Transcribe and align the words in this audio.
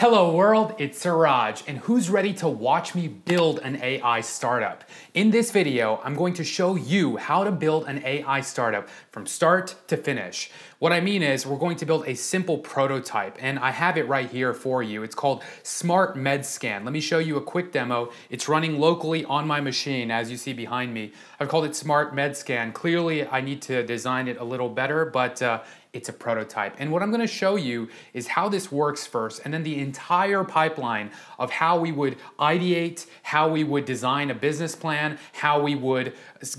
Hello 0.00 0.34
world, 0.34 0.72
it's 0.78 0.98
Siraj, 0.98 1.60
and 1.66 1.76
who's 1.76 2.08
ready 2.08 2.32
to 2.32 2.48
watch 2.48 2.94
me 2.94 3.06
build 3.06 3.58
an 3.58 3.76
AI 3.82 4.22
startup? 4.22 4.82
In 5.12 5.30
this 5.30 5.50
video, 5.50 6.00
I'm 6.02 6.14
going 6.14 6.32
to 6.34 6.42
show 6.42 6.74
you 6.74 7.18
how 7.18 7.44
to 7.44 7.52
build 7.52 7.84
an 7.84 8.02
AI 8.02 8.40
startup 8.40 8.88
from 9.10 9.26
start 9.26 9.74
to 9.88 9.98
finish. 9.98 10.50
What 10.78 10.94
I 10.94 11.00
mean 11.00 11.22
is 11.22 11.44
we're 11.44 11.58
going 11.58 11.76
to 11.76 11.84
build 11.84 12.08
a 12.08 12.14
simple 12.14 12.56
prototype, 12.56 13.36
and 13.40 13.58
I 13.58 13.72
have 13.72 13.98
it 13.98 14.08
right 14.08 14.30
here 14.30 14.54
for 14.54 14.82
you. 14.82 15.02
It's 15.02 15.14
called 15.14 15.42
Smart 15.64 16.16
MedScan. 16.16 16.82
Let 16.84 16.94
me 16.94 17.00
show 17.02 17.18
you 17.18 17.36
a 17.36 17.42
quick 17.42 17.70
demo. 17.70 18.10
It's 18.30 18.48
running 18.48 18.78
locally 18.78 19.26
on 19.26 19.46
my 19.46 19.60
machine, 19.60 20.10
as 20.10 20.30
you 20.30 20.38
see 20.38 20.54
behind 20.54 20.94
me. 20.94 21.12
I've 21.38 21.48
called 21.48 21.66
it 21.66 21.76
Smart 21.76 22.14
MedScan. 22.14 22.72
Clearly, 22.72 23.26
I 23.26 23.42
need 23.42 23.60
to 23.62 23.84
design 23.84 24.28
it 24.28 24.38
a 24.38 24.44
little 24.44 24.70
better, 24.70 25.04
but 25.04 25.42
uh, 25.42 25.60
it's 25.92 26.08
a 26.08 26.12
prototype. 26.12 26.76
And 26.78 26.92
what 26.92 27.02
I'm 27.02 27.10
gonna 27.10 27.26
show 27.26 27.56
you 27.56 27.88
is 28.14 28.28
how 28.28 28.48
this 28.48 28.70
works 28.70 29.06
first, 29.06 29.42
and 29.44 29.52
then 29.52 29.62
the 29.62 29.78
entire 29.78 30.44
pipeline 30.44 31.10
of 31.38 31.50
how 31.50 31.78
we 31.78 31.90
would 31.90 32.16
ideate, 32.38 33.06
how 33.22 33.48
we 33.48 33.64
would 33.64 33.84
design 33.84 34.30
a 34.30 34.34
business 34.34 34.76
plan, 34.76 35.18
how 35.32 35.60
we 35.60 35.74
would 35.74 36.12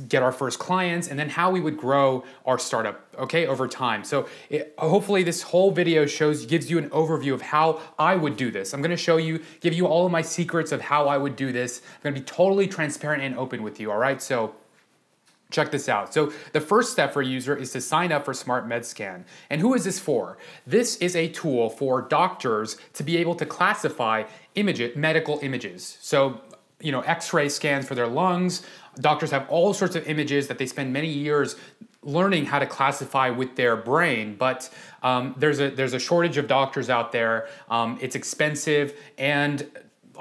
get 0.10 0.22
our 0.22 0.32
first 0.32 0.60
clients, 0.60 1.08
and 1.08 1.18
then 1.18 1.30
how 1.30 1.50
we 1.50 1.62
would 1.62 1.78
grow 1.78 2.24
our 2.46 2.60
startup, 2.60 3.08
okay, 3.18 3.48
over 3.48 3.68
time. 3.68 4.04
So 4.04 4.28
it, 4.50 4.74
hopefully 4.78 5.24
this 5.24 5.42
whole 5.42 5.72
video 5.72 6.06
shows, 6.06 6.46
gives 6.46 6.70
you 6.70 6.78
an 6.78 6.90
overview 6.90 7.34
of 7.34 7.42
how 7.42 7.80
I 7.98 8.16
would 8.16 8.36
do 8.36 8.52
this. 8.52 8.74
I'm 8.74 8.82
gonna 8.82 8.98
show 8.98 9.18
you, 9.18 9.42
give 9.62 9.74
you 9.74 9.88
all 9.88 10.06
of 10.06 10.12
my 10.12 10.22
secrets 10.22 10.72
of 10.72 10.82
how 10.82 11.08
I 11.08 11.18
would 11.18 11.36
do 11.36 11.52
this. 11.52 11.82
I'm 11.96 12.12
gonna 12.12 12.16
be 12.16 12.22
totally 12.26 12.68
transparent 12.68 13.24
and 13.24 13.38
open 13.38 13.64
with 13.64 13.80
you, 13.80 13.92
all 13.92 13.98
right? 13.98 14.22
So 14.22 14.56
Check 15.52 15.72
this 15.72 15.88
out. 15.90 16.14
So 16.14 16.32
the 16.54 16.62
first 16.62 16.92
step 16.92 17.14
for 17.14 17.22
a 17.22 17.26
user 17.26 17.56
is 17.56 17.72
to 17.74 17.82
sign 17.82 18.12
up 18.12 18.26
for 18.26 18.34
Smart 18.34 18.68
MedScan. 18.68 19.24
And 19.50 19.62
who 19.62 19.74
is 19.74 19.84
this 19.84 20.00
for? 20.00 20.38
This 20.66 20.96
is 20.98 21.16
a 21.16 21.28
tool 21.28 21.70
for 21.70 22.02
doctors 22.02 22.78
to 22.94 23.04
be 23.04 23.18
able 23.18 23.36
to 23.36 23.46
classify 23.46 24.24
image, 24.56 24.96
medical 24.96 25.40
images. 25.42 25.98
So, 26.02 26.42
you 26.80 26.92
know, 26.92 27.02
x-ray 27.02 27.50
scans 27.50 27.86
for 27.86 27.96
their 27.96 28.08
lungs. 28.08 28.64
Doctors 29.00 29.32
have 29.32 29.48
all 29.50 29.74
sorts 29.74 29.96
of 29.96 30.08
images 30.08 30.48
that 30.48 30.58
they 30.58 30.66
spend 30.66 30.92
many 30.92 31.10
years 31.10 31.56
learning 32.04 32.46
how 32.46 32.60
to 32.60 32.66
classify 32.66 33.30
with 33.30 33.56
their 33.56 33.76
brain, 33.76 34.36
but 34.36 34.70
um, 35.04 35.36
there's 35.38 35.60
a 35.60 35.70
there's 35.70 35.94
a 35.94 36.00
shortage 36.00 36.38
of 36.38 36.48
doctors 36.48 36.90
out 36.90 37.12
there. 37.12 37.48
Um, 37.70 37.98
it's 38.02 38.16
expensive, 38.16 38.98
and 39.18 39.70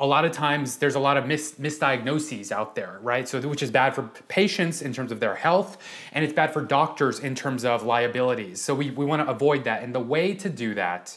a 0.00 0.06
lot 0.06 0.24
of 0.24 0.32
times 0.32 0.78
there's 0.78 0.94
a 0.94 1.00
lot 1.00 1.18
of 1.18 1.26
mis- 1.26 1.54
misdiagnoses 1.60 2.50
out 2.50 2.74
there, 2.74 2.98
right? 3.02 3.28
So, 3.28 3.38
which 3.42 3.62
is 3.62 3.70
bad 3.70 3.94
for 3.94 4.04
patients 4.28 4.80
in 4.80 4.92
terms 4.94 5.12
of 5.12 5.20
their 5.20 5.34
health, 5.34 5.76
and 6.12 6.24
it's 6.24 6.32
bad 6.32 6.52
for 6.52 6.62
doctors 6.62 7.20
in 7.20 7.34
terms 7.34 7.64
of 7.64 7.84
liabilities. 7.84 8.60
So, 8.62 8.74
we, 8.74 8.90
we 8.90 9.04
want 9.04 9.24
to 9.24 9.30
avoid 9.30 9.64
that. 9.64 9.82
And 9.82 9.94
the 9.94 10.00
way 10.00 10.34
to 10.34 10.48
do 10.48 10.74
that 10.74 11.16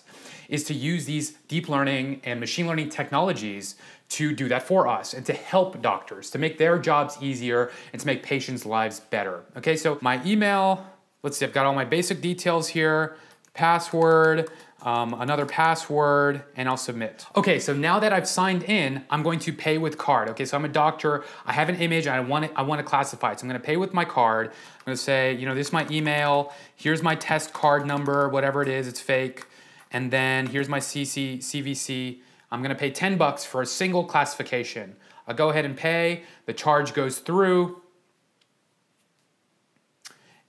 is 0.50 0.66
to 0.66 0.74
use 0.74 1.06
these 1.06 1.32
deep 1.48 1.70
learning 1.70 2.22
and 2.26 2.40
machine 2.40 2.68
learning 2.68 2.90
technologies 2.90 3.76
to 4.10 4.34
do 4.34 4.50
that 4.50 4.62
for 4.62 4.88
us 4.88 5.14
and 5.14 5.26
to 5.26 5.34
help 5.34 5.82
doctors, 5.82 6.30
to 6.32 6.38
make 6.38 6.58
their 6.58 6.78
jobs 6.78 7.18
easier 7.22 7.72
and 7.94 8.00
to 8.02 8.06
make 8.06 8.22
patients' 8.22 8.66
lives 8.66 9.00
better. 9.00 9.46
Okay, 9.58 9.78
so 9.78 9.98
my 10.02 10.24
email, 10.26 10.86
let's 11.24 11.38
see, 11.38 11.46
I've 11.46 11.54
got 11.54 11.66
all 11.66 11.74
my 11.74 11.86
basic 11.86 12.22
details 12.22 12.68
here, 12.68 13.16
password, 13.54 14.52
um, 14.84 15.14
another 15.14 15.46
password, 15.46 16.44
and 16.58 16.68
I'll 16.68 16.78
submit. 16.78 17.26
Okay, 17.38 17.58
so 17.58 17.74
now 17.74 18.00
that 18.00 18.12
I've 18.12 18.28
signed 18.28 18.64
in, 18.64 19.04
I'm 19.10 19.24
going 19.24 19.40
to 19.40 19.54
pay 19.54 19.78
with 19.78 19.98
card. 19.98 20.28
Okay, 20.30 20.44
so 20.44 20.58
I'm 20.58 20.66
a 20.66 20.70
doctor, 20.70 21.24
I 21.46 21.54
have 21.54 21.70
an 21.70 21.78
image, 21.78 22.06
I 22.06 22.20
want 22.20 22.46
it, 22.46 22.52
I 22.56 22.64
want 22.64 22.80
to 22.80 22.84
classify 22.84 23.32
it. 23.32 23.40
So 23.40 23.46
I'm 23.46 23.50
gonna 23.50 23.62
pay 23.62 23.78
with 23.78 23.94
my 23.94 24.04
card. 24.04 24.48
I'm 24.48 24.86
gonna 24.86 24.98
say, 24.98 25.34
you 25.34 25.46
know, 25.46 25.56
this 25.56 25.68
is 25.68 25.74
my 25.74 25.88
email, 25.90 26.54
here's 26.76 27.02
my 27.02 27.16
test 27.16 27.54
card 27.54 27.88
number, 27.88 28.28
whatever 28.28 28.62
it 28.62 28.68
is, 28.68 28.88
it's 28.88 29.00
fake. 29.00 29.46
And 29.92 30.12
then 30.12 30.48
here's 30.48 30.68
my 30.68 30.80
CC, 30.80 31.38
CVC. 31.38 32.20
I'm 32.52 32.62
gonna 32.62 32.76
pay 32.76 32.92
10 32.92 33.18
bucks 33.18 33.46
for 33.46 33.62
a 33.62 33.66
single 33.66 34.04
classification. 34.04 34.98
I'll 35.28 35.36
go 35.36 35.50
ahead 35.50 35.64
and 35.64 35.78
pay, 35.78 36.24
the 36.46 36.54
charge 36.54 36.94
goes 36.94 37.20
through, 37.20 37.82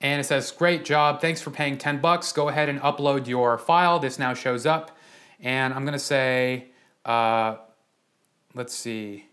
and 0.05 0.21
it 0.21 0.25
says, 0.25 0.51
great 0.51 0.85
job, 0.85 1.23
thanks 1.23 1.41
for 1.41 1.51
paying 1.51 1.79
10 1.79 2.03
bucks. 2.03 2.31
Go 2.31 2.51
ahead 2.51 2.69
and 2.69 2.79
upload 2.83 3.27
your 3.27 3.57
file. 3.57 3.99
This 3.99 4.19
now 4.19 4.35
shows 4.35 4.67
up. 4.67 4.99
And 5.41 5.73
I'm 5.73 5.87
gonna 5.87 5.99
say, 5.99 6.67
uh, 7.07 7.57
let's 8.55 8.75
see, 8.75 9.29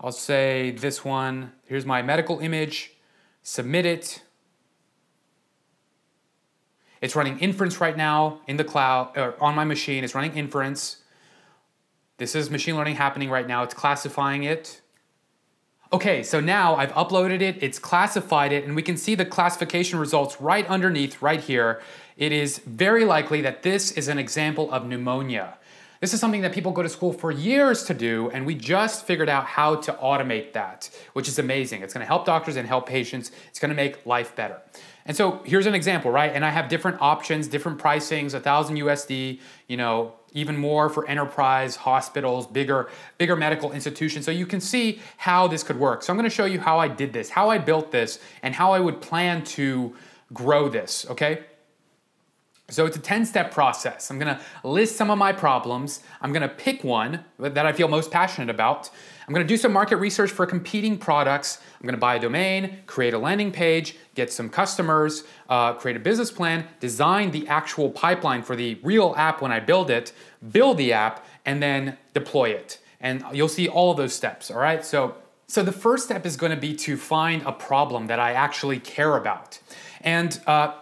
I'll 0.00 0.10
say 0.10 0.70
this 0.70 1.04
one, 1.04 1.52
here's 1.66 1.84
my 1.84 2.00
medical 2.00 2.40
image, 2.40 2.94
submit 3.42 3.84
it. 3.84 4.22
It's 7.02 7.14
running 7.14 7.38
inference 7.38 7.78
right 7.78 7.96
now 7.96 8.40
in 8.46 8.56
the 8.56 8.64
cloud, 8.64 9.12
or 9.18 9.34
on 9.38 9.54
my 9.54 9.64
machine, 9.64 10.02
it's 10.02 10.14
running 10.14 10.34
inference. 10.34 11.02
This 12.16 12.34
is 12.34 12.48
machine 12.48 12.74
learning 12.74 12.96
happening 12.96 13.28
right 13.28 13.46
now, 13.46 13.64
it's 13.64 13.74
classifying 13.74 14.44
it. 14.44 14.80
Okay, 15.92 16.22
so 16.22 16.38
now 16.38 16.76
I've 16.76 16.92
uploaded 16.92 17.40
it, 17.40 17.60
it's 17.64 17.80
classified 17.80 18.52
it, 18.52 18.62
and 18.62 18.76
we 18.76 18.82
can 18.82 18.96
see 18.96 19.16
the 19.16 19.24
classification 19.24 19.98
results 19.98 20.40
right 20.40 20.64
underneath, 20.68 21.20
right 21.20 21.40
here. 21.40 21.82
It 22.16 22.30
is 22.30 22.58
very 22.58 23.04
likely 23.04 23.40
that 23.40 23.64
this 23.64 23.90
is 23.90 24.06
an 24.06 24.16
example 24.16 24.70
of 24.70 24.86
pneumonia. 24.86 25.58
This 26.00 26.14
is 26.14 26.20
something 26.20 26.42
that 26.42 26.52
people 26.52 26.70
go 26.70 26.84
to 26.84 26.88
school 26.88 27.12
for 27.12 27.32
years 27.32 27.82
to 27.86 27.94
do, 27.94 28.30
and 28.30 28.46
we 28.46 28.54
just 28.54 29.04
figured 29.04 29.28
out 29.28 29.46
how 29.46 29.74
to 29.74 29.92
automate 29.94 30.52
that, 30.52 30.88
which 31.14 31.26
is 31.26 31.40
amazing. 31.40 31.82
It's 31.82 31.92
gonna 31.92 32.04
help 32.04 32.24
doctors 32.24 32.54
and 32.54 32.68
help 32.68 32.86
patients. 32.88 33.32
It's 33.48 33.58
gonna 33.58 33.74
make 33.74 34.06
life 34.06 34.36
better. 34.36 34.62
And 35.06 35.16
so 35.16 35.40
here's 35.44 35.66
an 35.66 35.74
example, 35.74 36.12
right? 36.12 36.30
And 36.32 36.44
I 36.44 36.50
have 36.50 36.68
different 36.68 36.98
options, 37.00 37.48
different 37.48 37.80
pricings, 37.80 38.32
1000 38.32 38.76
USD, 38.76 39.40
you 39.66 39.76
know, 39.76 40.12
even 40.32 40.56
more 40.56 40.88
for 40.88 41.06
enterprise 41.08 41.76
hospitals, 41.76 42.46
bigger, 42.46 42.88
bigger 43.18 43.36
medical 43.36 43.72
institutions. 43.72 44.24
So 44.24 44.30
you 44.30 44.46
can 44.46 44.60
see 44.60 45.00
how 45.16 45.48
this 45.48 45.62
could 45.62 45.78
work. 45.78 46.02
So 46.02 46.12
I'm 46.12 46.16
gonna 46.16 46.30
show 46.30 46.44
you 46.44 46.60
how 46.60 46.78
I 46.78 46.88
did 46.88 47.12
this, 47.12 47.30
how 47.30 47.50
I 47.50 47.58
built 47.58 47.90
this, 47.90 48.18
and 48.42 48.54
how 48.54 48.72
I 48.72 48.80
would 48.80 49.00
plan 49.00 49.44
to 49.44 49.94
grow 50.32 50.68
this, 50.68 51.06
okay? 51.10 51.44
So 52.68 52.86
it's 52.86 52.96
a 52.96 53.00
10 53.00 53.26
step 53.26 53.50
process. 53.50 54.10
I'm 54.10 54.18
gonna 54.18 54.40
list 54.62 54.96
some 54.96 55.10
of 55.10 55.18
my 55.18 55.32
problems. 55.32 56.00
I'm 56.20 56.32
gonna 56.32 56.48
pick 56.48 56.84
one 56.84 57.24
that 57.38 57.66
I 57.66 57.72
feel 57.72 57.88
most 57.88 58.10
passionate 58.10 58.48
about. 58.48 58.90
I'm 59.30 59.34
gonna 59.34 59.44
do 59.44 59.56
some 59.56 59.72
market 59.72 59.98
research 59.98 60.32
for 60.32 60.44
competing 60.44 60.98
products. 60.98 61.60
I'm 61.80 61.86
gonna 61.86 61.98
buy 61.98 62.16
a 62.16 62.18
domain, 62.18 62.78
create 62.86 63.14
a 63.14 63.18
landing 63.18 63.52
page, 63.52 63.96
get 64.16 64.32
some 64.32 64.48
customers, 64.48 65.22
uh, 65.48 65.74
create 65.74 65.96
a 65.96 66.00
business 66.00 66.32
plan, 66.32 66.66
design 66.80 67.30
the 67.30 67.46
actual 67.46 67.90
pipeline 67.90 68.42
for 68.42 68.56
the 68.56 68.80
real 68.82 69.14
app 69.16 69.40
when 69.40 69.52
I 69.52 69.60
build 69.60 69.88
it, 69.88 70.12
build 70.50 70.78
the 70.78 70.92
app, 70.92 71.24
and 71.46 71.62
then 71.62 71.96
deploy 72.12 72.48
it. 72.48 72.80
And 73.00 73.24
you'll 73.32 73.46
see 73.46 73.68
all 73.68 73.94
those 73.94 74.12
steps, 74.12 74.50
all 74.50 74.58
right? 74.58 74.84
So, 74.84 75.14
so 75.46 75.62
the 75.62 75.70
first 75.70 76.06
step 76.06 76.26
is 76.26 76.36
gonna 76.36 76.56
be 76.56 76.74
to 76.78 76.96
find 76.96 77.44
a 77.46 77.52
problem 77.52 78.08
that 78.08 78.18
I 78.18 78.32
actually 78.32 78.80
care 78.80 79.16
about. 79.16 79.60
And 80.00 80.40
uh, 80.48 80.72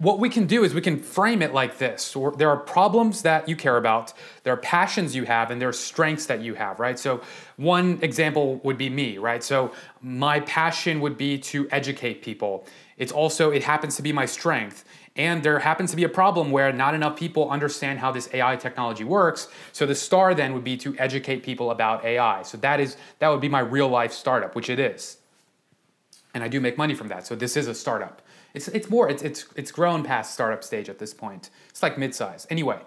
what 0.00 0.18
we 0.18 0.30
can 0.30 0.46
do 0.46 0.64
is 0.64 0.72
we 0.72 0.80
can 0.80 0.98
frame 0.98 1.42
it 1.42 1.52
like 1.52 1.76
this. 1.76 2.16
There 2.38 2.48
are 2.48 2.56
problems 2.56 3.20
that 3.20 3.46
you 3.50 3.54
care 3.54 3.76
about, 3.76 4.14
there 4.44 4.54
are 4.54 4.56
passions 4.56 5.14
you 5.14 5.24
have, 5.24 5.50
and 5.50 5.60
there 5.60 5.68
are 5.68 5.74
strengths 5.74 6.24
that 6.24 6.40
you 6.40 6.54
have, 6.54 6.80
right? 6.80 6.98
So, 6.98 7.20
one 7.56 7.98
example 8.00 8.56
would 8.64 8.78
be 8.78 8.88
me, 8.88 9.18
right? 9.18 9.44
So, 9.44 9.72
my 10.00 10.40
passion 10.40 11.02
would 11.02 11.18
be 11.18 11.36
to 11.40 11.68
educate 11.70 12.22
people. 12.22 12.64
It's 12.96 13.12
also, 13.12 13.50
it 13.50 13.62
happens 13.62 13.94
to 13.96 14.02
be 14.02 14.10
my 14.10 14.24
strength. 14.24 14.86
And 15.16 15.42
there 15.42 15.58
happens 15.58 15.90
to 15.90 15.96
be 15.96 16.04
a 16.04 16.08
problem 16.08 16.50
where 16.50 16.72
not 16.72 16.94
enough 16.94 17.14
people 17.14 17.50
understand 17.50 17.98
how 17.98 18.10
this 18.10 18.30
AI 18.32 18.56
technology 18.56 19.04
works. 19.04 19.48
So 19.72 19.84
the 19.84 19.94
star 19.94 20.34
then 20.34 20.54
would 20.54 20.64
be 20.64 20.78
to 20.78 20.96
educate 20.98 21.42
people 21.42 21.72
about 21.72 22.06
AI. 22.06 22.42
So 22.42 22.56
that 22.58 22.80
is 22.80 22.96
that 23.18 23.28
would 23.28 23.40
be 23.40 23.50
my 23.50 23.60
real 23.60 23.88
life 23.88 24.14
startup, 24.14 24.54
which 24.54 24.70
it 24.70 24.78
is. 24.78 25.18
And 26.32 26.42
I 26.42 26.48
do 26.48 26.58
make 26.58 26.78
money 26.78 26.94
from 26.94 27.08
that. 27.08 27.26
So 27.26 27.34
this 27.34 27.54
is 27.56 27.66
a 27.66 27.74
startup. 27.74 28.22
It's, 28.54 28.68
it's 28.68 28.90
more, 28.90 29.08
it's, 29.08 29.22
it's, 29.22 29.46
it's 29.54 29.70
grown 29.70 30.02
past 30.02 30.34
startup 30.34 30.64
stage 30.64 30.88
at 30.88 30.98
this 30.98 31.14
point. 31.14 31.50
It's 31.68 31.82
like 31.82 31.98
mid-size. 31.98 32.46
Anyway, 32.50 32.78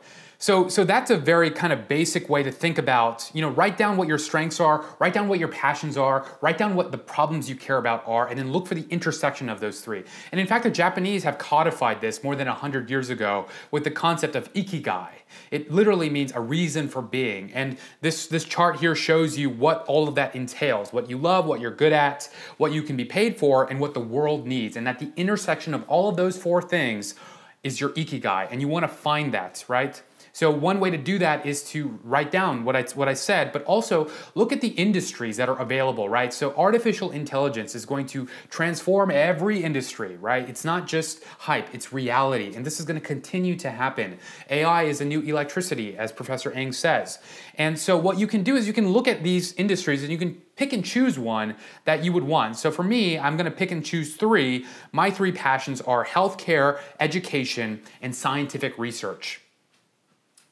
so, 0.43 0.67
so 0.67 0.83
that's 0.83 1.09
a 1.09 1.15
very 1.15 1.49
kind 1.49 1.71
of 1.71 1.87
basic 1.87 2.27
way 2.27 2.43
to 2.43 2.51
think 2.51 2.77
about, 2.77 3.31
you 3.33 3.41
know, 3.41 3.47
write 3.47 3.77
down 3.77 3.95
what 3.95 4.09
your 4.09 4.17
strengths 4.17 4.59
are, 4.59 4.83
write 4.99 5.13
down 5.13 5.29
what 5.29 5.39
your 5.39 5.47
passions 5.47 5.95
are, 5.95 6.25
write 6.41 6.57
down 6.57 6.75
what 6.75 6.91
the 6.91 6.97
problems 6.97 7.49
you 7.49 7.55
care 7.55 7.77
about 7.77 8.03
are, 8.05 8.27
and 8.27 8.37
then 8.37 8.51
look 8.51 8.67
for 8.67 8.75
the 8.75 8.85
intersection 8.89 9.47
of 9.47 9.61
those 9.61 9.79
three. 9.79 10.03
And 10.33 10.41
in 10.41 10.45
fact, 10.45 10.65
the 10.65 10.69
Japanese 10.69 11.23
have 11.23 11.37
codified 11.37 12.01
this 12.01 12.25
more 12.25 12.35
than 12.35 12.47
100 12.49 12.89
years 12.89 13.09
ago 13.09 13.47
with 13.71 13.85
the 13.85 13.91
concept 13.91 14.35
of 14.35 14.51
ikigai. 14.51 15.11
It 15.49 15.71
literally 15.71 16.09
means 16.09 16.33
a 16.33 16.41
reason 16.41 16.89
for 16.89 17.01
being. 17.01 17.53
And 17.53 17.77
this, 18.01 18.27
this 18.27 18.43
chart 18.43 18.81
here 18.81 18.95
shows 18.95 19.37
you 19.37 19.49
what 19.49 19.85
all 19.85 20.09
of 20.09 20.15
that 20.15 20.35
entails, 20.35 20.91
what 20.91 21.09
you 21.09 21.17
love, 21.17 21.45
what 21.45 21.61
you're 21.61 21.71
good 21.71 21.93
at, 21.93 22.29
what 22.57 22.73
you 22.73 22.83
can 22.83 22.97
be 22.97 23.05
paid 23.05 23.37
for, 23.37 23.63
and 23.69 23.79
what 23.79 23.93
the 23.93 24.01
world 24.01 24.45
needs. 24.45 24.75
And 24.75 24.85
that 24.87 24.99
the 24.99 25.13
intersection 25.15 25.73
of 25.73 25.85
all 25.87 26.09
of 26.09 26.17
those 26.17 26.37
four 26.37 26.61
things 26.61 27.15
is 27.63 27.79
your 27.79 27.91
ikigai, 27.91 28.49
and 28.51 28.59
you 28.59 28.67
want 28.67 28.83
to 28.83 28.89
find 28.89 29.33
that, 29.33 29.63
right? 29.69 30.01
So 30.35 30.49
one 30.49 30.79
way 30.79 30.89
to 30.89 30.97
do 30.97 31.19
that 31.19 31.45
is 31.45 31.63
to 31.69 31.99
write 32.03 32.31
down 32.31 32.65
what 32.65 32.75
I 32.75 32.81
what 32.95 33.07
I 33.07 33.13
said, 33.13 33.51
but 33.51 33.63
also 33.65 34.09
look 34.33 34.51
at 34.51 34.61
the 34.61 34.69
industries 34.69 35.37
that 35.37 35.47
are 35.47 35.59
available, 35.59 36.09
right? 36.09 36.33
So 36.33 36.55
artificial 36.57 37.11
intelligence 37.11 37.75
is 37.75 37.85
going 37.85 38.07
to 38.07 38.27
transform 38.49 39.11
every 39.11 39.63
industry, 39.63 40.17
right? 40.17 40.49
It's 40.49 40.65
not 40.65 40.87
just 40.87 41.23
hype, 41.37 41.73
it's 41.73 41.93
reality, 41.93 42.55
and 42.55 42.65
this 42.65 42.79
is 42.79 42.85
going 42.87 42.99
to 42.99 43.05
continue 43.05 43.55
to 43.57 43.69
happen. 43.69 44.17
AI 44.49 44.83
is 44.83 45.01
a 45.01 45.05
new 45.05 45.21
electricity, 45.21 45.95
as 45.95 46.11
Professor 46.11 46.51
Ng 46.51 46.71
says. 46.71 47.19
And 47.59 47.77
so 47.77 47.95
what 47.95 48.17
you 48.17 48.25
can 48.25 48.41
do 48.41 48.55
is 48.55 48.65
you 48.65 48.73
can 48.73 48.89
look 48.89 49.07
at 49.07 49.23
these 49.23 49.53
industries 49.53 50.01
and 50.01 50.11
you 50.11 50.17
can 50.17 50.41
pick 50.55 50.73
and 50.73 50.83
choose 50.83 51.19
one 51.19 51.55
that 51.85 52.03
you 52.03 52.11
would 52.11 52.23
want. 52.23 52.57
So 52.57 52.71
for 52.71 52.83
me, 52.83 53.19
I'm 53.19 53.37
going 53.37 53.45
to 53.45 53.55
pick 53.55 53.69
and 53.69 53.85
choose 53.85 54.15
3. 54.15 54.65
My 54.91 55.11
3 55.11 55.31
passions 55.31 55.79
are 55.81 56.03
healthcare, 56.03 56.79
education, 56.99 57.83
and 58.01 58.15
scientific 58.15 58.79
research. 58.79 59.42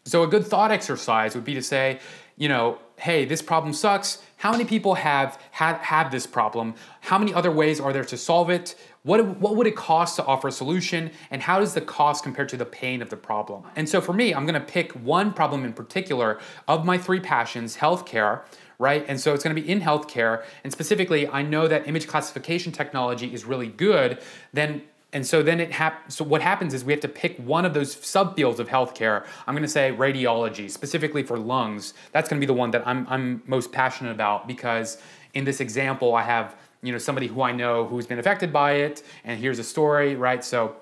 So 0.06 0.24
a 0.24 0.28
good 0.28 0.46
thought 0.46 0.72
exercise 0.72 1.36
would 1.36 1.46
be 1.46 1.54
to 1.54 1.62
say, 1.62 2.00
you 2.36 2.50
know, 2.50 2.80
hey, 2.98 3.26
this 3.26 3.42
problem 3.42 3.74
sucks. 3.74 4.22
How 4.38 4.52
many 4.52 4.66
people 4.66 4.96
have 4.96 5.40
had 5.52 5.78
have 5.78 6.12
this 6.12 6.26
problem? 6.26 6.74
How 7.02 7.20
many 7.20 7.34
other 7.34 7.52
ways 7.52 7.80
are 7.80 7.94
there 7.94 8.04
to 8.06 8.18
solve 8.18 8.50
it? 8.50 8.76
What, 9.04 9.40
what 9.40 9.56
would 9.56 9.68
it 9.68 9.76
cost 9.76 10.16
to 10.16 10.26
offer 10.26 10.48
a 10.48 10.52
solution? 10.52 11.12
And 11.30 11.42
how 11.42 11.60
does 11.60 11.74
the 11.74 11.82
cost 11.82 12.24
compare 12.24 12.46
to 12.46 12.58
the 12.58 12.66
pain 12.66 13.02
of 13.02 13.10
the 13.10 13.18
problem? 13.18 13.64
And 13.76 13.88
so 13.88 14.02
for 14.02 14.14
me, 14.14 14.34
I'm 14.34 14.46
gonna 14.46 14.60
pick 14.60 14.92
one 14.94 15.34
problem 15.34 15.66
in 15.66 15.74
particular 15.74 16.40
of 16.68 16.86
my 16.86 16.98
three 16.98 17.20
passions, 17.20 17.78
healthcare, 17.78 18.42
right? 18.82 19.06
And 19.08 19.22
so 19.22 19.36
it's 19.36 19.44
going 19.44 19.56
to 19.56 19.62
be 19.62 19.70
in 19.70 19.80
healthcare. 19.80 20.44
And 20.64 20.74
specifically, 20.74 21.28
I 21.28 21.44
know 21.44 21.68
that 21.68 21.88
image 21.88 22.08
classification 22.08 22.72
technology 22.72 23.32
is 23.32 23.46
really 23.46 23.68
good. 23.68 24.18
Then 24.54 24.82
and 25.14 25.28
so 25.28 25.44
then 25.44 25.60
it 25.60 25.72
hap- 25.72 26.10
so 26.10 26.24
what 26.24 26.42
happens 26.42 26.74
is 26.74 26.86
we 26.86 26.94
have 26.94 27.02
to 27.02 27.08
pick 27.08 27.38
one 27.38 27.66
of 27.66 27.74
those 27.74 27.96
subfields 27.96 28.60
of 28.60 28.70
healthcare. 28.70 29.26
I'm 29.46 29.54
going 29.54 29.64
to 29.64 29.70
say 29.70 29.92
radiology, 29.92 30.72
specifically 30.72 31.22
for 31.22 31.38
lungs. 31.38 31.94
That's 32.14 32.30
going 32.30 32.40
to 32.40 32.46
be 32.46 32.48
the 32.48 32.58
one 32.58 32.72
that 32.72 32.88
I'm 32.88 33.06
I'm 33.10 33.44
most 33.46 33.72
passionate 33.72 34.12
about 34.12 34.48
because 34.48 34.98
in 35.34 35.44
this 35.44 35.60
example 35.60 36.16
I 36.16 36.22
have, 36.24 36.56
you 36.82 36.92
know, 36.92 36.98
somebody 36.98 37.28
who 37.28 37.42
I 37.42 37.52
know 37.52 37.86
who's 37.86 38.08
been 38.08 38.20
affected 38.20 38.54
by 38.54 38.74
it 38.74 39.04
and 39.26 39.40
here's 39.40 39.60
a 39.60 39.64
story, 39.64 40.16
right? 40.16 40.44
So 40.44 40.78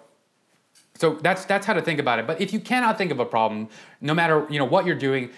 so 0.96 1.16
that's 1.16 1.46
that's 1.46 1.66
how 1.66 1.74
to 1.74 1.82
think 1.82 2.00
about 2.00 2.20
it. 2.20 2.28
But 2.28 2.40
if 2.40 2.54
you 2.54 2.60
cannot 2.60 2.98
think 3.00 3.12
of 3.12 3.20
a 3.20 3.26
problem, 3.26 3.70
no 4.00 4.14
matter, 4.14 4.46
you 4.50 4.60
know, 4.60 4.66
what 4.66 4.86
you're 4.86 4.96
doing, 4.96 5.32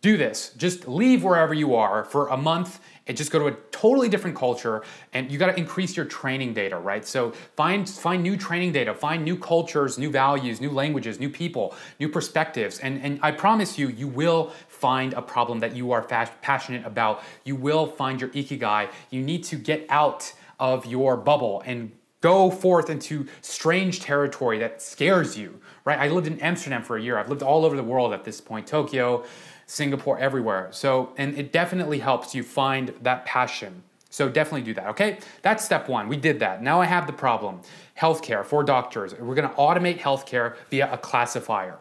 do 0.00 0.16
this. 0.16 0.52
Just 0.56 0.88
leave 0.88 1.24
wherever 1.24 1.54
you 1.54 1.74
are 1.74 2.04
for 2.04 2.28
a 2.28 2.36
month 2.36 2.80
and 3.06 3.16
just 3.16 3.30
go 3.30 3.38
to 3.38 3.46
a 3.46 3.52
totally 3.70 4.08
different 4.08 4.36
culture 4.36 4.82
and 5.12 5.30
you 5.30 5.38
got 5.38 5.46
to 5.46 5.58
increase 5.58 5.96
your 5.96 6.06
training 6.06 6.54
data 6.54 6.78
right? 6.78 7.06
So 7.06 7.32
find 7.56 7.88
find 7.88 8.22
new 8.22 8.36
training 8.36 8.72
data 8.72 8.94
find 8.94 9.24
new 9.24 9.36
cultures 9.36 9.98
new 9.98 10.10
values 10.10 10.60
new 10.60 10.70
languages 10.70 11.20
new 11.20 11.30
people 11.30 11.74
new 12.00 12.08
perspectives 12.08 12.78
and 12.78 13.00
and 13.02 13.18
i 13.22 13.30
promise 13.30 13.78
you 13.78 13.88
you 13.88 14.08
will 14.08 14.52
find 14.84 15.14
a 15.14 15.22
problem 15.22 15.60
that 15.60 15.74
you 15.74 15.92
are 15.92 16.02
passionate 16.02 16.84
about. 16.84 17.22
You 17.44 17.56
will 17.56 17.86
find 17.86 18.20
your 18.20 18.30
ikigai. 18.30 18.90
You 19.08 19.22
need 19.22 19.42
to 19.44 19.56
get 19.56 19.86
out 19.88 20.30
of 20.60 20.84
your 20.84 21.16
bubble 21.16 21.62
and 21.64 21.90
go 22.20 22.50
forth 22.50 22.90
into 22.90 23.26
strange 23.40 24.00
territory 24.00 24.58
that 24.58 24.82
scares 24.82 25.38
you 25.38 25.60
right? 25.84 25.98
I 25.98 26.08
lived 26.08 26.26
in 26.26 26.40
amsterdam 26.40 26.82
for 26.82 26.96
a 26.96 27.02
year. 27.02 27.18
I've 27.18 27.28
lived 27.28 27.42
all 27.42 27.64
over 27.64 27.76
the 27.76 27.82
world 27.82 28.12
at 28.12 28.24
this 28.24 28.40
point. 28.40 28.66
Tokyo 28.66 29.24
Singapore, 29.66 30.18
everywhere. 30.18 30.68
So, 30.70 31.12
and 31.16 31.36
it 31.36 31.52
definitely 31.52 31.98
helps 31.98 32.34
you 32.34 32.42
find 32.42 32.94
that 33.02 33.24
passion. 33.24 33.82
So 34.10 34.28
definitely 34.28 34.62
do 34.62 34.74
that, 34.74 34.86
okay? 34.88 35.18
That's 35.42 35.64
step 35.64 35.88
one. 35.88 36.08
We 36.08 36.16
did 36.16 36.38
that. 36.40 36.62
Now 36.62 36.80
I 36.80 36.86
have 36.86 37.06
the 37.06 37.12
problem. 37.12 37.62
Healthcare 37.98 38.44
for 38.44 38.62
doctors. 38.62 39.14
We're 39.14 39.34
gonna 39.34 39.48
automate 39.58 39.98
healthcare 39.98 40.54
via 40.70 40.92
a 40.92 40.98
classifier. 40.98 41.78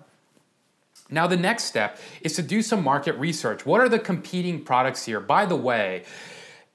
Now, 1.09 1.27
the 1.27 1.38
next 1.38 1.65
step 1.65 2.00
is 2.21 2.35
to 2.38 2.41
do 2.41 2.62
some 2.62 2.83
market 2.83 3.15
research. 3.18 3.65
What 3.65 3.81
are 3.81 3.89
the 3.89 4.00
competing 4.00 4.63
products 4.63 5.06
here? 5.06 5.19
By 5.19 5.45
the 5.45 5.56
way, 5.56 6.06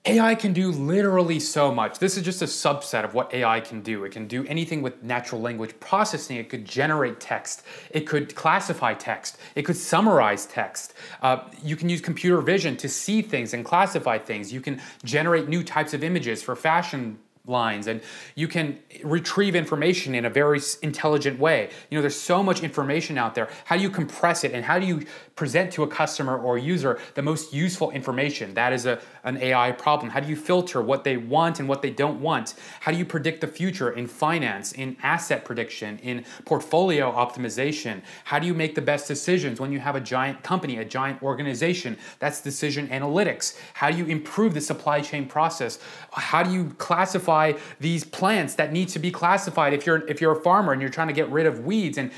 AI 0.09 0.35
can 0.35 0.53
do 0.53 0.71
literally 0.71 1.39
so 1.39 1.73
much. 1.73 1.99
This 1.99 2.17
is 2.17 2.23
just 2.23 2.41
a 2.41 2.47
subset 2.47 3.05
of 3.05 3.15
what 3.15 3.33
AI 3.35 3.61
can 3.61 3.83
do. 3.83 4.05
It 4.05 4.13
can 4.13 4.27
do 4.27 4.47
anything 4.47 4.81
with 4.81 5.03
natural 5.03 5.41
language 5.41 5.79
processing. 5.81 6.39
It 6.39 6.49
could 6.49 6.65
generate 6.65 7.21
text. 7.21 7.63
It 7.91 8.07
could 8.07 8.35
classify 8.35 8.95
text. 8.95 9.39
It 9.55 9.63
could 9.63 9.77
summarize 9.77 10.47
text. 10.47 10.95
Uh, 11.21 11.41
you 11.63 11.77
can 11.77 11.89
use 11.89 12.01
computer 12.01 12.41
vision 12.41 12.77
to 12.79 12.89
see 12.89 13.21
things 13.21 13.53
and 13.53 13.65
classify 13.65 14.19
things. 14.19 14.53
You 14.53 14.61
can 14.61 14.81
generate 15.05 15.49
new 15.49 15.63
types 15.63 15.93
of 15.93 16.03
images 16.03 16.43
for 16.43 16.57
fashion 16.57 17.19
lines 17.49 17.87
and 17.87 18.01
you 18.35 18.49
can 18.49 18.79
retrieve 19.03 19.55
information 19.55 20.15
in 20.15 20.25
a 20.25 20.31
very 20.31 20.61
intelligent 20.83 21.39
way. 21.39 21.71
You 21.91 21.99
know 21.99 22.03
there's 22.03 22.21
so 22.21 22.43
much 22.43 22.63
information 22.63 23.19
out 23.19 23.35
there. 23.35 23.49
How 23.65 23.77
do 23.77 23.83
you 23.83 23.91
compress 23.91 24.45
it 24.45 24.53
and 24.53 24.65
how 24.65 24.79
do 24.79 24.87
you 24.87 25.07
present 25.37 25.73
to 25.73 25.83
a 25.83 25.89
customer 25.89 26.37
or 26.37 26.59
user 26.59 26.99
the 27.15 27.23
most 27.23 27.53
useful 27.53 27.91
information? 27.91 28.55
That 28.55 28.73
is 28.73 28.87
a, 28.87 29.01
an 29.25 29.37
ai 29.39 29.73
problem. 29.73 30.11
How 30.11 30.21
do 30.21 30.29
you 30.29 30.37
filter 30.37 30.83
what 30.83 31.05
they 31.05 31.17
want 31.17 31.61
and 31.61 31.69
what 31.69 31.83
they 31.83 31.91
don't 31.91 32.21
want? 32.21 32.55
How 32.81 32.93
do 32.93 32.99
you 32.99 33.05
predict 33.05 33.41
the 33.41 33.47
future 33.47 33.91
in 33.91 34.07
finance 34.07 34.73
in 34.73 34.97
asset 35.03 35.45
prediction 35.45 35.99
in 35.99 36.25
portfolio 36.45 37.11
optimization? 37.13 38.03
How 38.25 38.39
do 38.39 38.47
you 38.47 38.55
make 38.55 38.75
the 38.75 38.83
best 38.83 39.07
decisions 39.09 39.61
when 39.61 39.73
you 39.73 39.79
have 39.79 39.97
a 39.97 40.01
giant 40.01 40.43
company 40.43 40.79
a 40.79 40.85
giant 40.85 41.23
organization? 41.23 41.97
That's 42.19 42.41
decision 42.41 42.89
analytics. 42.89 43.59
How 43.75 43.91
do 43.91 43.97
you 43.97 44.07
improve 44.07 44.55
the 44.55 44.61
supply 44.61 45.01
chain 45.01 45.27
process? 45.27 45.79
How 46.13 46.43
do 46.43 46.51
you 46.53 46.75
classify 46.79 47.38
these 47.81 48.05
plants 48.05 48.55
that 48.57 48.73
need 48.73 48.89
to 48.91 48.99
be 48.99 49.11
classified 49.11 49.73
if 49.73 49.87
you're 49.87 50.07
if 50.09 50.21
you're 50.21 50.33
a 50.33 50.43
farmer 50.43 50.73
and 50.73 50.81
you're 50.81 50.91
trying 50.91 51.09
to 51.09 51.15
get 51.15 51.29
rid 51.31 51.47
of 51.47 51.65
weeds 51.65 51.99
and 51.99 52.11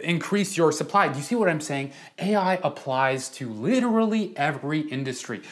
increase 0.00 0.56
your 0.56 0.72
supply. 0.72 1.08
Do 1.08 1.18
you 1.18 1.24
see 1.24 1.34
what 1.34 1.48
I'm 1.48 1.60
saying? 1.60 1.92
AI 2.18 2.54
applies 2.62 3.28
to 3.38 3.48
literally 3.48 4.36
every 4.36 4.80
industry 4.80 5.42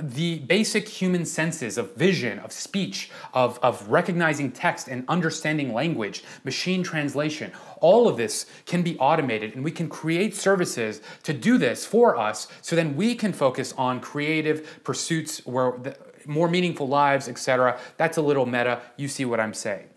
the 0.00 0.38
basic 0.40 0.88
human 0.88 1.24
senses 1.24 1.78
of 1.78 1.94
vision, 1.96 2.38
of 2.40 2.52
speech, 2.52 3.10
of, 3.32 3.58
of 3.62 3.88
recognizing 3.88 4.52
text 4.52 4.88
and 4.88 5.04
understanding 5.08 5.72
language, 5.72 6.22
machine 6.44 6.82
translation, 6.82 7.52
all 7.80 8.08
of 8.08 8.16
this 8.16 8.46
can 8.64 8.82
be 8.82 8.98
automated 8.98 9.54
and 9.54 9.64
we 9.64 9.70
can 9.70 9.88
create 9.88 10.34
services 10.34 11.00
to 11.22 11.32
do 11.32 11.58
this 11.58 11.84
for 11.84 12.16
us 12.16 12.48
so 12.62 12.76
then 12.76 12.96
we 12.96 13.14
can 13.14 13.32
focus 13.32 13.74
on 13.76 14.00
creative 14.00 14.82
pursuits 14.84 15.44
where 15.46 15.72
the, 15.78 15.96
more 16.26 16.48
meaningful 16.48 16.88
lives, 16.88 17.28
etc. 17.28 17.78
That's 17.96 18.16
a 18.16 18.22
little 18.22 18.46
meta. 18.46 18.80
You 18.96 19.08
see 19.08 19.24
what 19.24 19.40
I'm 19.40 19.54
saying. 19.54 19.88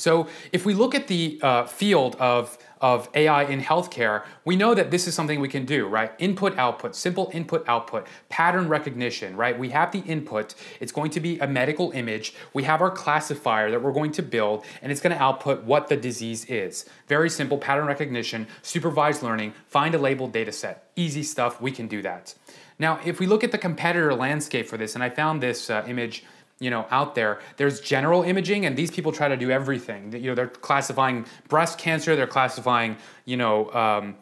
So 0.00 0.28
if 0.50 0.64
we 0.64 0.72
look 0.72 0.94
at 0.94 1.08
the 1.08 1.38
uh, 1.42 1.66
field 1.66 2.16
of, 2.16 2.56
of 2.80 3.10
AI 3.14 3.42
in 3.44 3.60
healthcare, 3.60 4.24
we 4.46 4.56
know 4.56 4.74
that 4.74 4.90
this 4.90 5.06
is 5.06 5.14
something 5.14 5.40
we 5.40 5.48
can 5.48 5.66
do, 5.66 5.86
right? 5.86 6.12
Input, 6.18 6.56
output, 6.56 6.96
simple 6.96 7.30
input, 7.34 7.68
output, 7.68 8.06
pattern 8.30 8.66
recognition, 8.68 9.36
right? 9.36 9.58
We 9.58 9.68
have 9.70 9.92
the 9.92 9.98
input, 10.00 10.54
it's 10.80 10.90
going 10.90 11.10
to 11.10 11.20
be 11.20 11.38
a 11.40 11.46
medical 11.46 11.90
image. 11.90 12.34
We 12.54 12.62
have 12.62 12.80
our 12.80 12.90
classifier 12.90 13.70
that 13.70 13.82
we're 13.82 13.92
going 13.92 14.12
to 14.12 14.22
build, 14.22 14.64
and 14.80 14.90
it's 14.90 15.02
gonna 15.02 15.16
output 15.16 15.64
what 15.64 15.88
the 15.88 15.98
disease 15.98 16.46
is. 16.46 16.86
Very 17.06 17.28
simple 17.28 17.58
pattern 17.58 17.86
recognition, 17.86 18.46
supervised 18.62 19.22
learning, 19.22 19.52
find 19.66 19.94
a 19.94 19.98
labeled 19.98 20.32
data 20.32 20.52
set. 20.52 20.90
Easy 20.96 21.22
stuff, 21.22 21.60
we 21.60 21.70
can 21.70 21.88
do 21.88 22.00
that. 22.00 22.34
Now, 22.80 22.98
if 23.04 23.20
we 23.20 23.26
look 23.26 23.44
at 23.44 23.52
the 23.52 23.58
competitor 23.58 24.14
landscape 24.14 24.66
for 24.66 24.78
this, 24.78 24.94
and 24.94 25.04
I 25.04 25.10
found 25.10 25.42
this 25.42 25.68
uh, 25.68 25.84
image 25.86 26.24
you 26.58 26.68
know 26.68 26.86
out 26.90 27.14
there 27.14 27.40
there's 27.56 27.80
general 27.80 28.22
imaging 28.22 28.66
and 28.66 28.76
these 28.76 28.90
people 28.90 29.12
try 29.12 29.28
to 29.28 29.36
do 29.36 29.50
everything. 29.50 30.12
You 30.12 30.30
know 30.30 30.34
they're 30.34 30.48
classifying 30.48 31.26
breast 31.48 31.78
cancer 31.78 32.16
they're 32.16 32.26
classifying 32.26 32.96
you 33.24 33.36
know 33.36 33.70
um, 33.72 34.16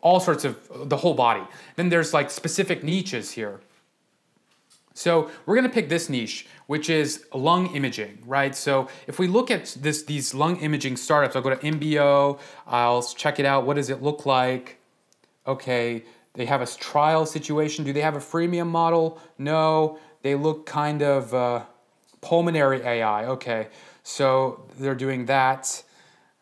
all 0.00 0.18
sorts 0.18 0.44
of 0.44 0.88
the 0.88 0.96
whole 0.96 1.14
body. 1.14 1.42
Then 1.76 1.90
there's 1.90 2.12
like 2.12 2.30
specific 2.30 2.82
niches 2.82 3.30
here. 3.32 3.60
So 4.92 5.30
we're 5.46 5.54
going 5.54 5.68
to 5.68 5.72
pick 5.72 5.88
this 5.88 6.08
niche 6.10 6.46
which 6.66 6.88
is 6.90 7.24
lung 7.34 7.74
imaging 7.74 8.22
right? 8.26 8.54
So 8.54 8.88
if 9.06 9.18
we 9.18 9.26
look 9.26 9.50
at 9.50 9.76
this 9.78 10.02
these 10.02 10.34
lung 10.34 10.56
imaging 10.60 10.96
startups 10.96 11.36
i'll 11.36 11.42
go 11.42 11.50
to 11.50 11.56
Imbio 11.56 12.38
i'll 12.66 13.02
check 13.02 13.38
it 13.38 13.46
out 13.46 13.66
what 13.66 13.76
does 13.76 13.90
it 13.90 14.02
look 14.02 14.24
like? 14.24 14.78
Okay 15.46 16.04
they 16.34 16.46
have 16.46 16.60
a 16.60 16.66
trial 16.66 17.26
situation. 17.26 17.84
Do 17.84 17.92
they 17.92 18.00
have 18.00 18.16
a 18.16 18.20
freemium 18.20 18.68
model? 18.68 19.18
No. 19.38 19.98
They 20.22 20.34
look 20.34 20.66
kind 20.66 21.02
of 21.02 21.34
uh, 21.34 21.64
pulmonary 22.20 22.82
AI. 22.82 23.26
Okay. 23.26 23.68
So 24.02 24.68
they're 24.78 24.94
doing 24.94 25.26
that. 25.26 25.82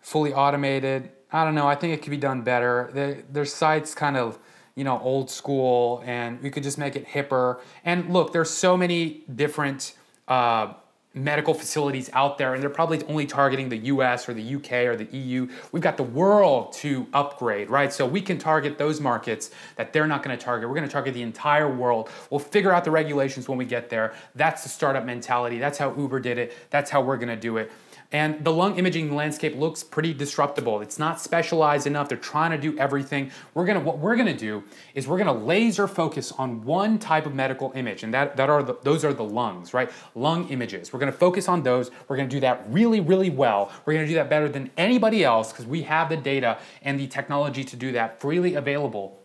Fully 0.01 0.33
automated. 0.33 1.11
I 1.33 1.45
don't 1.45 1.55
know. 1.55 1.67
I 1.67 1.75
think 1.75 1.95
it 1.95 2.03
could 2.03 2.11
be 2.11 2.17
done 2.17 2.43
better. 2.43 2.91
They, 2.93 3.25
their 3.31 3.45
site's 3.45 3.95
kind 3.95 4.17
of, 4.17 4.39
you 4.75 4.85
know, 4.85 4.99
old 5.01 5.31
school 5.31 6.03
and 6.07 6.41
we 6.43 6.51
could 6.51 6.63
just 6.63 6.79
make 6.79 6.97
it 6.97 7.07
hipper. 7.07 7.61
And 7.85 8.13
look, 8.13 8.33
there's 8.33 8.51
so 8.51 8.77
many 8.77 9.25
different 9.35 9.95
uh, 10.27 10.75
medical 11.15 11.55
facilities 11.55 12.11
out 12.13 12.39
there, 12.39 12.55
and 12.55 12.63
they're 12.63 12.71
probably 12.71 13.03
only 13.05 13.27
targeting 13.27 13.69
the 13.69 13.79
US 13.79 14.29
or 14.29 14.35
the 14.35 14.55
UK 14.57 14.73
or 14.87 14.97
the 14.97 15.09
EU. 15.17 15.49
We've 15.73 15.83
got 15.83 15.97
the 15.97 16.03
world 16.03 16.73
to 16.75 17.07
upgrade, 17.13 17.71
right? 17.71 17.93
So 17.93 18.07
we 18.07 18.21
can 18.21 18.39
target 18.39 18.79
those 18.79 19.01
markets 19.01 19.51
that 19.77 19.93
they're 19.93 20.07
not 20.07 20.23
going 20.23 20.37
to 20.37 20.43
target. 20.43 20.69
We're 20.69 20.75
going 20.75 20.87
to 20.87 20.93
target 20.93 21.15
the 21.15 21.23
entire 21.23 21.69
world. 21.73 22.11
We'll 22.31 22.41
figure 22.41 22.73
out 22.73 22.85
the 22.85 22.91
regulations 22.91 23.49
when 23.49 23.59
we 23.59 23.65
get 23.65 23.91
there. 23.91 24.15
That's 24.35 24.63
the 24.63 24.69
startup 24.69 25.05
mentality. 25.05 25.59
That's 25.59 25.79
how 25.79 25.95
Uber 25.97 26.21
did 26.21 26.39
it. 26.39 26.53
That's 26.71 26.91
how 26.91 27.01
we're 27.01 27.17
going 27.17 27.29
to 27.29 27.37
do 27.37 27.57
it. 27.57 27.73
And 28.11 28.43
the 28.43 28.53
lung 28.53 28.79
imaging 28.79 29.15
landscape 29.15 29.55
looks 29.55 29.85
pretty 29.85 30.15
disruptible. 30.15 30.81
It's 30.81 30.99
not 30.99 31.21
specialized 31.21 31.87
enough. 31.87 32.09
They're 32.09 32.17
trying 32.17 32.53
to 32.53 32.59
do 32.59 32.79
everything. 32.79 33.31
We're 33.53 33.67
gonna 33.67 33.81
what 33.81 33.99
we're 33.99 34.17
gonna 34.17 34.37
do 34.37 34.65
is 34.95 35.07
we're 35.07 35.19
gonna 35.19 35.35
laser 35.35 35.87
focus 35.87 36.33
on 36.33 36.65
one 36.65 36.99
type 36.99 37.27
of 37.27 37.35
medical 37.35 37.71
image, 37.75 38.05
and 38.05 38.15
that, 38.15 38.35
that 38.39 38.49
are 38.49 38.63
the, 38.63 38.79
those 38.83 39.05
are 39.05 39.13
the 39.13 39.25
lungs, 39.25 39.75
right? 39.75 39.91
Lung 40.15 40.49
images. 40.49 40.91
We're 40.91 41.01
gonna 41.01 41.13
focus 41.13 41.49
on 41.49 41.63
those. 41.63 41.91
We're 42.09 42.17
gonna 42.17 42.31
do 42.31 42.41
that 42.41 42.65
really, 42.71 43.01
really 43.01 43.29
well. 43.29 43.71
We're 43.85 43.93
gonna 43.93 44.07
do 44.07 44.15
that 44.15 44.31
better 44.31 44.49
than 44.49 44.71
anybody 44.79 45.23
else 45.23 45.53
because 45.53 45.67
we 45.67 45.83
have 45.83 46.09
the 46.09 46.17
data 46.17 46.59
and 46.81 46.99
the 46.99 47.09
technology 47.09 47.63
to 47.63 47.77
do 47.77 47.93
that 47.93 48.23
freely 48.23 48.55
available 48.55 49.19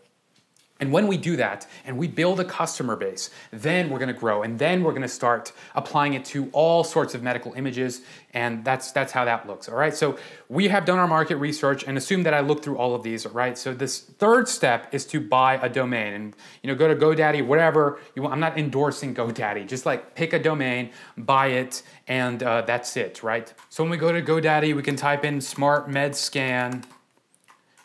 and 0.84 0.92
when 0.92 1.06
we 1.06 1.16
do 1.16 1.34
that 1.36 1.66
and 1.86 1.96
we 1.96 2.06
build 2.06 2.40
a 2.40 2.44
customer 2.44 2.94
base, 2.94 3.30
then 3.50 3.88
we're 3.88 3.98
to 4.08 4.12
grow 4.12 4.42
and 4.42 4.58
then 4.58 4.84
we're 4.84 4.92
to 5.00 5.08
start 5.08 5.50
applying 5.74 6.12
it 6.12 6.26
to 6.26 6.50
all 6.52 6.84
sorts 6.84 7.14
of 7.14 7.22
medical 7.22 7.54
images 7.54 8.02
and 8.34 8.62
that's 8.66 8.92
that's 8.92 9.10
how 9.10 9.24
that 9.24 9.46
looks. 9.46 9.66
All 9.66 9.76
right? 9.76 9.94
So 9.94 10.18
we 10.50 10.68
have 10.68 10.84
done 10.84 10.98
our 10.98 11.08
market 11.08 11.36
research 11.36 11.84
and 11.84 11.96
assume 11.96 12.24
that 12.24 12.34
I 12.34 12.40
looked 12.40 12.64
through 12.64 12.76
all 12.76 12.94
of 12.94 13.02
these, 13.02 13.24
right? 13.24 13.56
So 13.56 13.72
this 13.72 13.98
third 13.98 14.46
step 14.46 14.92
is 14.92 15.06
to 15.06 15.20
buy 15.20 15.54
a 15.54 15.70
domain 15.70 16.12
and 16.12 16.36
you 16.62 16.68
know 16.68 16.74
go 16.74 16.86
to 16.86 16.94
GoDaddy 16.94 17.46
whatever 17.46 17.98
you 18.14 18.20
want. 18.20 18.34
I'm 18.34 18.40
not 18.40 18.58
endorsing 18.58 19.14
GoDaddy. 19.14 19.66
Just 19.66 19.86
like 19.86 20.14
pick 20.14 20.34
a 20.34 20.38
domain, 20.38 20.90
buy 21.16 21.46
it 21.46 21.82
and 22.08 22.42
uh, 22.42 22.60
that's 22.60 22.94
it, 22.98 23.22
right? 23.22 23.50
So 23.70 23.82
when 23.82 23.90
we 23.90 23.96
go 23.96 24.12
to 24.12 24.20
GoDaddy, 24.20 24.76
we 24.76 24.82
can 24.82 24.96
type 24.96 25.24
in 25.24 25.40
smart 25.40 25.88
med 25.88 26.14
scan 26.14 26.84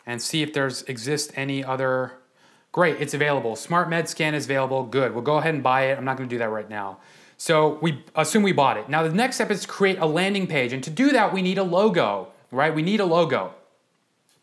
and 0.04 0.20
see 0.20 0.42
if 0.42 0.52
there's 0.52 0.82
exist 0.82 1.32
any 1.34 1.64
other 1.64 2.19
Great, 2.72 3.00
it's 3.00 3.14
available. 3.14 3.56
Smart 3.56 3.90
Med 3.90 4.08
Scan 4.08 4.34
is 4.34 4.44
available. 4.44 4.84
Good. 4.84 5.12
We'll 5.12 5.24
go 5.24 5.38
ahead 5.38 5.54
and 5.54 5.62
buy 5.62 5.86
it. 5.86 5.98
I'm 5.98 6.04
not 6.04 6.16
going 6.16 6.28
to 6.28 6.32
do 6.32 6.38
that 6.38 6.50
right 6.50 6.68
now. 6.68 6.98
So 7.36 7.78
we 7.80 8.04
assume 8.14 8.42
we 8.42 8.52
bought 8.52 8.76
it. 8.76 8.88
Now 8.88 9.02
the 9.02 9.12
next 9.12 9.36
step 9.36 9.50
is 9.50 9.62
to 9.62 9.68
create 9.68 9.98
a 9.98 10.06
landing 10.06 10.46
page. 10.46 10.72
And 10.72 10.84
to 10.84 10.90
do 10.90 11.10
that, 11.12 11.32
we 11.32 11.42
need 11.42 11.58
a 11.58 11.62
logo, 11.62 12.28
right? 12.52 12.74
We 12.74 12.82
need 12.82 13.00
a 13.00 13.06
logo. 13.06 13.54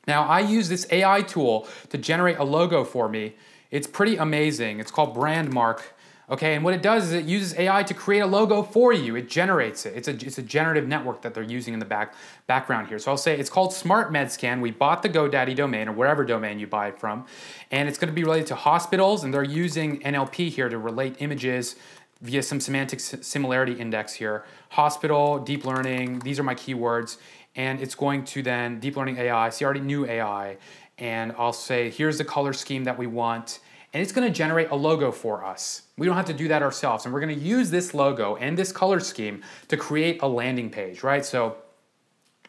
Now 0.07 0.23
I 0.23 0.39
use 0.39 0.67
this 0.67 0.87
AI 0.89 1.21
tool 1.21 1.67
to 1.89 1.97
generate 1.97 2.37
a 2.37 2.43
logo 2.43 2.83
for 2.83 3.07
me. 3.07 3.35
It's 3.71 3.87
pretty 3.87 4.17
amazing. 4.17 4.79
It's 4.79 4.91
called 4.91 5.15
Brandmark. 5.15 5.81
Okay, 6.29 6.55
and 6.55 6.63
what 6.63 6.73
it 6.73 6.81
does 6.81 7.05
is 7.05 7.13
it 7.13 7.23
uses 7.23 7.57
AI 7.57 7.83
to 7.83 7.93
create 7.93 8.19
a 8.19 8.25
logo 8.25 8.61
for 8.61 8.91
you. 8.91 9.15
It 9.15 9.29
generates 9.29 9.85
it. 9.85 9.95
It's 9.95 10.09
a, 10.09 10.11
it's 10.11 10.37
a 10.37 10.41
generative 10.41 10.85
network 10.85 11.21
that 11.21 11.33
they're 11.33 11.41
using 11.41 11.73
in 11.73 11.79
the 11.79 11.85
back, 11.85 12.15
background 12.47 12.89
here. 12.89 12.99
So 12.99 13.11
I'll 13.11 13.17
say 13.17 13.39
it's 13.39 13.49
called 13.49 13.71
Smart 13.71 14.11
MedScan. 14.11 14.59
We 14.59 14.71
bought 14.71 15.03
the 15.03 15.09
GoDaddy 15.09 15.55
domain 15.55 15.87
or 15.87 15.93
whatever 15.93 16.25
domain 16.25 16.59
you 16.59 16.67
buy 16.67 16.89
it 16.89 16.99
from, 16.99 17.25
and 17.71 17.87
it's 17.87 17.97
going 17.97 18.09
to 18.09 18.13
be 18.13 18.25
related 18.25 18.47
to 18.47 18.55
hospitals, 18.55 19.23
and 19.23 19.33
they're 19.33 19.41
using 19.41 20.01
NLP 20.01 20.49
here 20.49 20.67
to 20.67 20.77
relate 20.77 21.15
images 21.19 21.77
via 22.21 22.43
some 22.43 22.59
semantic 22.59 22.99
similarity 22.99 23.73
index 23.73 24.11
here. 24.11 24.43
Hospital, 24.69 25.39
deep 25.39 25.63
learning, 25.63 26.19
these 26.19 26.39
are 26.39 26.43
my 26.43 26.55
keywords, 26.55 27.19
and 27.55 27.79
it's 27.79 27.95
going 27.95 28.25
to 28.25 28.41
then 28.43 28.81
deep 28.81 28.97
learning 28.97 29.15
AI, 29.17 29.49
see 29.49 29.63
already 29.63 29.79
new 29.79 30.05
AI, 30.05 30.57
and 30.97 31.33
I'll 31.37 31.53
say 31.53 31.89
here's 31.89 32.17
the 32.17 32.25
color 32.25 32.51
scheme 32.51 32.83
that 32.83 32.97
we 32.97 33.07
want 33.07 33.59
and 33.93 34.03
it's 34.03 34.11
gonna 34.11 34.29
generate 34.29 34.69
a 34.69 34.75
logo 34.75 35.11
for 35.11 35.45
us. 35.45 35.83
We 35.97 36.05
don't 36.05 36.15
have 36.15 36.25
to 36.25 36.33
do 36.33 36.47
that 36.49 36.61
ourselves. 36.61 37.05
And 37.05 37.13
we're 37.13 37.19
gonna 37.21 37.33
use 37.33 37.69
this 37.69 37.93
logo 37.93 38.35
and 38.35 38.57
this 38.57 38.71
color 38.71 38.99
scheme 38.99 39.41
to 39.69 39.77
create 39.77 40.21
a 40.21 40.27
landing 40.27 40.69
page, 40.69 41.03
right? 41.03 41.25
So 41.25 41.57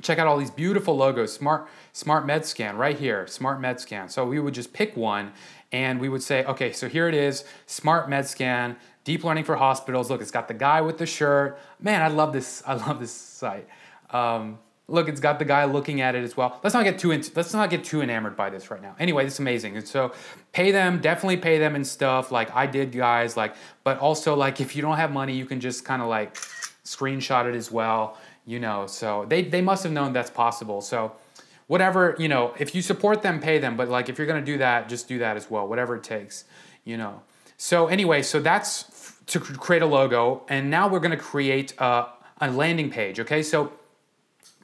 check 0.02 0.18
out 0.18 0.26
all 0.26 0.36
these 0.36 0.50
beautiful 0.50 0.96
logos, 0.96 1.32
Smart, 1.32 1.68
Smart 1.92 2.26
MedScan 2.26 2.76
right 2.76 2.98
here, 2.98 3.26
Smart 3.26 3.60
MedScan. 3.60 4.10
So 4.10 4.24
we 4.26 4.40
would 4.40 4.54
just 4.54 4.72
pick 4.72 4.96
one 4.96 5.32
and 5.72 6.00
we 6.00 6.08
would 6.08 6.22
say, 6.22 6.44
okay, 6.44 6.72
so 6.72 6.88
here 6.88 7.08
it 7.08 7.14
is, 7.14 7.44
Smart 7.66 8.08
MedScan, 8.08 8.76
deep 9.04 9.24
learning 9.24 9.44
for 9.44 9.56
hospitals. 9.56 10.10
Look, 10.10 10.20
it's 10.20 10.30
got 10.30 10.48
the 10.48 10.54
guy 10.54 10.80
with 10.80 10.98
the 10.98 11.06
shirt. 11.06 11.58
Man, 11.80 12.02
I 12.02 12.08
love 12.08 12.32
this, 12.32 12.62
I 12.66 12.74
love 12.74 13.00
this 13.00 13.12
site. 13.12 13.66
Um, 14.10 14.58
Look, 14.90 15.08
it's 15.08 15.20
got 15.20 15.38
the 15.38 15.44
guy 15.44 15.64
looking 15.66 16.00
at 16.00 16.14
it 16.14 16.24
as 16.24 16.36
well. 16.36 16.58
Let's 16.64 16.72
not 16.72 16.84
get 16.84 16.98
too 16.98 17.10
into, 17.10 17.30
let's 17.36 17.52
not 17.52 17.68
get 17.68 17.84
too 17.84 18.00
enamored 18.00 18.36
by 18.36 18.48
this 18.48 18.70
right 18.70 18.80
now. 18.80 18.96
Anyway, 18.98 19.26
it's 19.26 19.38
amazing. 19.38 19.76
And 19.76 19.86
so 19.86 20.12
pay 20.52 20.70
them, 20.70 21.00
definitely 21.00 21.36
pay 21.36 21.58
them 21.58 21.74
and 21.74 21.86
stuff 21.86 22.32
like 22.32 22.54
I 22.56 22.66
did 22.66 22.92
guys 22.92 23.36
like 23.36 23.54
but 23.84 23.98
also 23.98 24.34
like 24.34 24.60
if 24.60 24.74
you 24.74 24.82
don't 24.82 24.96
have 24.96 25.12
money, 25.12 25.34
you 25.34 25.44
can 25.44 25.60
just 25.60 25.84
kind 25.84 26.00
of 26.00 26.08
like 26.08 26.34
screenshot 26.84 27.46
it 27.46 27.54
as 27.54 27.70
well, 27.70 28.16
you 28.46 28.58
know. 28.58 28.86
So 28.86 29.26
they 29.28 29.42
they 29.42 29.60
must 29.60 29.82
have 29.82 29.92
known 29.92 30.12
that's 30.14 30.30
possible. 30.30 30.80
So 30.80 31.12
whatever, 31.68 32.16
you 32.18 32.28
know, 32.28 32.54
if 32.58 32.74
you 32.74 32.82
support 32.82 33.22
them, 33.22 33.40
pay 33.40 33.58
them, 33.58 33.76
but 33.76 33.88
like 33.88 34.08
if 34.08 34.18
you're 34.18 34.26
going 34.26 34.44
to 34.44 34.52
do 34.52 34.58
that, 34.58 34.88
just 34.88 35.06
do 35.06 35.18
that 35.18 35.36
as 35.36 35.50
well, 35.50 35.68
whatever 35.68 35.96
it 35.96 36.02
takes, 36.02 36.44
you 36.84 36.96
know. 36.96 37.22
So 37.56 37.86
anyway, 37.86 38.22
so 38.22 38.40
that's 38.40 39.14
to 39.26 39.38
create 39.38 39.82
a 39.82 39.86
logo 39.86 40.44
and 40.48 40.70
now 40.70 40.88
we're 40.88 41.00
going 41.00 41.12
to 41.12 41.16
create 41.16 41.74
a, 41.78 42.06
a 42.40 42.50
landing 42.50 42.90
page, 42.90 43.20
okay? 43.20 43.42
So 43.42 43.72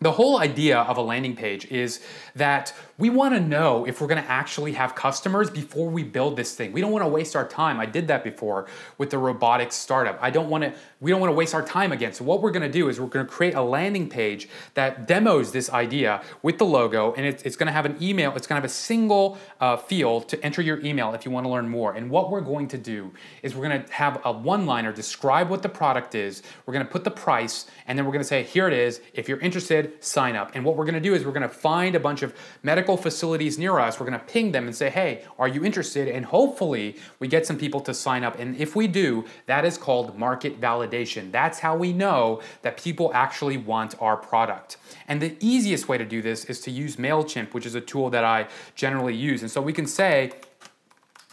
the 0.05 0.13
whole 0.13 0.39
idea 0.39 0.81
of 0.81 0.99
a 0.99 1.01
landing 1.01 1.35
page 1.35 1.65
is 1.67 2.01
that 2.37 2.75
we 2.97 3.11
want 3.11 3.35
to 3.35 3.41
know 3.41 3.85
if 3.87 4.01
we're 4.01 4.07
going 4.07 4.23
to 4.23 4.31
actually 4.31 4.73
have 4.73 4.95
customers 4.95 5.51
before 5.51 5.89
we 5.89 6.05
build 6.05 6.37
this 6.37 6.55
thing. 6.55 6.73
We 6.73 6.81
don't 6.81 6.93
want 6.93 7.05
to 7.05 7.09
waste 7.09 7.35
our 7.35 7.47
time. 7.47 7.81
I 7.81 7.87
did 7.87 8.07
that 8.09 8.23
before 8.23 8.67
with 8.99 9.11
the 9.11 9.19
robotics 9.19 9.75
startup. 9.75 10.19
I 10.23 10.31
don't 10.31 10.49
want 10.49 10.63
to 10.65 10.75
we 11.01 11.11
don't 11.11 11.21
want 11.21 11.31
to 11.31 11.35
waste 11.35 11.55
our 11.55 11.63
time 11.63 11.93
again. 11.93 12.13
So 12.13 12.25
what 12.25 12.41
we're 12.41 12.53
going 12.53 12.63
to 12.63 12.73
do 12.73 12.89
is 12.89 13.01
we're 13.01 13.09
going 13.09 13.27
to 13.27 13.31
create 13.31 13.55
a 13.55 13.61
landing 13.61 14.09
page 14.09 14.49
that 14.73 15.07
demos 15.07 15.53
this 15.53 15.69
idea 15.69 16.23
with 16.43 16.59
the 16.59 16.65
logo 16.65 17.13
and 17.15 17.27
it's, 17.27 17.43
it's 17.43 17.57
going 17.57 17.67
to 17.67 17.73
have 17.73 17.85
an 17.85 17.97
email. 18.01 18.35
It's 18.37 18.47
to 18.47 18.55
have 18.55 18.65
a 18.65 18.69
single 18.69 19.39
uh, 19.61 19.77
field 19.77 20.29
to 20.29 20.43
enter 20.45 20.63
your 20.63 20.81
email 20.81 21.13
if 21.15 21.27
you 21.27 21.31
want 21.31 21.45
to 21.45 21.51
learn 21.51 21.69
more. 21.69 21.95
And 21.95 22.09
what 22.11 22.31
we're 22.31 22.41
going 22.41 22.69
to 22.69 22.79
do 22.79 23.13
is 23.43 23.55
we're 23.55 23.69
going 23.69 23.83
to 23.83 23.93
have 23.93 24.21
a 24.25 24.33
one-liner 24.33 24.93
describe 24.93 25.51
what 25.51 25.63
the 25.63 25.69
product 25.69 26.15
is. 26.15 26.43
We're 26.65 26.73
going 26.73 26.87
to 26.87 26.91
put 26.93 27.05
the 27.05 27.11
price 27.11 27.67
and 27.87 27.99
then 27.99 28.07
we're 28.07 28.13
going 28.13 28.23
to 28.23 28.29
say 28.29 28.45
here 28.45 28.69
it 28.69 28.73
is. 28.73 29.01
If 29.13 29.29
you're 29.29 29.41
interested, 29.41 30.03
sign 30.03 30.37
up. 30.37 30.53
And 30.55 30.65
what 30.65 30.77
we're 30.77 30.85
going 30.85 30.95
to 30.95 31.01
do 31.01 31.15
is 31.15 31.25
we're 31.27 31.33
going 31.33 31.43
to 31.43 31.49
find 31.49 31.97
a 31.97 32.01
bunch 32.01 32.23
of 32.23 32.35
medical 32.63 32.84
facilities 32.97 33.59
near 33.59 33.79
us, 33.79 33.99
we're 33.99 34.07
going 34.07 34.19
to 34.19 34.25
ping 34.27 34.53
them 34.53 34.67
and 34.67 34.75
say, 34.75 34.91
hey, 34.91 35.25
are 35.39 35.49
you 35.49 35.65
interested? 35.65 36.09
And 36.09 36.25
hopefully 36.25 36.97
we 37.19 37.29
get 37.29 37.47
some 37.47 37.59
people 37.59 37.81
to 37.81 37.95
sign 37.95 38.23
up. 38.25 38.39
And 38.39 38.57
if 38.57 38.77
we 38.77 38.87
do, 38.87 39.25
that 39.47 39.65
is 39.65 39.79
called 39.79 40.19
market 40.19 40.61
validation. 40.61 41.33
That's 41.33 41.59
how 41.59 41.77
we 41.77 41.93
know 41.93 42.43
that 42.63 42.77
people 42.77 43.11
actually 43.15 43.57
want 43.57 43.95
our 44.01 44.17
product. 44.17 44.77
And 45.09 45.21
the 45.21 45.37
easiest 45.41 45.89
way 45.89 45.99
to 45.99 46.05
do 46.05 46.23
this 46.23 46.45
is 46.45 46.61
to 46.61 46.71
use 46.71 46.97
MailChimp, 46.97 47.55
which 47.55 47.67
is 47.67 47.75
a 47.75 47.81
tool 47.81 48.11
that 48.11 48.25
I 48.25 48.49
generally 48.75 49.15
use. 49.15 49.43
And 49.43 49.51
so 49.51 49.61
we 49.61 49.73
can 49.73 49.87
say, 49.87 50.33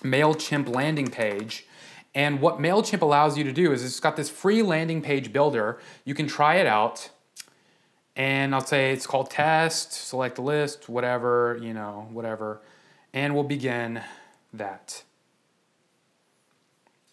MailChimp 0.03 0.73
landing 0.73 1.07
page. 1.07 1.67
And 2.13 2.41
what 2.41 2.57
MailChimp 2.57 3.01
allows 3.01 3.37
you 3.37 3.43
to 3.43 3.53
do 3.53 3.71
is 3.71 3.85
it's 3.85 3.99
got 3.99 4.15
this 4.15 4.29
free 4.29 4.61
landing 4.61 5.01
page 5.01 5.31
builder. 5.31 5.79
You 6.03 6.13
can 6.13 6.27
try 6.27 6.55
it 6.55 6.67
out 6.67 7.09
and 8.21 8.53
I'll 8.53 8.63
say 8.63 8.91
it's 8.91 9.07
called 9.07 9.31
test, 9.31 9.93
select 9.93 10.37
list, 10.37 10.87
whatever, 10.87 11.57
you 11.59 11.73
know, 11.73 12.07
whatever, 12.11 12.61
and 13.13 13.33
we'll 13.33 13.43
begin 13.43 13.99
that. 14.53 15.01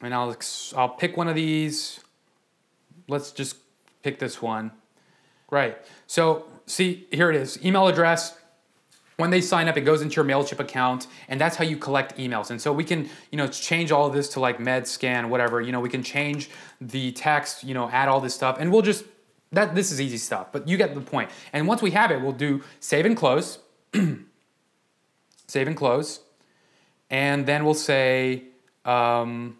And 0.03 0.13
I'll, 0.13 0.37
I'll 0.77 0.91
pick 0.91 1.17
one 1.17 1.27
of 1.27 1.35
these. 1.35 2.01
Let's 3.09 3.33
just 3.33 3.57
pick 4.03 4.19
this 4.19 4.43
one. 4.43 4.71
Right. 5.51 5.79
So 6.07 6.45
see, 6.67 7.07
here 7.11 7.31
it 7.31 7.37
is, 7.37 7.59
email 7.65 7.89
address. 7.89 8.37
When 9.17 9.31
they 9.31 9.41
sign 9.41 9.67
up, 9.67 9.79
it 9.79 9.81
goes 9.81 10.03
into 10.03 10.17
your 10.17 10.27
MailChimp 10.27 10.61
account, 10.61 11.07
and 11.29 11.41
that's 11.41 11.57
how 11.57 11.65
you 11.65 11.79
collect 11.79 12.19
emails. 12.19 12.51
And 12.51 12.61
so 12.61 12.71
we 12.71 12.85
can, 12.85 13.09
you 13.33 13.39
know, 13.39 13.49
change 13.49 13.91
all 13.93 14.07
of 14.07 14.13
this 14.13 14.29
to 14.35 14.41
like 14.41 14.61
med 14.61 14.87
scan, 14.87 15.31
whatever. 15.31 15.63
You 15.63 15.73
know, 15.73 15.81
we 15.81 15.89
can 15.89 16.03
change 16.03 16.51
the 16.83 17.13
text, 17.13 17.65
you 17.65 17.73
know, 17.73 17.89
add 17.89 18.11
all 18.11 18.21
this 18.21 18.35
stuff, 18.35 18.59
and 18.61 18.71
we'll 18.71 18.83
just 18.83 19.05
that 19.53 19.75
this 19.75 19.91
is 19.91 20.01
easy 20.01 20.19
stuff, 20.19 20.53
but 20.53 20.69
you 20.69 20.77
get 20.77 20.95
the 20.95 21.01
point. 21.01 21.31
And 21.53 21.67
once 21.67 21.81
we 21.81 21.91
have 21.93 22.11
it, 22.11 22.21
we'll 22.21 22.33
do 22.33 22.63
save 22.81 23.07
and 23.07 23.17
close, 23.17 23.59
save 25.47 25.67
and 25.67 25.77
close, 25.77 26.21
and 27.11 27.47
then 27.47 27.65
we'll 27.65 27.75
say 27.75 28.45
um, 28.85 29.57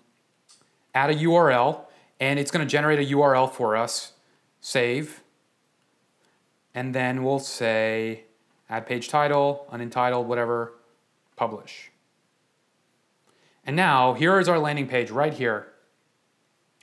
add 0.95 1.11
a 1.11 1.15
URL, 1.15 1.81
and 2.21 2.39
it's 2.39 2.51
going 2.51 2.67
to 2.67 2.71
generate 2.71 2.99
a 2.99 3.15
URL 3.15 3.51
for 3.51 3.77
us. 3.77 4.13
Save, 4.61 5.23
and 6.75 6.95
then 6.95 7.23
we'll 7.23 7.39
say 7.39 8.25
add 8.69 8.87
page 8.87 9.09
title, 9.09 9.67
unentitled, 9.71 10.29
whatever, 10.29 10.75
publish. 11.37 11.91
And 13.65 13.77
now 13.77 14.15
here 14.15 14.39
is 14.39 14.49
our 14.49 14.59
landing 14.59 14.89
page 14.89 15.11
right 15.11 15.33
here 15.33 15.69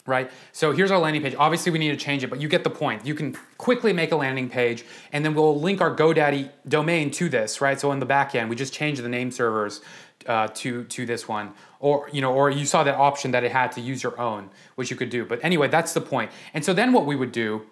right? 0.05 0.29
So 0.51 0.71
here's 0.71 0.91
our 0.91 0.99
landing 0.99 1.21
page. 1.21 1.35
Obviously, 1.37 1.71
we 1.71 1.79
need 1.79 1.89
to 1.89 1.97
change 1.97 2.23
it, 2.23 2.29
but 2.29 2.39
you 2.39 2.47
get 2.47 2.63
the 2.63 2.69
point. 2.69 3.05
You 3.05 3.15
can 3.15 3.35
quickly 3.57 3.91
make 3.91 4.11
a 4.11 4.15
landing 4.15 4.49
page, 4.49 4.85
and 5.11 5.25
then 5.25 5.33
we'll 5.33 5.59
link 5.59 5.81
our 5.81 5.95
GoDaddy 5.95 6.49
domain 6.67 7.09
to 7.11 7.29
this, 7.29 7.61
right? 7.61 7.79
So 7.79 7.91
in 7.91 7.99
the 7.99 8.05
back 8.05 8.35
end, 8.35 8.49
we 8.49 8.55
just 8.55 8.73
change 8.73 8.99
the 8.99 9.09
name 9.09 9.31
servers 9.31 9.81
uh, 10.27 10.47
to 10.55 10.83
to 10.85 11.05
this 11.05 11.27
one, 11.27 11.53
or 11.79 12.09
you 12.11 12.21
know, 12.21 12.33
or 12.33 12.49
you 12.49 12.65
saw 12.65 12.83
that 12.83 12.95
option 12.95 13.31
that 13.31 13.43
it 13.43 13.51
had 13.51 13.71
to 13.73 13.81
use 13.81 14.03
your 14.03 14.19
own, 14.19 14.49
which 14.75 14.89
you 14.91 14.97
could 14.97 15.09
do. 15.09 15.25
But 15.25 15.43
anyway, 15.43 15.67
that's 15.67 15.93
the 15.93 16.01
point. 16.01 16.31
And 16.53 16.63
so 16.63 16.73
then 16.73 16.93
what 16.93 17.05
we 17.05 17.15
would 17.15 17.31
do 17.31 17.63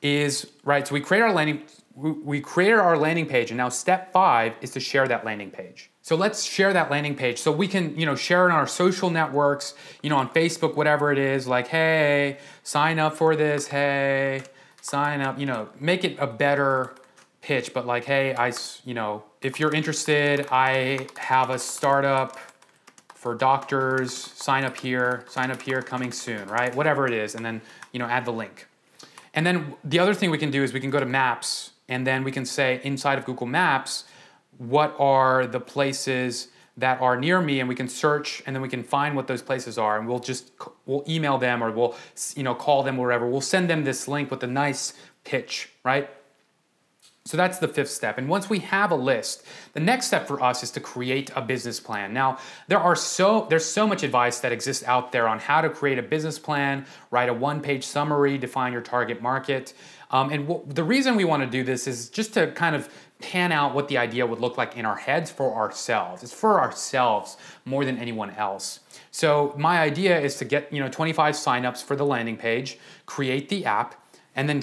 is 0.00 0.46
right. 0.64 0.86
So 0.86 0.94
we 0.94 1.00
create 1.00 1.22
our 1.22 1.32
landing. 1.32 1.62
We 1.94 2.40
created 2.40 2.78
our 2.78 2.96
landing 2.96 3.26
page, 3.26 3.50
and 3.50 3.58
now 3.58 3.68
step 3.68 4.12
five 4.12 4.54
is 4.60 4.70
to 4.70 4.80
share 4.80 5.06
that 5.08 5.24
landing 5.24 5.50
page. 5.50 5.89
So 6.02 6.16
let's 6.16 6.42
share 6.42 6.72
that 6.72 6.90
landing 6.90 7.14
page 7.14 7.38
so 7.38 7.52
we 7.52 7.68
can, 7.68 7.96
you 7.98 8.06
know, 8.06 8.16
share 8.16 8.48
it 8.48 8.52
on 8.52 8.58
our 8.58 8.66
social 8.66 9.10
networks, 9.10 9.74
you 10.02 10.08
know, 10.10 10.16
on 10.16 10.30
Facebook, 10.30 10.74
whatever 10.74 11.12
it 11.12 11.18
is, 11.18 11.46
like, 11.46 11.68
hey, 11.68 12.38
sign 12.62 12.98
up 12.98 13.16
for 13.16 13.36
this, 13.36 13.68
hey, 13.68 14.42
sign 14.80 15.20
up, 15.20 15.38
you 15.38 15.46
know, 15.46 15.68
make 15.78 16.04
it 16.04 16.16
a 16.18 16.26
better 16.26 16.94
pitch, 17.42 17.74
but 17.74 17.86
like, 17.86 18.04
hey, 18.04 18.34
I, 18.34 18.52
you 18.84 18.94
know, 18.94 19.24
if 19.42 19.60
you're 19.60 19.74
interested, 19.74 20.46
I 20.50 21.06
have 21.18 21.50
a 21.50 21.58
startup 21.58 22.38
for 23.14 23.34
doctors, 23.34 24.14
sign 24.14 24.64
up 24.64 24.78
here, 24.78 25.24
sign 25.28 25.50
up 25.50 25.60
here, 25.60 25.82
coming 25.82 26.12
soon, 26.12 26.48
right? 26.48 26.74
Whatever 26.74 27.06
it 27.06 27.12
is, 27.12 27.34
and 27.34 27.44
then, 27.44 27.60
you 27.92 27.98
know, 27.98 28.06
add 28.06 28.24
the 28.24 28.32
link. 28.32 28.66
And 29.34 29.46
then 29.46 29.74
the 29.84 29.98
other 29.98 30.14
thing 30.14 30.30
we 30.30 30.38
can 30.38 30.50
do 30.50 30.62
is 30.62 30.72
we 30.72 30.80
can 30.80 30.90
go 30.90 31.00
to 31.00 31.06
Maps, 31.06 31.72
and 31.88 32.06
then 32.06 32.24
we 32.24 32.32
can 32.32 32.46
say 32.46 32.80
inside 32.82 33.18
of 33.18 33.26
Google 33.26 33.46
Maps, 33.46 34.04
what 34.60 34.94
are 34.98 35.46
the 35.46 35.58
places 35.58 36.48
that 36.76 37.00
are 37.00 37.18
near 37.18 37.40
me 37.40 37.60
and 37.60 37.68
we 37.68 37.74
can 37.74 37.88
search 37.88 38.42
and 38.46 38.54
then 38.54 38.62
we 38.62 38.68
can 38.68 38.82
find 38.82 39.16
what 39.16 39.26
those 39.26 39.42
places 39.42 39.78
are 39.78 39.98
and 39.98 40.06
we'll 40.06 40.18
just 40.18 40.50
we'll 40.84 41.04
email 41.08 41.38
them 41.38 41.64
or 41.64 41.70
we'll 41.70 41.96
you 42.36 42.42
know 42.42 42.54
call 42.54 42.82
them 42.82 42.96
wherever. 42.98 43.26
We'll 43.26 43.40
send 43.40 43.70
them 43.70 43.84
this 43.84 44.06
link 44.06 44.30
with 44.30 44.42
a 44.42 44.46
nice 44.46 44.92
pitch 45.24 45.70
right? 45.82 46.10
So 47.26 47.36
that's 47.36 47.58
the 47.58 47.68
fifth 47.68 47.90
step. 47.90 48.16
And 48.18 48.28
once 48.28 48.50
we 48.50 48.58
have 48.60 48.90
a 48.90 48.96
list 48.96 49.44
the 49.72 49.80
next 49.80 50.06
step 50.06 50.26
for 50.26 50.42
us 50.42 50.62
is 50.62 50.70
to 50.72 50.80
create 50.80 51.30
a 51.34 51.40
business 51.40 51.80
plan. 51.80 52.12
Now 52.12 52.38
there 52.68 52.80
are 52.80 52.96
so 52.96 53.46
there's 53.48 53.64
so 53.64 53.86
much 53.86 54.02
advice 54.02 54.40
that 54.40 54.52
exists 54.52 54.84
out 54.84 55.10
there 55.10 55.26
on 55.26 55.38
how 55.38 55.62
to 55.62 55.70
create 55.70 55.98
a 55.98 56.02
business 56.02 56.38
plan 56.38 56.84
write 57.10 57.30
a 57.30 57.34
one 57.34 57.62
page 57.62 57.84
summary 57.84 58.36
define 58.36 58.74
your 58.74 58.82
target 58.82 59.22
market. 59.22 59.72
Um, 60.10 60.30
and 60.30 60.74
the 60.74 60.84
reason 60.84 61.16
we 61.16 61.24
want 61.24 61.42
to 61.42 61.48
do 61.48 61.64
this 61.64 61.86
is 61.86 62.10
just 62.10 62.34
to 62.34 62.52
kind 62.52 62.74
of 62.74 62.88
pan 63.20 63.52
out 63.52 63.74
what 63.74 63.88
the 63.88 63.98
idea 63.98 64.26
would 64.26 64.40
look 64.40 64.56
like 64.56 64.76
in 64.76 64.84
our 64.84 64.96
heads 64.96 65.30
for 65.30 65.54
ourselves. 65.54 66.22
It's 66.22 66.32
for 66.32 66.60
ourselves 66.60 67.36
more 67.64 67.84
than 67.84 67.98
anyone 67.98 68.30
else. 68.30 68.80
So 69.10 69.54
my 69.56 69.80
idea 69.80 70.18
is 70.20 70.36
to 70.36 70.44
get, 70.44 70.72
you 70.72 70.80
know, 70.80 70.88
25 70.88 71.34
signups 71.34 71.82
for 71.82 71.96
the 71.96 72.04
landing 72.06 72.36
page, 72.36 72.78
create 73.06 73.48
the 73.48 73.64
app, 73.64 73.94
and 74.36 74.48
then 74.48 74.62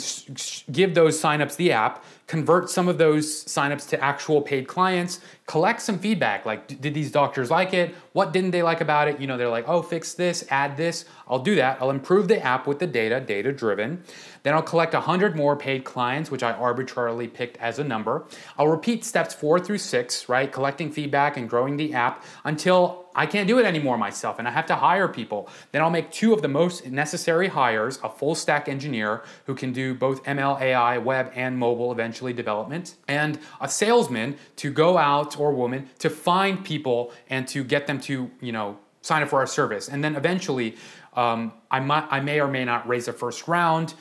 give 0.72 0.96
those 0.96 1.22
signups 1.22 1.56
the 1.56 1.72
app, 1.72 2.04
convert 2.27 2.69
some 2.69 2.89
of 2.89 2.98
those 2.98 3.46
signups 3.46 3.88
to 3.89 4.03
actual 4.03 4.41
paid 4.41 4.67
clients, 4.67 5.22
collect 5.46 5.81
some 5.81 5.98
feedback 5.98 6.46
like 6.46 6.67
did 6.81 6.93
these 6.93 7.10
doctors 7.10 7.50
like 7.50 7.74
it? 7.74 7.96
What 8.12 8.34
didn't 8.34 8.51
they 8.51 8.62
like 8.62 8.81
about 8.81 9.07
it? 9.07 9.19
You 9.19 9.27
know, 9.27 9.38
they're 9.38 9.50
like, 9.50 9.67
"Oh, 9.67 9.81
fix 9.81 10.13
this, 10.13 10.46
add 10.50 10.75
this." 10.77 11.05
I'll 11.27 11.39
do 11.39 11.55
that. 11.55 11.77
I'll 11.81 11.89
improve 11.89 12.27
the 12.27 12.41
app 12.43 12.67
with 12.67 12.79
the 12.79 12.88
data, 12.88 13.19
data 13.19 13.51
driven. 13.51 14.03
Then 14.43 14.53
I'll 14.53 14.62
collect 14.62 14.93
100 14.93 15.36
more 15.36 15.55
paid 15.55 15.84
clients, 15.84 16.31
which 16.31 16.43
I 16.43 16.51
arbitrarily 16.51 17.27
picked 17.27 17.57
as 17.57 17.79
a 17.79 17.84
number. 17.84 18.25
I'll 18.57 18.67
repeat 18.67 19.03
steps 19.03 19.34
4 19.34 19.60
through 19.60 19.79
6, 19.79 20.29
right? 20.29 20.51
Collecting 20.51 20.91
feedback 20.91 21.38
and 21.38 21.50
growing 21.50 21.77
the 21.77 21.93
app 21.93 22.24
until 22.46 23.07
I 23.17 23.25
can't 23.25 23.48
do 23.48 23.57
it 23.57 23.65
anymore 23.65 23.98
myself 23.98 24.38
and 24.38 24.48
I 24.48 24.51
have 24.51 24.67
to 24.67 24.75
hire 24.75 25.07
people. 25.07 25.50
Then 25.72 25.81
I'll 25.81 25.89
make 25.89 26.12
two 26.12 26.34
of 26.34 26.43
the 26.43 26.48
most 26.48 26.86
necessary 26.86 27.48
hires 27.48 28.00
a 28.03 28.10
full 28.10 28.36
stack 28.36 28.69
engineer 28.69 29.24
who 29.48 29.55
can 29.55 29.74
do 29.74 29.96
both 29.96 30.24
ML, 30.24 30.62
AI, 30.62 31.00
web, 31.00 31.31
and 31.36 31.57
mobile 31.57 31.91
eventually 31.91 32.17
development, 32.34 32.96
and 33.08 33.40
a 33.62 33.70
salesman 33.70 34.38
to 34.58 34.72
go 34.72 34.98
out 34.98 35.40
or 35.40 35.52
woman 35.52 35.90
to 36.00 36.10
find 36.10 36.64
people 36.64 37.12
and 37.30 37.48
to 37.48 37.64
get 37.64 37.88
them 37.88 38.00
to, 38.02 38.30
you 38.42 38.52
know, 38.52 38.78
sign 39.02 39.24
up 39.24 39.30
for 39.30 39.40
our 39.40 39.48
service. 39.48 39.88
And 39.88 40.04
then 40.04 40.16
eventually, 40.16 40.76
um, 41.14 41.54
I, 41.72 41.80
might, 41.80 42.08
I 42.10 42.20
may 42.20 42.40
or 42.40 42.48
may 42.48 42.66
not 42.66 42.88
raise 42.88 43.08
a 43.08 43.14
first 43.14 43.48
round 43.48 43.94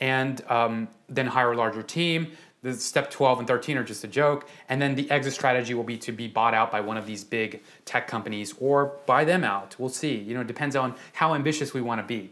and 0.00 0.42
um, 0.50 0.88
then 1.08 1.26
hire 1.26 1.52
a 1.52 1.56
larger 1.56 1.82
team. 1.82 2.32
The 2.62 2.74
step 2.74 3.10
12 3.10 3.40
and 3.40 3.48
13 3.48 3.76
are 3.76 3.84
just 3.84 4.04
a 4.04 4.08
joke. 4.08 4.48
And 4.68 4.80
then 4.80 4.94
the 4.94 5.10
exit 5.10 5.32
strategy 5.32 5.74
will 5.74 5.82
be 5.82 5.98
to 5.98 6.12
be 6.12 6.28
bought 6.28 6.54
out 6.54 6.70
by 6.70 6.80
one 6.80 6.96
of 6.96 7.06
these 7.06 7.24
big 7.24 7.62
tech 7.84 8.06
companies 8.06 8.54
or 8.60 8.96
buy 9.06 9.24
them 9.24 9.42
out. 9.42 9.74
We'll 9.78 9.88
see. 9.88 10.16
You 10.16 10.34
know 10.34 10.42
it 10.42 10.46
depends 10.46 10.76
on 10.76 10.94
how 11.12 11.34
ambitious 11.34 11.74
we 11.74 11.80
want 11.80 12.00
to 12.00 12.06
be 12.06 12.30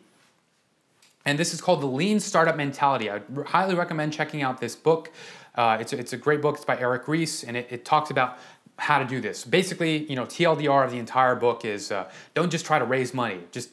and 1.25 1.39
this 1.39 1.53
is 1.55 1.61
called 1.61 1.81
the 1.81 1.87
lean 1.87 2.21
startup 2.21 2.57
mentality 2.57 3.11
i 3.11 3.21
highly 3.47 3.75
recommend 3.75 4.13
checking 4.13 4.43
out 4.43 4.61
this 4.61 4.77
book 4.77 5.13
uh, 5.57 5.77
it's, 5.81 5.93
a, 5.93 5.99
it's 5.99 6.13
a 6.13 6.17
great 6.17 6.41
book 6.41 6.57
it's 6.57 6.65
by 6.65 6.79
eric 6.79 7.07
ries 7.09 7.45
and 7.45 7.57
it, 7.57 7.67
it 7.71 7.85
talks 7.85 8.11
about 8.11 8.39
how 8.77 8.99
to 8.99 9.05
do 9.05 9.21
this 9.21 9.45
basically 9.45 10.05
you 10.07 10.17
know 10.17 10.25
tldr 10.25 10.85
of 10.85 10.91
the 10.91 10.99
entire 10.99 11.35
book 11.35 11.65
is 11.65 11.93
uh, 11.93 12.11
don't 12.35 12.51
just 12.51 12.65
try 12.65 12.79
to 12.79 12.85
raise 12.85 13.13
money 13.13 13.41
just 13.51 13.71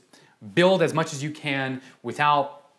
build 0.54 0.82
as 0.82 0.94
much 0.94 1.14
as 1.14 1.24
you 1.24 1.32
can 1.32 1.82
without 2.04 2.70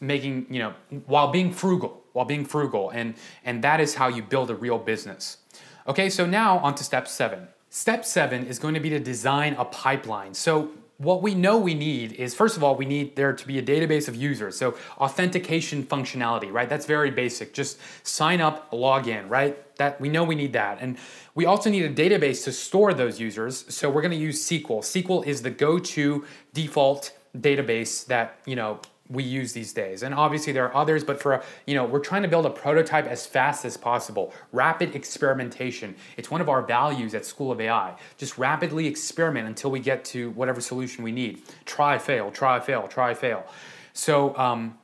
making 0.00 0.46
you 0.50 0.58
know 0.58 0.72
while 1.06 1.30
being 1.30 1.52
frugal 1.52 2.02
while 2.12 2.24
being 2.24 2.44
frugal. 2.44 2.90
And, 2.90 3.14
and 3.44 3.62
that 3.64 3.80
is 3.80 3.94
how 3.94 4.08
you 4.08 4.22
build 4.22 4.50
a 4.50 4.54
real 4.54 4.78
business. 4.78 5.38
Okay, 5.86 6.08
so 6.08 6.26
now 6.26 6.58
on 6.58 6.74
to 6.76 6.84
step 6.84 7.08
seven. 7.08 7.48
Step 7.70 8.04
seven 8.04 8.46
is 8.46 8.58
going 8.58 8.74
to 8.74 8.80
be 8.80 8.90
to 8.90 9.00
design 9.00 9.54
a 9.58 9.64
pipeline. 9.64 10.34
So 10.34 10.70
what 11.02 11.22
we 11.22 11.34
know 11.34 11.58
we 11.58 11.74
need 11.74 12.12
is 12.12 12.34
first 12.34 12.56
of 12.56 12.62
all 12.62 12.76
we 12.76 12.84
need 12.84 13.16
there 13.16 13.32
to 13.32 13.46
be 13.46 13.58
a 13.58 13.62
database 13.62 14.08
of 14.08 14.16
users. 14.16 14.56
So 14.56 14.76
authentication 14.98 15.84
functionality 15.84 16.52
right? 16.52 16.68
That's 16.68 16.86
very 16.86 17.10
basic. 17.10 17.52
Just 17.52 17.78
sign 18.02 18.40
up 18.40 18.68
log 18.72 19.08
in 19.08 19.28
right? 19.28 19.56
That 19.76 20.00
we 20.00 20.08
know 20.08 20.24
we 20.24 20.34
need 20.34 20.52
that. 20.52 20.78
And 20.80 20.96
we 21.34 21.46
also 21.46 21.70
need 21.70 21.84
a 21.84 21.92
database 21.92 22.44
to 22.44 22.52
store 22.52 22.94
those 22.94 23.18
users. 23.18 23.64
So 23.74 23.90
we're 23.90 24.02
going 24.02 24.12
to 24.12 24.16
use 24.16 24.46
sql 24.46 24.80
sql 24.80 25.26
is 25.26 25.42
the 25.42 25.50
go-to 25.50 26.24
default 26.54 27.12
database 27.36 28.06
that 28.06 28.38
you 28.46 28.56
know 28.56 28.78
we 29.12 29.22
use 29.22 29.52
these 29.52 29.72
days. 29.72 30.02
And 30.02 30.14
obviously 30.14 30.52
there 30.52 30.64
are 30.64 30.74
others, 30.74 31.04
but 31.04 31.20
for, 31.20 31.42
you 31.66 31.74
know, 31.74 31.84
we're 31.84 32.00
trying 32.00 32.22
to 32.22 32.28
build 32.28 32.46
a 32.46 32.50
prototype 32.50 33.06
as 33.06 33.26
fast 33.26 33.64
as 33.64 33.76
possible. 33.76 34.32
Rapid 34.52 34.94
experimentation. 34.96 35.94
It's 36.16 36.30
one 36.30 36.40
of 36.40 36.48
our 36.48 36.62
values 36.62 37.14
at 37.14 37.26
School 37.26 37.52
of 37.52 37.60
AI. 37.60 37.94
Just 38.16 38.38
rapidly 38.38 38.86
experiment 38.86 39.46
until 39.46 39.70
we 39.70 39.80
get 39.80 40.04
to 40.06 40.30
whatever 40.30 40.60
solution 40.60 41.04
we 41.04 41.12
need. 41.12 41.42
Try, 41.64 41.98
fail, 41.98 42.30
try, 42.30 42.58
fail, 42.58 42.88
try, 42.88 43.14
fail. 43.14 43.46
So, 43.92 44.36
um, 44.36 44.78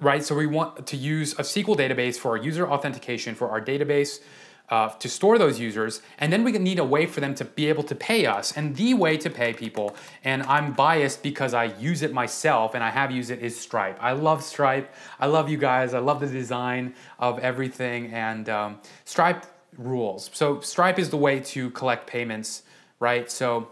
right, 0.00 0.24
so 0.24 0.34
we 0.34 0.46
want 0.46 0.86
to 0.86 0.96
use 0.96 1.34
a 1.34 1.42
SQL 1.42 1.76
database 1.76 2.16
for 2.16 2.30
our 2.30 2.42
user 2.42 2.68
authentication 2.68 3.34
for 3.34 3.50
our 3.50 3.60
database 3.60 4.20
uh, 4.70 4.88
to 4.88 5.08
store 5.08 5.38
those 5.38 5.60
users, 5.60 6.00
and 6.18 6.32
then 6.32 6.42
we 6.42 6.52
need 6.52 6.78
a 6.78 6.84
way 6.84 7.06
for 7.06 7.20
them 7.20 7.34
to 7.34 7.44
be 7.44 7.68
able 7.68 7.82
to 7.82 7.94
pay 7.94 8.24
us. 8.24 8.52
And 8.56 8.74
the 8.76 8.94
way 8.94 9.16
to 9.18 9.28
pay 9.28 9.52
people, 9.52 9.94
and 10.24 10.42
I'm 10.44 10.72
biased 10.72 11.22
because 11.22 11.52
I 11.52 11.64
use 11.64 12.02
it 12.02 12.12
myself 12.12 12.74
and 12.74 12.82
I 12.82 12.90
have 12.90 13.10
used 13.10 13.30
it, 13.30 13.40
is 13.40 13.58
Stripe. 13.58 13.98
I 14.00 14.12
love 14.12 14.42
Stripe. 14.42 14.94
I 15.20 15.26
love 15.26 15.50
you 15.50 15.58
guys. 15.58 15.92
I 15.92 15.98
love 15.98 16.20
the 16.20 16.26
design 16.26 16.94
of 17.18 17.38
everything, 17.40 18.12
and 18.12 18.48
um, 18.48 18.80
Stripe 19.04 19.44
rules. 19.76 20.30
So 20.32 20.60
Stripe 20.60 20.98
is 20.98 21.10
the 21.10 21.18
way 21.18 21.40
to 21.40 21.70
collect 21.70 22.06
payments, 22.06 22.62
right? 23.00 23.30
So. 23.30 23.68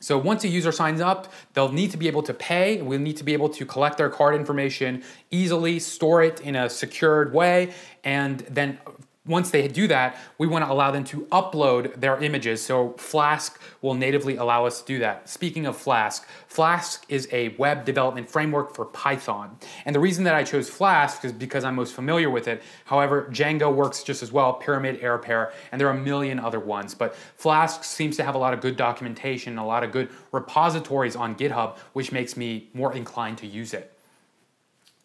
So 0.00 0.18
once 0.18 0.42
a 0.42 0.48
user 0.48 0.72
signs 0.72 1.00
up, 1.00 1.32
they'll 1.54 1.70
need 1.70 1.92
to 1.92 1.96
be 1.96 2.08
able 2.08 2.24
to 2.24 2.34
pay. 2.34 2.82
We'll 2.82 2.98
need 2.98 3.18
to 3.18 3.24
be 3.24 3.34
able 3.34 3.48
to 3.50 3.64
collect 3.64 3.98
their 3.98 4.10
card 4.10 4.34
information 4.34 5.04
easily, 5.30 5.78
store 5.78 6.24
it 6.24 6.40
in 6.40 6.56
a 6.56 6.68
secured 6.68 7.32
way, 7.32 7.72
and 8.02 8.40
then 8.50 8.80
once 9.24 9.52
they 9.52 9.68
do 9.68 9.86
that, 9.86 10.16
we 10.36 10.48
want 10.48 10.64
to 10.64 10.72
allow 10.72 10.90
them 10.90 11.04
to 11.04 11.20
upload 11.26 11.94
their 12.00 12.20
images. 12.20 12.60
So 12.60 12.94
Flask 12.94 13.60
will 13.80 13.94
natively 13.94 14.34
allow 14.36 14.66
us 14.66 14.80
to 14.80 14.86
do 14.86 14.98
that. 14.98 15.28
Speaking 15.28 15.64
of 15.64 15.76
Flask, 15.76 16.26
Flask 16.48 17.04
is 17.08 17.28
a 17.30 17.50
web 17.50 17.84
development 17.84 18.28
framework 18.28 18.74
for 18.74 18.84
Python. 18.84 19.56
And 19.84 19.94
the 19.94 20.00
reason 20.00 20.24
that 20.24 20.34
I 20.34 20.42
chose 20.42 20.68
Flask 20.68 21.24
is 21.24 21.30
because 21.30 21.62
I'm 21.62 21.76
most 21.76 21.94
familiar 21.94 22.30
with 22.30 22.48
it. 22.48 22.64
However, 22.84 23.28
Django 23.30 23.72
works 23.72 24.02
just 24.02 24.24
as 24.24 24.32
well, 24.32 24.54
Pyramid, 24.54 25.00
AirPair, 25.00 25.52
and 25.70 25.80
there 25.80 25.86
are 25.86 25.96
a 25.96 26.00
million 26.00 26.40
other 26.40 26.58
ones. 26.58 26.92
But 26.92 27.14
Flask 27.36 27.84
seems 27.84 28.16
to 28.16 28.24
have 28.24 28.34
a 28.34 28.38
lot 28.38 28.52
of 28.52 28.60
good 28.60 28.76
documentation, 28.76 29.56
a 29.56 29.64
lot 29.64 29.84
of 29.84 29.92
good 29.92 30.08
repositories 30.32 31.14
on 31.14 31.36
GitHub, 31.36 31.78
which 31.92 32.10
makes 32.10 32.36
me 32.36 32.70
more 32.74 32.92
inclined 32.92 33.38
to 33.38 33.46
use 33.46 33.72
it. 33.72 33.91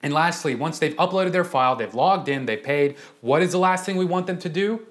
And 0.03 0.13
lastly, 0.13 0.53
once 0.55 0.79
they've 0.79 0.95
uploaded 0.95 1.31
their 1.31 1.43
file, 1.43 1.75
they've 1.75 1.93
logged 1.93 2.29
in, 2.29 2.45
they 2.45 2.57
paid, 2.57 2.97
what 3.21 3.41
is 3.41 3.51
the 3.51 3.57
last 3.57 3.85
thing 3.85 3.97
we 3.97 4.05
want 4.05 4.27
them 4.27 4.37
to 4.39 4.49
do? 4.49 4.85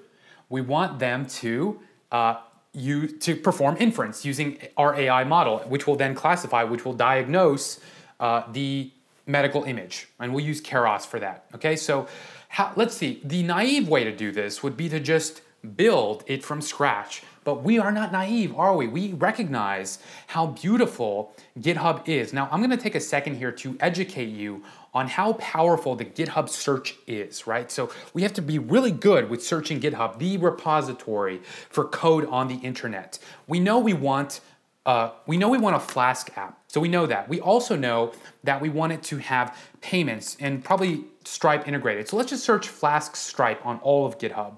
We 0.49 0.61
want 0.61 0.99
them 0.99 1.25
to 1.25 1.79
uh, 2.11 2.35
you 2.73 3.07
to 3.07 3.35
perform 3.35 3.75
inference 3.79 4.23
using 4.23 4.59
our 4.77 4.95
AI 4.95 5.23
model, 5.23 5.59
which 5.59 5.87
will 5.87 5.95
then 5.95 6.13
classify, 6.13 6.63
which 6.63 6.85
will 6.85 6.93
diagnose 6.93 7.79
uh, 8.19 8.43
the 8.51 8.91
medical 9.25 9.63
image, 9.63 10.07
and 10.19 10.33
we'll 10.33 10.45
use 10.45 10.61
Keras 10.61 11.05
for 11.05 11.19
that. 11.19 11.45
Okay, 11.55 11.75
so 11.75 12.07
how, 12.49 12.71
let's 12.75 12.95
see. 12.95 13.21
The 13.23 13.43
naive 13.43 13.89
way 13.89 14.03
to 14.03 14.15
do 14.15 14.31
this 14.31 14.63
would 14.63 14.77
be 14.77 14.87
to 14.89 14.99
just 14.99 15.41
build 15.75 16.23
it 16.27 16.43
from 16.43 16.61
scratch. 16.61 17.23
But 17.43 17.63
we 17.63 17.79
are 17.79 17.91
not 17.91 18.11
naive, 18.11 18.55
are 18.55 18.75
we? 18.75 18.87
We 18.87 19.13
recognize 19.13 19.99
how 20.27 20.47
beautiful 20.47 21.33
GitHub 21.59 22.07
is. 22.07 22.33
Now, 22.33 22.47
I'm 22.51 22.61
gonna 22.61 22.77
take 22.77 22.95
a 22.95 22.99
second 22.99 23.35
here 23.35 23.51
to 23.53 23.77
educate 23.79 24.29
you 24.29 24.63
on 24.97 25.07
how 25.07 25.33
powerful 25.33 25.95
the 25.95 26.05
GitHub 26.05 26.49
search 26.49 26.95
is, 27.05 27.45
right? 27.45 27.69
So 27.71 27.91
we 28.15 28.23
have 28.23 28.33
to 28.33 28.41
be 28.41 28.57
really 28.57 28.89
good 28.89 29.29
with 29.29 29.43
searching 29.43 29.79
GitHub, 29.79 30.17
the 30.17 30.37
repository 30.37 31.39
for 31.69 31.85
code 31.85 32.25
on 32.25 32.47
the 32.47 32.55
internet. 32.55 33.19
We 33.45 33.59
know 33.59 33.77
we 33.77 33.93
want 33.93 34.41
uh, 34.87 35.11
we 35.27 35.37
know 35.37 35.49
we 35.49 35.57
want 35.57 35.75
a 35.75 35.79
Flask 35.79 36.35
app, 36.37 36.57
so 36.67 36.79
we 36.79 36.87
know 36.87 37.05
that. 37.05 37.27
We 37.27 37.41
also 37.41 37.75
know 37.75 38.13
that 38.45 38.61
we 38.61 38.69
want 38.69 38.93
it 38.93 39.03
to 39.03 39.17
have 39.17 39.55
payments 39.81 40.37
and 40.39 40.63
probably 40.63 41.03
Stripe 41.25 41.67
integrated. 41.67 42.07
So 42.07 42.15
let's 42.15 42.29
just 42.29 42.45
search 42.45 42.69
Flask 42.69 43.17
Stripe 43.17 43.63
on 43.65 43.79
all 43.79 44.05
of 44.05 44.17
GitHub. 44.17 44.53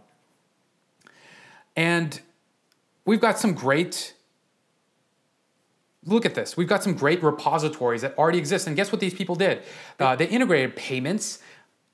And 1.75 2.21
we've 3.06 3.19
got 3.19 3.39
some 3.39 3.54
great 3.56 4.13
Look 6.10 6.26
at 6.26 6.34
this. 6.34 6.58
We've 6.58 6.67
got 6.67 6.84
some 6.84 6.95
great 6.95 7.22
repositories 7.22 8.02
that 8.02 8.17
already 8.17 8.39
exist. 8.39 8.65
And 8.65 8.76
guess 8.76 8.91
what 8.91 9.00
these 9.00 9.13
people 9.13 9.36
did? 9.36 9.62
Uh, 10.00 10.15
they 10.15 10.28
integrated 10.28 10.76
payments, 10.76 11.39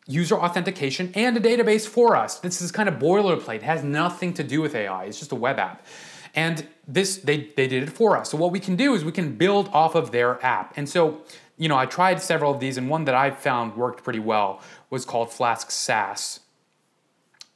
user 0.08 0.36
authentication, 0.36 1.12
and 1.15 1.36
a 1.36 1.39
database 1.41 1.86
for 1.86 2.15
us. 2.15 2.39
This 2.39 2.62
is 2.62 2.71
kind 2.71 2.88
of 2.88 2.95
boilerplate. 2.95 3.56
It 3.58 3.63
has 3.63 3.84
nothing 3.84 4.34
to 4.36 4.43
do 4.43 4.62
with 4.62 4.73
AI. 4.73 5.04
It's 5.06 5.19
just 5.19 5.34
a 5.34 5.36
web 5.36 5.60
app. 5.60 5.86
And 6.34 6.65
this 6.88 7.17
they, 7.17 7.51
they 7.58 7.67
did 7.67 7.84
it 7.84 7.89
for 7.89 8.15
us. 8.15 8.30
So 8.30 8.38
what 8.38 8.51
we 8.51 8.60
can 8.60 8.78
do 8.78 8.93
is 8.93 9.04
we 9.04 9.12
can 9.12 9.36
build 9.36 9.69
off 9.73 9.95
of 9.95 10.12
their 10.12 10.43
app. 10.45 10.73
And 10.78 10.88
so, 10.88 11.21
you 11.58 11.67
know, 11.67 11.78
I 11.78 11.86
tried 11.86 12.21
several 12.21 12.54
of 12.54 12.62
these, 12.62 12.78
and 12.78 12.89
one 12.89 13.06
that 13.06 13.15
I 13.15 13.32
found 13.32 13.75
worked 13.75 14.04
pretty 14.04 14.19
well 14.19 14.62
was 14.89 15.04
called 15.04 15.32
Flask 15.32 15.71
SaaS, 15.71 16.39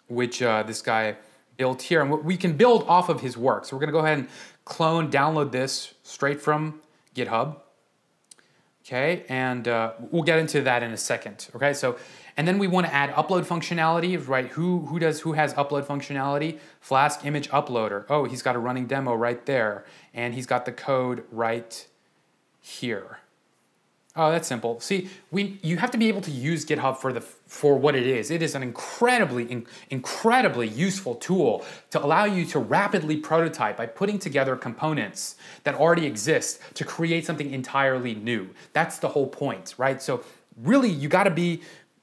which 0.08 0.42
uh, 0.42 0.64
this 0.64 0.82
guy 0.82 1.16
built 1.56 1.84
here. 1.84 2.02
And 2.02 2.24
we 2.24 2.36
can 2.38 2.54
build 2.54 2.84
off 2.88 3.08
of 3.08 3.22
his 3.22 3.38
work. 3.38 3.66
So 3.66 3.76
we're 3.76 3.82
gonna 3.82 3.92
go 3.92 4.00
ahead 4.00 4.20
and 4.20 4.28
clone, 4.70 5.12
download 5.12 5.52
this 5.52 5.94
straight 6.04 6.40
from 6.40 6.80
GitHub. 7.14 7.58
Okay, 8.86 9.24
and 9.28 9.68
uh, 9.68 9.94
we'll 10.12 10.24
get 10.24 10.40
into 10.40 10.62
that 10.62 10.82
in 10.82 10.92
a 10.92 10.98
second. 10.98 11.50
Okay, 11.56 11.74
so 11.74 11.98
and 12.38 12.48
then 12.48 12.58
we 12.58 12.68
want 12.68 12.88
to 12.88 12.94
add 12.94 13.12
upload 13.12 13.46
functionality, 13.46 14.16
right? 14.28 14.48
Who 14.48 14.86
who 14.86 14.98
does 14.98 15.20
who 15.22 15.34
has 15.34 15.54
upload 15.56 15.86
functionality? 15.86 16.60
Flask 16.80 17.26
image 17.26 17.50
uploader. 17.50 18.06
Oh, 18.10 18.24
he's 18.24 18.42
got 18.42 18.56
a 18.56 18.60
running 18.60 18.88
demo 18.88 19.14
right 19.14 19.46
there, 19.46 19.86
and 20.14 20.34
he's 20.34 20.46
got 20.46 20.66
the 20.66 20.72
code 20.72 21.24
right 21.32 21.86
here. 22.62 23.20
Oh, 24.16 24.32
that's 24.32 24.48
simple. 24.48 24.80
See, 24.80 25.10
we 25.30 25.60
you 25.62 25.78
have 25.78 25.92
to 25.92 25.98
be 25.98 26.08
able 26.08 26.22
to 26.22 26.32
use 26.32 26.66
GitHub 26.66 26.98
for 26.98 27.14
the 27.14 27.22
for 27.50 27.78
what 27.80 27.96
it 27.96 28.06
is. 28.06 28.30
It 28.30 28.44
is 28.44 28.54
an 28.54 28.62
incredibly 28.62 29.52
in, 29.52 29.66
incredibly 29.90 30.68
useful 30.68 31.16
tool 31.16 31.66
to 31.90 32.02
allow 32.02 32.26
you 32.26 32.46
to 32.46 32.60
rapidly 32.60 33.18
prototype 33.18 33.76
by 33.76 33.88
putting 33.88 34.20
together 34.20 34.56
components 34.56 35.36
that 35.64 35.74
already 35.74 36.06
exist 36.06 36.62
to 36.76 36.86
create 36.86 37.26
something 37.26 37.52
entirely 37.52 38.14
new. 38.14 38.50
That's 38.74 39.00
the 39.00 39.10
whole 39.10 39.28
point, 39.28 39.74
right? 39.80 40.00
So 40.00 40.24
really 40.62 40.90
you 40.90 41.10
got 41.10 41.24
to 41.24 41.32
be 41.32 41.62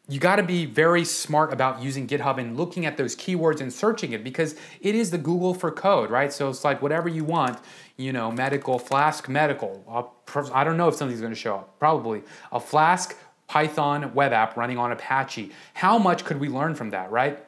you 0.09 0.21
got 0.21 0.37
to 0.37 0.45
be 0.45 0.67
very 0.67 1.05
smart 1.05 1.53
about 1.53 1.83
using 1.83 2.07
GitHub 2.07 2.39
and 2.39 2.57
looking 2.57 2.87
at 2.87 2.97
those 2.97 3.17
keywords 3.17 3.61
and 3.61 3.73
searching 3.73 4.13
it 4.13 4.23
because 4.23 4.55
it 4.81 4.95
is 4.95 5.11
the 5.11 5.19
Google 5.19 5.53
for 5.53 5.73
code, 5.73 6.11
right? 6.11 6.33
So 6.33 6.49
it's 6.49 6.65
like 6.65 6.81
whatever 6.81 7.09
you 7.09 7.25
want, 7.25 7.59
you 7.97 8.13
know, 8.13 8.31
medical, 8.31 8.79
Flask 8.79 9.29
medical. 9.29 10.15
I 10.55 10.63
don't 10.63 10.77
know 10.77 10.87
if 10.87 10.95
something's 10.95 11.21
going 11.21 11.33
to 11.33 11.39
show 11.39 11.57
up. 11.57 11.79
Probably 11.81 12.23
a 12.53 12.61
Flask 12.61 13.17
Python 13.49 14.13
web 14.15 14.33
app 14.33 14.57
running 14.57 14.79
on 14.79 14.93
Apache. 14.93 15.53
How 15.75 15.99
much 15.99 16.25
could 16.25 16.41
we 16.41 16.49
learn 16.49 16.75
from 16.75 16.91
that, 16.91 17.11
right? 17.11 17.43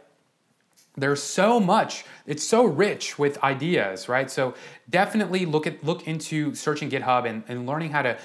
There's 0.97 1.23
so 1.23 1.61
much. 1.61 2.05
It's 2.27 2.43
so 2.43 2.65
rich 2.65 3.19
with 3.19 3.43
ideas, 3.43 4.09
right? 4.09 4.31
So 4.31 4.55
definitely 4.91 5.47
look 5.47 5.67
at 5.67 5.83
look 5.85 6.09
into 6.09 6.55
searching 6.55 6.91
GitHub 6.91 7.29
and, 7.29 7.45
and 7.49 7.67
learning 7.67 7.91
how 7.91 8.03
to, 8.03 8.19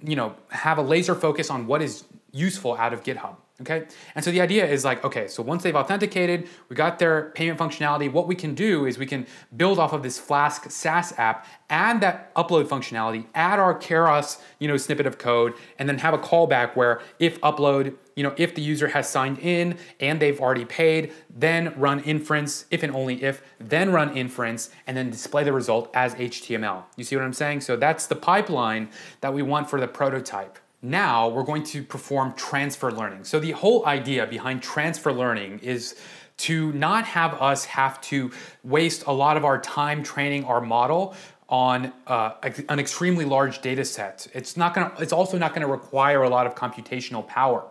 you 0.00 0.16
know, 0.16 0.36
have 0.50 0.78
a 0.78 0.82
laser 0.82 1.14
focus 1.14 1.50
on 1.50 1.66
what 1.66 1.82
is 1.82 2.04
useful 2.30 2.74
out 2.76 2.92
of 2.92 3.02
GitHub. 3.02 3.36
Okay, 3.62 3.86
and 4.16 4.24
so 4.24 4.32
the 4.32 4.40
idea 4.40 4.66
is 4.66 4.84
like, 4.84 5.04
okay, 5.04 5.28
so 5.28 5.40
once 5.40 5.62
they've 5.62 5.76
authenticated, 5.76 6.48
we 6.68 6.74
got 6.74 6.98
their 6.98 7.30
payment 7.36 7.60
functionality, 7.60 8.10
what 8.10 8.26
we 8.26 8.34
can 8.34 8.56
do 8.56 8.86
is 8.86 8.98
we 8.98 9.06
can 9.06 9.24
build 9.56 9.78
off 9.78 9.92
of 9.92 10.02
this 10.02 10.18
Flask 10.18 10.68
SaaS 10.68 11.14
app, 11.16 11.46
add 11.70 12.00
that 12.00 12.34
upload 12.34 12.66
functionality, 12.66 13.24
add 13.36 13.60
our 13.60 13.78
Keras, 13.78 14.40
you 14.58 14.66
know, 14.66 14.76
snippet 14.76 15.06
of 15.06 15.16
code, 15.16 15.54
and 15.78 15.88
then 15.88 15.98
have 15.98 16.12
a 16.12 16.18
callback 16.18 16.74
where 16.74 17.00
if 17.20 17.40
upload, 17.42 17.94
you 18.16 18.24
know, 18.24 18.34
if 18.36 18.52
the 18.56 18.62
user 18.62 18.88
has 18.88 19.08
signed 19.08 19.38
in 19.38 19.78
and 20.00 20.18
they've 20.18 20.40
already 20.40 20.64
paid, 20.64 21.12
then 21.30 21.72
run 21.76 22.00
inference, 22.00 22.64
if 22.72 22.82
and 22.82 22.92
only 22.92 23.22
if, 23.22 23.42
then 23.60 23.92
run 23.92 24.16
inference, 24.16 24.70
and 24.88 24.96
then 24.96 25.08
display 25.08 25.44
the 25.44 25.52
result 25.52 25.88
as 25.94 26.16
HTML. 26.16 26.82
You 26.96 27.04
see 27.04 27.14
what 27.14 27.24
I'm 27.24 27.32
saying? 27.32 27.60
So 27.60 27.76
that's 27.76 28.08
the 28.08 28.16
pipeline 28.16 28.90
that 29.20 29.32
we 29.32 29.42
want 29.42 29.70
for 29.70 29.80
the 29.80 29.88
prototype. 29.88 30.58
Now 30.82 31.28
we're 31.28 31.44
going 31.44 31.62
to 31.64 31.82
perform 31.82 32.34
transfer 32.34 32.90
learning. 32.90 33.22
So 33.24 33.38
the 33.38 33.52
whole 33.52 33.86
idea 33.86 34.26
behind 34.26 34.62
transfer 34.62 35.12
learning 35.12 35.60
is 35.60 35.94
to 36.38 36.72
not 36.72 37.04
have 37.04 37.40
us 37.40 37.64
have 37.66 38.00
to 38.02 38.32
waste 38.64 39.04
a 39.06 39.12
lot 39.12 39.36
of 39.36 39.44
our 39.44 39.60
time 39.60 40.02
training 40.02 40.44
our 40.44 40.60
model 40.60 41.14
on 41.48 41.92
uh, 42.06 42.32
an 42.68 42.80
extremely 42.80 43.24
large 43.24 43.60
data 43.60 43.84
set. 43.84 44.26
It's 44.34 44.56
not 44.56 44.74
going. 44.74 44.90
It's 44.98 45.12
also 45.12 45.38
not 45.38 45.54
going 45.54 45.60
to 45.60 45.70
require 45.70 46.22
a 46.22 46.28
lot 46.28 46.46
of 46.46 46.54
computational 46.54 47.26
power. 47.28 47.64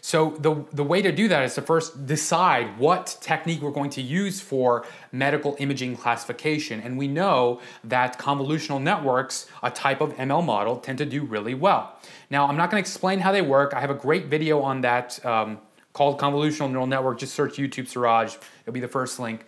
So 0.00 0.30
the, 0.38 0.64
the 0.72 0.84
way 0.84 1.02
to 1.02 1.12
do 1.12 1.28
that 1.28 1.44
is 1.44 1.54
to 1.56 1.62
first 1.62 2.06
decide 2.06 2.78
what 2.78 3.18
technique 3.20 3.60
we're 3.60 3.72
going 3.72 3.90
to 3.90 4.02
use 4.02 4.40
for 4.40 4.86
medical 5.12 5.56
imaging 5.58 5.96
classification. 5.96 6.80
And 6.80 6.96
we 6.96 7.08
know 7.08 7.60
that 7.84 8.18
convolutional 8.18 8.80
networks, 8.80 9.46
a 9.62 9.70
type 9.70 10.00
of 10.00 10.14
ML 10.16 10.44
model, 10.44 10.76
tend 10.76 10.98
to 10.98 11.06
do 11.06 11.24
really 11.24 11.54
well. 11.54 11.98
Now, 12.30 12.46
I'm 12.46 12.56
not 12.56 12.70
going 12.70 12.82
to 12.82 12.86
explain 12.88 13.20
how 13.20 13.32
they 13.32 13.42
work. 13.42 13.74
I 13.74 13.80
have 13.80 13.90
a 13.90 13.94
great 13.94 14.26
video 14.26 14.60
on 14.60 14.82
that 14.82 15.24
um, 15.24 15.58
called 15.92 16.20
Convolutional 16.20 16.70
Neural 16.70 16.86
Network. 16.86 17.18
Just 17.18 17.34
search 17.34 17.54
YouTube 17.56 17.88
Siraj. 17.88 18.36
It'll 18.62 18.72
be 18.72 18.80
the 18.80 18.88
first 18.88 19.18
link. 19.18 19.44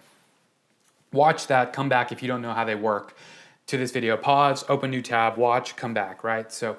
Watch 1.13 1.49
that, 1.49 1.73
come 1.73 1.89
back 1.89 2.13
if 2.13 2.23
you 2.23 2.29
don't 2.29 2.41
know 2.41 2.53
how 2.53 2.65
they 2.65 2.77
work 2.77 3.17
to 3.67 3.77
this 3.77 3.91
video. 3.91 4.17
Pause, 4.17 4.65
open 4.69 4.91
new 4.91 5.03
tab, 5.03 5.37
watch, 5.37 5.77
come 5.77 5.93
back, 5.93 6.23
right? 6.23 6.53
So 6.53 6.77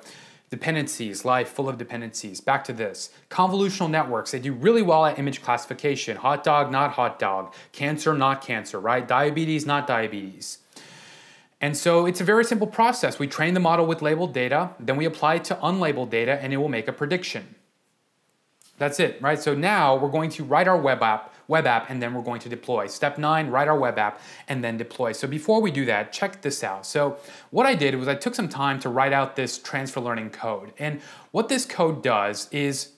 Dependencies, 0.52 1.24
life 1.24 1.48
full 1.48 1.70
of 1.70 1.78
dependencies. 1.78 2.42
Back 2.42 2.66
to 2.66 2.74
this. 2.74 3.10
Convolutional 3.30 3.90
networks, 3.90 4.32
they 4.32 4.40
do 4.40 4.52
really 4.52 4.82
well 4.82 5.06
at 5.06 5.18
image 5.18 5.42
classification. 5.42 6.18
Hot 6.18 6.44
dog, 6.44 6.70
not 6.70 6.92
hot 6.92 7.20
dog. 7.20 7.54
Cancer, 7.72 8.14
not 8.14 8.46
cancer, 8.46 8.78
right? 8.78 9.08
Diabetes, 9.08 9.66
not 9.66 9.88
diabetes. 9.88 10.58
And 11.62 11.78
so 11.78 12.08
it's 12.08 12.20
a 12.20 12.24
very 12.24 12.44
simple 12.44 12.68
process. 12.68 13.20
We 13.20 13.28
train 13.28 13.54
the 13.54 13.60
model 13.60 13.86
with 13.86 14.02
labeled 14.02 14.34
data, 14.34 14.72
then 14.80 14.98
we 14.98 15.06
apply 15.06 15.36
it 15.36 15.44
to 15.46 15.56
unlabeled 15.56 16.10
data, 16.10 16.40
and 16.42 16.52
it 16.52 16.58
will 16.58 16.70
make 16.70 16.88
a 16.88 16.94
prediction. 16.94 17.56
That's 18.80 19.00
it, 19.00 19.22
right? 19.22 19.40
So 19.40 19.54
now 19.54 19.96
we're 19.96 20.10
going 20.10 20.32
to 20.32 20.44
write 20.44 20.68
our 20.68 20.76
web 20.76 21.04
app, 21.04 21.36
web 21.48 21.68
app, 21.68 21.92
and 21.92 22.02
then 22.02 22.16
we're 22.16 22.24
going 22.24 22.42
to 22.42 22.50
deploy. 22.50 22.88
Step 22.88 23.20
nine, 23.20 23.52
write 23.52 23.68
our 23.68 23.78
web 23.78 24.00
app, 24.00 24.20
and 24.48 24.64
then 24.64 24.76
deploy. 24.76 25.12
So 25.12 25.28
before 25.28 25.62
we 25.62 25.70
do 25.70 25.86
that, 25.86 26.12
check 26.12 26.42
this 26.42 26.64
out. 26.64 26.88
So 26.88 27.18
what 27.52 27.68
I 27.68 27.76
did 27.76 27.94
was 27.94 28.08
I 28.08 28.16
took 28.16 28.34
some 28.34 28.50
time 28.50 28.80
to 28.80 28.90
write 28.90 29.14
out 29.14 29.36
this 29.36 29.60
transfer 29.60 30.00
learning 30.00 30.32
code. 30.32 30.74
And 30.80 31.00
what 31.30 31.48
this 31.48 31.64
code 31.64 32.02
does 32.02 32.50
is 32.52 32.94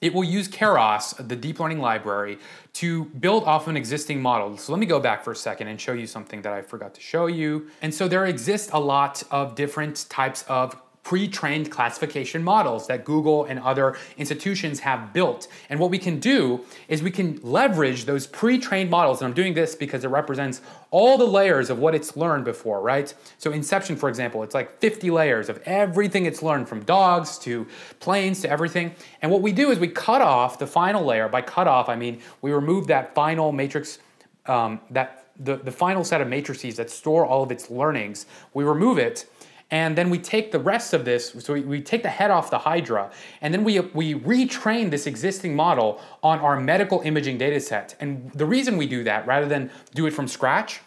it 0.00 0.14
will 0.14 0.24
use 0.24 0.48
Keras, 0.48 1.16
the 1.28 1.36
deep 1.36 1.60
learning 1.60 1.80
library, 1.80 2.38
to 2.74 3.04
build 3.06 3.44
off 3.44 3.68
an 3.68 3.76
existing 3.76 4.20
model. 4.20 4.56
So 4.56 4.72
let 4.72 4.78
me 4.78 4.86
go 4.86 5.00
back 5.00 5.22
for 5.22 5.32
a 5.32 5.36
second 5.36 5.68
and 5.68 5.80
show 5.80 5.92
you 5.92 6.06
something 6.06 6.42
that 6.42 6.52
I 6.52 6.62
forgot 6.62 6.94
to 6.94 7.00
show 7.00 7.26
you. 7.26 7.68
And 7.82 7.92
so 7.92 8.08
there 8.08 8.26
exist 8.26 8.70
a 8.72 8.80
lot 8.80 9.22
of 9.30 9.54
different 9.54 10.06
types 10.08 10.44
of 10.48 10.76
pre-trained 11.02 11.70
classification 11.70 12.42
models 12.42 12.86
that 12.86 13.04
Google 13.04 13.44
and 13.44 13.58
other 13.60 13.96
institutions 14.16 14.80
have 14.80 15.12
built. 15.12 15.48
And 15.68 15.80
what 15.80 15.90
we 15.90 15.98
can 15.98 16.20
do 16.20 16.64
is 16.88 17.02
we 17.02 17.10
can 17.10 17.40
leverage 17.42 18.04
those 18.04 18.26
pre-trained 18.26 18.90
models, 18.90 19.20
and 19.20 19.28
I'm 19.28 19.34
doing 19.34 19.54
this 19.54 19.74
because 19.74 20.04
it 20.04 20.08
represents 20.08 20.60
all 20.90 21.16
the 21.16 21.26
layers 21.26 21.70
of 21.70 21.78
what 21.78 21.94
it's 21.94 22.16
learned 22.16 22.44
before, 22.44 22.80
right? 22.80 23.12
So 23.38 23.52
Inception, 23.52 23.96
for 23.96 24.08
example, 24.08 24.42
it's 24.42 24.54
like 24.54 24.78
50 24.80 25.10
layers 25.10 25.48
of 25.48 25.60
everything 25.64 26.26
it's 26.26 26.42
learned 26.42 26.68
from 26.68 26.82
dogs 26.84 27.38
to 27.40 27.66
planes 28.00 28.42
to 28.42 28.50
everything. 28.50 28.94
And 29.22 29.30
what 29.30 29.42
we 29.42 29.52
do 29.52 29.70
is 29.70 29.78
we 29.78 29.88
cut 29.88 30.20
off 30.20 30.58
the 30.58 30.66
final 30.66 31.04
layer. 31.04 31.28
By 31.28 31.42
cut 31.42 31.66
off, 31.66 31.88
I 31.88 31.96
mean 31.96 32.20
we 32.42 32.52
remove 32.52 32.88
that 32.88 33.14
final 33.14 33.52
matrix, 33.52 33.98
um, 34.46 34.80
that 34.90 35.28
the, 35.38 35.56
the 35.56 35.72
final 35.72 36.04
set 36.04 36.20
of 36.20 36.28
matrices 36.28 36.76
that 36.76 36.90
store 36.90 37.24
all 37.24 37.42
of 37.42 37.50
its 37.50 37.70
learnings. 37.70 38.26
We 38.52 38.64
remove 38.64 38.98
it 38.98 39.26
and 39.70 39.96
then 39.96 40.10
we 40.10 40.18
take 40.18 40.50
the 40.50 40.58
rest 40.58 40.92
of 40.92 41.04
this, 41.04 41.30
so 41.38 41.54
we, 41.54 41.60
we 41.60 41.80
take 41.80 42.02
the 42.02 42.08
head 42.08 42.30
off 42.30 42.50
the 42.50 42.58
Hydra, 42.58 43.10
and 43.40 43.54
then 43.54 43.62
we, 43.62 43.78
we 43.80 44.14
retrain 44.14 44.90
this 44.90 45.06
existing 45.06 45.54
model 45.54 46.00
on 46.22 46.40
our 46.40 46.60
medical 46.60 47.00
imaging 47.02 47.38
data 47.38 47.60
set. 47.60 47.94
And 48.00 48.32
the 48.32 48.46
reason 48.46 48.76
we 48.76 48.86
do 48.86 49.04
that, 49.04 49.26
rather 49.26 49.46
than 49.46 49.70
do 49.94 50.06
it 50.06 50.12
from 50.12 50.26
scratch, 50.26 50.80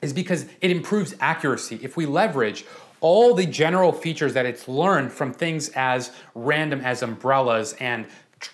is 0.00 0.12
because 0.12 0.46
it 0.60 0.70
improves 0.70 1.14
accuracy. 1.20 1.78
If 1.82 1.96
we 1.96 2.06
leverage 2.06 2.64
all 3.00 3.34
the 3.34 3.46
general 3.46 3.92
features 3.92 4.32
that 4.34 4.46
it's 4.46 4.68
learned 4.68 5.12
from 5.12 5.32
things 5.32 5.68
as 5.70 6.12
random 6.34 6.80
as 6.80 7.02
umbrellas 7.02 7.74
and 7.78 8.06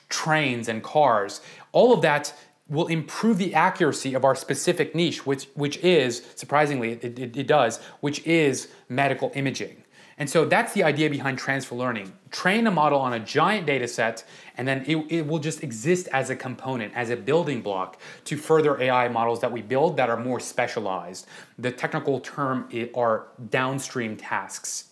trains 0.09 0.69
and 0.69 0.83
cars, 0.83 1.41
all 1.73 1.93
of 1.93 2.03
that 2.03 2.35
will 2.69 2.87
improve 2.89 3.39
the 3.39 3.55
accuracy 3.55 4.15
of 4.15 4.25
our 4.25 4.35
specific 4.35 4.95
niche, 4.95 5.25
which, 5.25 5.49
which 5.55 5.79
is, 5.79 6.23
surprisingly, 6.35 6.93
it, 6.93 7.19
it, 7.19 7.37
it, 7.37 7.47
does, 7.47 7.79
which 8.01 8.25
is 8.27 8.69
medical 8.89 9.33
imaging. 9.35 9.83
And 10.19 10.29
so 10.29 10.45
that's 10.45 10.73
the 10.73 10.83
idea 10.83 11.09
behind 11.09 11.39
transfer 11.39 11.77
learning. 11.77 12.13
Train 12.31 12.67
a 12.67 12.71
model 12.71 12.99
on 12.99 13.13
a 13.13 13.21
giant 13.21 13.67
data 13.67 13.87
set, 13.87 14.25
and 14.57 14.67
then 14.67 14.85
it, 14.87 14.97
it 15.11 15.27
will 15.27 15.39
just 15.39 15.63
exist 15.63 16.09
as 16.13 16.29
a 16.29 16.37
component, 16.37 16.93
as 16.95 17.11
a 17.11 17.17
building 17.17 17.63
block 17.63 18.01
to 18.25 18.37
further 18.37 18.81
AI 18.81 19.09
models 19.09 19.41
that 19.41 19.53
we 19.53 19.63
build 19.63 19.97
that 19.97 20.11
are 20.11 20.19
more 20.19 20.41
specialized. 20.41 21.27
The 21.57 21.71
technical 21.71 22.19
term 22.19 22.69
are 22.97 23.29
downstream 23.49 24.17
tasks. 24.17 24.88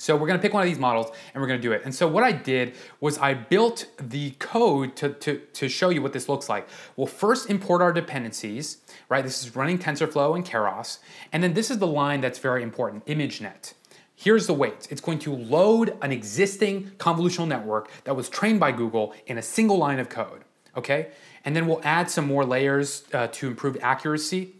So 0.00 0.16
we're 0.16 0.26
gonna 0.26 0.38
pick 0.38 0.54
one 0.54 0.62
of 0.62 0.68
these 0.68 0.78
models 0.78 1.12
and 1.34 1.42
we're 1.42 1.46
gonna 1.46 1.60
do 1.60 1.72
it. 1.72 1.82
And 1.84 1.94
so 1.94 2.08
what 2.08 2.24
I 2.24 2.32
did 2.32 2.74
was 3.00 3.18
I 3.18 3.34
built 3.34 3.86
the 3.98 4.30
code 4.38 4.96
to, 4.96 5.10
to, 5.10 5.38
to 5.38 5.68
show 5.68 5.90
you 5.90 6.00
what 6.00 6.14
this 6.14 6.28
looks 6.28 6.48
like. 6.48 6.66
We'll 6.96 7.06
first 7.06 7.50
import 7.50 7.82
our 7.82 7.92
dependencies, 7.92 8.78
right? 9.10 9.22
This 9.22 9.44
is 9.44 9.54
running 9.54 9.78
TensorFlow 9.78 10.34
and 10.34 10.44
Keras. 10.44 10.98
And 11.32 11.42
then 11.42 11.52
this 11.52 11.70
is 11.70 11.78
the 11.78 11.86
line 11.86 12.22
that's 12.22 12.38
very 12.38 12.62
important, 12.62 13.04
ImageNet. 13.04 13.74
Here's 14.14 14.46
the 14.46 14.54
weight. 14.54 14.88
It's 14.90 15.00
going 15.00 15.18
to 15.20 15.34
load 15.34 15.96
an 16.02 16.12
existing 16.12 16.92
convolutional 16.98 17.48
network 17.48 17.90
that 18.04 18.16
was 18.16 18.28
trained 18.28 18.60
by 18.60 18.72
Google 18.72 19.14
in 19.26 19.38
a 19.38 19.42
single 19.42 19.78
line 19.78 19.98
of 19.98 20.08
code, 20.08 20.44
okay? 20.76 21.08
And 21.44 21.54
then 21.54 21.66
we'll 21.66 21.80
add 21.84 22.10
some 22.10 22.26
more 22.26 22.44
layers 22.44 23.04
uh, 23.12 23.28
to 23.28 23.48
improve 23.48 23.76
accuracy. 23.82 24.54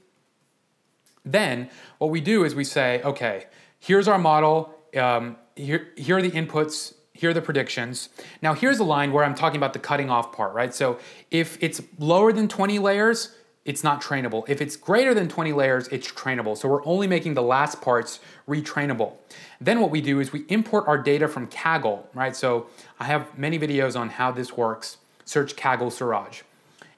Then 1.25 1.71
what 1.99 2.11
we 2.11 2.21
do 2.21 2.45
is 2.45 2.55
we 2.55 2.65
say, 2.65 3.03
okay, 3.03 3.47
here's 3.79 4.09
our 4.09 4.19
model, 4.19 4.75
um, 4.97 5.37
here, 5.57 5.89
here 5.97 6.19
are 6.19 6.23
the 6.23 6.31
inputs, 6.31 6.95
here 7.13 7.31
are 7.31 7.35
the 7.35 7.43
predictions. 7.43 8.09
Now 8.43 8.55
here's 8.55 8.79
a 8.79 8.85
line 8.85 9.13
where 9.13 9.25
I'm 9.25 9.35
talking 9.35 9.57
about 9.57 9.73
the 9.73 9.79
cutting 9.79 10.11
off 10.11 10.33
part, 10.33 10.55
right? 10.55 10.75
So 10.75 10.99
if 11.31 11.59
it's 11.63 11.83
lower 11.99 12.33
than 12.33 12.49
20 12.49 12.79
layers, 12.79 13.37
it's 13.65 13.85
not 13.85 14.01
trainable. 14.03 14.49
If 14.49 14.63
it's 14.63 14.75
greater 14.75 15.13
than 15.13 15.29
20 15.29 15.53
layers, 15.53 15.87
it's 15.89 16.11
trainable. 16.11 16.57
So 16.57 16.69
we're 16.69 16.85
only 16.87 17.07
making 17.07 17.35
the 17.35 17.43
last 17.43 17.83
parts 17.83 18.21
retrainable. 18.49 19.15
Then 19.61 19.81
what 19.81 19.91
we 19.91 20.01
do 20.01 20.19
is 20.19 20.33
we 20.33 20.45
import 20.49 20.89
our 20.89 20.97
data 20.97 21.29
from 21.29 21.47
Kaggle, 21.49 22.05
right? 22.15 22.35
So 22.35 22.69
I 22.99 23.05
have 23.05 23.37
many 23.39 23.59
videos 23.59 23.99
on 23.99 24.09
how 24.09 24.33
this 24.33 24.57
works. 24.57 24.97
Search 25.27 25.57
Kaggle 25.57 25.93
Siraj. 25.93 26.41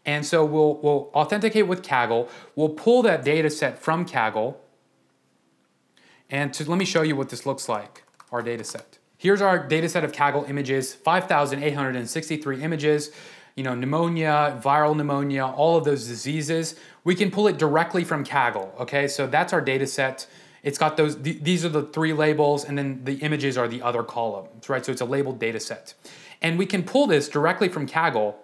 And 0.06 0.24
so 0.24 0.44
we'll, 0.44 0.76
we'll 0.76 1.10
authenticate 1.14 1.66
with 1.66 1.82
Kaggle. 1.82 2.28
We'll 2.54 2.70
pull 2.70 3.02
that 3.02 3.24
data 3.24 3.50
set 3.50 3.78
from 3.78 4.06
Kaggle 4.06 4.56
and 6.32 6.52
to, 6.54 6.68
let 6.68 6.78
me 6.78 6.86
show 6.86 7.02
you 7.02 7.14
what 7.14 7.28
this 7.28 7.46
looks 7.46 7.68
like, 7.68 8.04
our 8.32 8.42
data 8.42 8.64
set. 8.64 8.98
Here's 9.18 9.42
our 9.42 9.58
data 9.68 9.88
set 9.88 10.02
of 10.02 10.10
Kaggle 10.10 10.48
images, 10.48 10.94
5,863 10.94 12.62
images, 12.62 13.12
you 13.54 13.62
know, 13.62 13.74
pneumonia, 13.74 14.58
viral 14.64 14.96
pneumonia, 14.96 15.44
all 15.44 15.76
of 15.76 15.84
those 15.84 16.08
diseases. 16.08 16.74
We 17.04 17.14
can 17.14 17.30
pull 17.30 17.46
it 17.48 17.58
directly 17.58 18.02
from 18.02 18.24
Kaggle, 18.24 18.74
okay? 18.80 19.06
So 19.06 19.26
that's 19.26 19.52
our 19.52 19.60
data 19.60 19.86
set. 19.86 20.26
It's 20.62 20.78
got 20.78 20.96
those, 20.96 21.16
th 21.16 21.42
these 21.42 21.64
are 21.66 21.68
the 21.68 21.82
three 21.82 22.14
labels, 22.14 22.64
and 22.64 22.78
then 22.78 23.04
the 23.04 23.16
images 23.16 23.58
are 23.58 23.68
the 23.68 23.82
other 23.82 24.02
columns, 24.02 24.68
right? 24.70 24.84
So 24.84 24.90
it's 24.90 25.02
a 25.02 25.10
labeled 25.16 25.38
data 25.38 25.60
set. 25.60 25.94
And 26.40 26.58
we 26.58 26.64
can 26.64 26.82
pull 26.82 27.06
this 27.06 27.28
directly 27.28 27.68
from 27.68 27.86
Kaggle. 27.86 28.36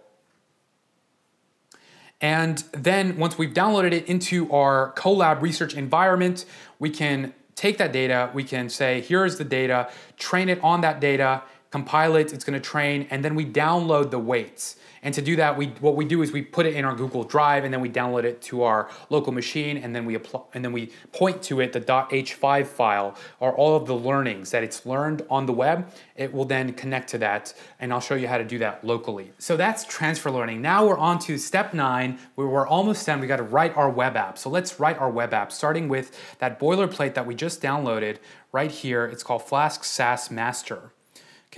And 2.20 2.58
then 2.72 3.16
once 3.16 3.38
we've 3.38 3.54
downloaded 3.54 3.92
it 3.92 4.06
into 4.06 4.52
our 4.52 4.92
Colab 4.94 5.40
research 5.40 5.74
environment, 5.74 6.44
we 6.78 6.90
can 6.90 7.32
take 7.58 7.76
that 7.78 7.92
data, 7.92 8.30
we 8.32 8.44
can 8.44 8.68
say, 8.68 9.00
here's 9.00 9.36
the 9.36 9.44
data, 9.44 9.90
train 10.16 10.48
it 10.48 10.62
on 10.62 10.80
that 10.82 11.00
data, 11.00 11.42
compile 11.70 12.16
it, 12.16 12.32
it's 12.32 12.44
gonna 12.44 12.60
train, 12.60 13.06
and 13.10 13.24
then 13.24 13.34
we 13.34 13.44
download 13.44 14.10
the 14.10 14.18
weights. 14.18 14.76
And 15.02 15.14
to 15.14 15.22
do 15.22 15.36
that, 15.36 15.56
we 15.56 15.68
what 15.80 15.96
we 15.96 16.04
do 16.04 16.22
is 16.22 16.32
we 16.32 16.42
put 16.42 16.66
it 16.66 16.74
in 16.74 16.84
our 16.84 16.94
Google 16.94 17.24
Drive 17.24 17.64
and 17.64 17.72
then 17.72 17.80
we 17.80 17.88
download 17.88 18.24
it 18.24 18.42
to 18.42 18.62
our 18.62 18.90
local 19.10 19.32
machine 19.32 19.76
and 19.76 19.94
then 19.94 20.04
we 20.04 20.14
apply 20.14 20.40
and 20.54 20.64
then 20.64 20.72
we 20.72 20.90
point 21.12 21.42
to 21.44 21.60
it 21.60 21.72
the 21.72 21.80
.h5 21.80 22.66
file 22.66 23.14
or 23.40 23.54
all 23.54 23.76
of 23.76 23.86
the 23.86 23.94
learnings 23.94 24.50
that 24.50 24.62
it's 24.62 24.86
learned 24.86 25.24
on 25.30 25.46
the 25.46 25.52
web. 25.52 25.90
It 26.16 26.32
will 26.32 26.44
then 26.44 26.72
connect 26.72 27.10
to 27.10 27.18
that 27.18 27.54
and 27.78 27.92
I'll 27.92 28.00
show 28.00 28.14
you 28.14 28.28
how 28.28 28.38
to 28.38 28.44
do 28.44 28.58
that 28.58 28.84
locally. 28.84 29.32
So 29.38 29.56
that's 29.56 29.84
transfer 29.84 30.30
learning. 30.30 30.62
Now 30.62 30.86
we're 30.86 30.98
on 30.98 31.18
to 31.20 31.38
step 31.38 31.74
nine 31.74 32.18
where 32.34 32.48
we're 32.48 32.66
almost 32.66 33.06
done. 33.06 33.20
We 33.20 33.26
got 33.26 33.36
to 33.36 33.42
write 33.44 33.76
our 33.76 33.90
web 33.90 34.16
app. 34.16 34.38
So 34.38 34.50
let's 34.50 34.80
write 34.80 34.98
our 34.98 35.10
web 35.10 35.32
app 35.32 35.52
starting 35.52 35.88
with 35.88 36.18
that 36.38 36.58
boilerplate 36.58 37.14
that 37.14 37.26
we 37.26 37.34
just 37.34 37.62
downloaded 37.62 38.18
right 38.52 38.70
here. 38.70 39.04
It's 39.06 39.22
called 39.22 39.42
Flask 39.42 39.84
SaaS 39.84 40.30
Master. 40.30 40.92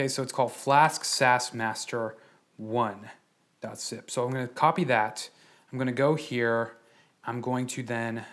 Okay, 0.00 0.08
so 0.08 0.22
it's 0.22 0.32
called 0.32 0.52
Flask 0.52 1.04
SaaS 1.04 1.52
Master 1.52 2.16
1 2.56 3.10
zip. 3.74 4.10
So 4.10 4.24
I'm 4.24 4.30
going 4.30 4.48
to 4.48 4.54
copy 4.54 4.82
that. 4.84 5.28
I'm 5.70 5.76
going 5.76 5.88
to 5.88 5.92
go 5.92 6.14
here. 6.14 6.72
I'm 7.22 7.42
going 7.42 7.66
to 7.66 7.82
then, 7.82 8.24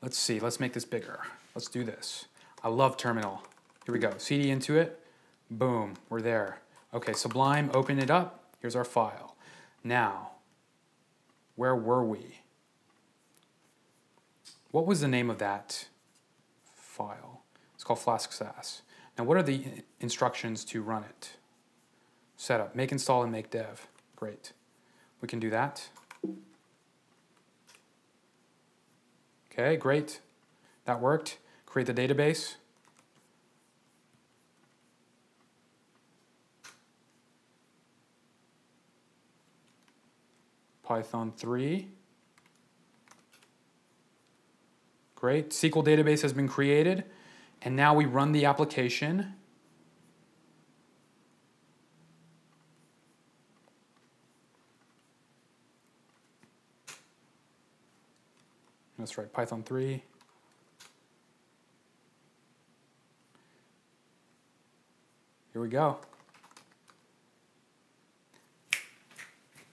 let's 0.00 0.16
see, 0.16 0.40
let's 0.40 0.58
make 0.58 0.72
this 0.72 0.86
bigger. 0.86 1.20
Let's 1.54 1.68
do 1.68 1.84
this. 1.84 2.24
I 2.62 2.68
love 2.68 2.96
terminal. 2.96 3.42
Here 3.84 3.92
we 3.92 3.98
go. 3.98 4.14
CD 4.16 4.48
into 4.48 4.78
it. 4.78 4.98
Boom, 5.50 5.96
we're 6.08 6.22
there. 6.22 6.60
Okay, 6.94 7.12
Sublime, 7.12 7.70
open 7.74 7.98
it 7.98 8.10
up. 8.10 8.54
Here's 8.60 8.74
our 8.74 8.86
file. 8.86 9.36
Now, 9.84 10.30
where 11.56 11.76
were 11.76 12.02
we? 12.02 12.38
What 14.70 14.86
was 14.86 15.02
the 15.02 15.08
name 15.08 15.28
of 15.28 15.36
that 15.40 15.88
file? 16.74 17.42
It's 17.74 17.84
called 17.84 17.98
Flask 17.98 18.32
SaaS. 18.32 18.80
Now, 19.16 19.24
what 19.24 19.36
are 19.36 19.42
the 19.42 19.64
instructions 20.00 20.64
to 20.66 20.82
run 20.82 21.04
it? 21.04 21.36
setup, 22.36 22.74
make 22.74 22.92
install 22.92 23.22
and 23.22 23.32
make 23.32 23.50
dev. 23.50 23.86
Great. 24.16 24.52
We 25.20 25.28
can 25.28 25.38
do 25.38 25.50
that. 25.50 25.88
Okay, 29.50 29.76
great. 29.76 30.20
That 30.84 31.00
worked. 31.00 31.38
Create 31.64 31.86
the 31.86 31.94
database. 31.94 32.56
Python 40.82 41.32
3. 41.36 41.88
Great. 45.14 45.50
SQL 45.50 45.84
database 45.84 46.20
has 46.20 46.34
been 46.34 46.46
created. 46.46 47.04
And 47.64 47.74
now 47.76 47.94
we 47.94 48.04
run 48.04 48.32
the 48.32 48.44
application. 48.44 49.32
That's 58.98 59.16
right, 59.16 59.32
Python 59.32 59.62
3. 59.62 60.02
Here 65.52 65.62
we 65.62 65.68
go. 65.68 65.98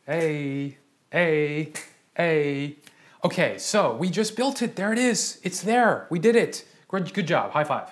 Hey, 0.05 0.77
hey, 1.11 1.73
hey. 2.15 2.75
Okay, 3.23 3.57
so 3.57 3.95
we 3.95 4.09
just 4.09 4.35
built 4.35 4.61
it. 4.61 4.75
There 4.75 4.93
it 4.93 4.99
is. 4.99 5.39
It's 5.43 5.61
there. 5.61 6.07
We 6.09 6.19
did 6.19 6.35
it. 6.35 6.65
Good, 6.91 7.13
good 7.13 7.27
job. 7.27 7.51
High 7.51 7.63
five. 7.63 7.89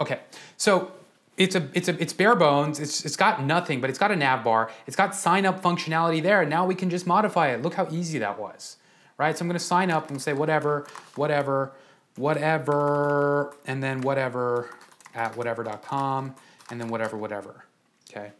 Okay, 0.00 0.20
so 0.56 0.92
it's 1.36 1.54
a 1.54 1.68
it's 1.74 1.88
a 1.88 2.00
it's 2.02 2.12
bare 2.12 2.34
bones. 2.34 2.80
It's 2.80 3.04
it's 3.04 3.16
got 3.16 3.44
nothing, 3.44 3.80
but 3.80 3.90
it's 3.90 3.98
got 3.98 4.10
a 4.10 4.16
nav 4.16 4.42
bar. 4.42 4.70
It's 4.86 4.96
got 4.96 5.14
sign 5.14 5.46
up 5.46 5.62
functionality 5.62 6.22
there. 6.22 6.40
And 6.40 6.50
now 6.50 6.66
we 6.66 6.74
can 6.74 6.90
just 6.90 7.06
modify 7.06 7.48
it. 7.50 7.62
Look 7.62 7.74
how 7.74 7.86
easy 7.90 8.18
that 8.18 8.38
was 8.38 8.78
right? 9.18 9.36
So 9.36 9.42
I'm 9.42 9.48
going 9.48 9.58
to 9.58 9.64
sign 9.64 9.90
up 9.90 10.10
and 10.10 10.20
say 10.20 10.32
whatever, 10.32 10.86
whatever, 11.16 11.72
whatever, 12.16 13.54
and 13.66 13.82
then 13.82 14.00
whatever 14.00 14.70
at 15.14 15.36
whatever.com, 15.36 16.34
and 16.70 16.80
then 16.80 16.88
whatever, 16.88 17.16
whatever, 17.16 17.64
okay? 18.10 18.32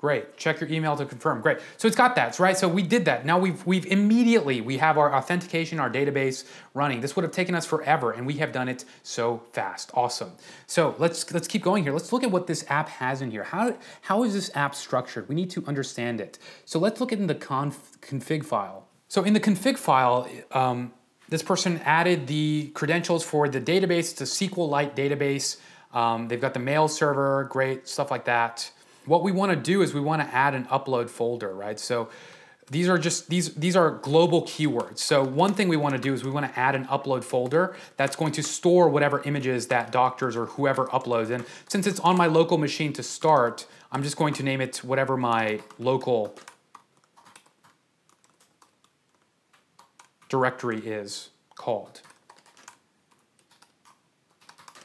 Great, 0.00 0.38
check 0.38 0.62
your 0.62 0.70
email 0.70 0.96
to 0.96 1.04
confirm, 1.04 1.42
great. 1.42 1.58
So 1.76 1.86
it's 1.86 1.94
got 1.94 2.14
that, 2.14 2.38
right? 2.38 2.56
So 2.56 2.66
we 2.66 2.80
did 2.80 3.04
that. 3.04 3.26
Now 3.26 3.38
we've, 3.38 3.66
we've 3.66 3.84
immediately, 3.84 4.62
we 4.62 4.78
have 4.78 4.96
our 4.96 5.14
authentication, 5.14 5.78
our 5.78 5.90
database 5.90 6.46
running. 6.72 7.02
This 7.02 7.16
would 7.16 7.22
have 7.22 7.32
taken 7.32 7.54
us 7.54 7.66
forever 7.66 8.12
and 8.12 8.26
we 8.26 8.32
have 8.38 8.50
done 8.50 8.66
it 8.66 8.86
so 9.02 9.42
fast, 9.52 9.90
awesome. 9.92 10.32
So 10.66 10.94
let's, 10.96 11.30
let's 11.34 11.46
keep 11.46 11.62
going 11.62 11.82
here. 11.82 11.92
Let's 11.92 12.14
look 12.14 12.22
at 12.22 12.30
what 12.30 12.46
this 12.46 12.64
app 12.70 12.88
has 12.88 13.20
in 13.20 13.30
here. 13.30 13.44
How, 13.44 13.76
how 14.00 14.24
is 14.24 14.32
this 14.32 14.50
app 14.56 14.74
structured? 14.74 15.28
We 15.28 15.34
need 15.34 15.50
to 15.50 15.66
understand 15.66 16.18
it. 16.18 16.38
So 16.64 16.78
let's 16.78 16.98
look 16.98 17.12
in 17.12 17.26
the 17.26 17.34
conf, 17.34 18.00
config 18.00 18.42
file. 18.42 18.86
So 19.08 19.22
in 19.22 19.34
the 19.34 19.40
config 19.40 19.76
file, 19.76 20.26
um, 20.52 20.94
this 21.28 21.42
person 21.42 21.78
added 21.84 22.26
the 22.26 22.70
credentials 22.72 23.22
for 23.22 23.50
the 23.50 23.60
database. 23.60 24.18
It's 24.18 24.22
a 24.22 24.24
SQLite 24.24 24.96
database. 24.96 25.58
Um, 25.92 26.28
they've 26.28 26.40
got 26.40 26.54
the 26.54 26.60
mail 26.60 26.88
server, 26.88 27.46
great, 27.50 27.86
stuff 27.86 28.10
like 28.10 28.24
that. 28.24 28.70
What 29.10 29.24
we 29.24 29.32
wanna 29.32 29.56
do 29.56 29.82
is 29.82 29.92
we 29.92 30.00
wanna 30.00 30.28
add 30.30 30.54
an 30.54 30.66
upload 30.66 31.10
folder, 31.10 31.52
right? 31.52 31.80
So 31.80 32.10
these 32.70 32.88
are 32.88 32.96
just, 32.96 33.28
these, 33.28 33.52
these 33.56 33.74
are 33.74 33.90
global 33.90 34.42
keywords. 34.42 34.98
So 34.98 35.24
one 35.24 35.52
thing 35.52 35.66
we 35.66 35.76
wanna 35.76 35.98
do 35.98 36.14
is 36.14 36.22
we 36.22 36.30
wanna 36.30 36.52
add 36.54 36.76
an 36.76 36.84
upload 36.84 37.24
folder 37.24 37.74
that's 37.96 38.14
going 38.14 38.30
to 38.30 38.42
store 38.44 38.88
whatever 38.88 39.20
images 39.24 39.66
that 39.66 39.90
doctors 39.90 40.36
or 40.36 40.46
whoever 40.46 40.86
uploads. 40.86 41.30
And 41.30 41.44
since 41.68 41.88
it's 41.88 41.98
on 41.98 42.16
my 42.16 42.26
local 42.26 42.56
machine 42.56 42.92
to 42.92 43.02
start, 43.02 43.66
I'm 43.90 44.04
just 44.04 44.16
going 44.16 44.32
to 44.34 44.44
name 44.44 44.60
it 44.60 44.76
whatever 44.84 45.16
my 45.16 45.58
local 45.80 46.36
directory 50.28 50.78
is 50.78 51.30
called. 51.56 52.00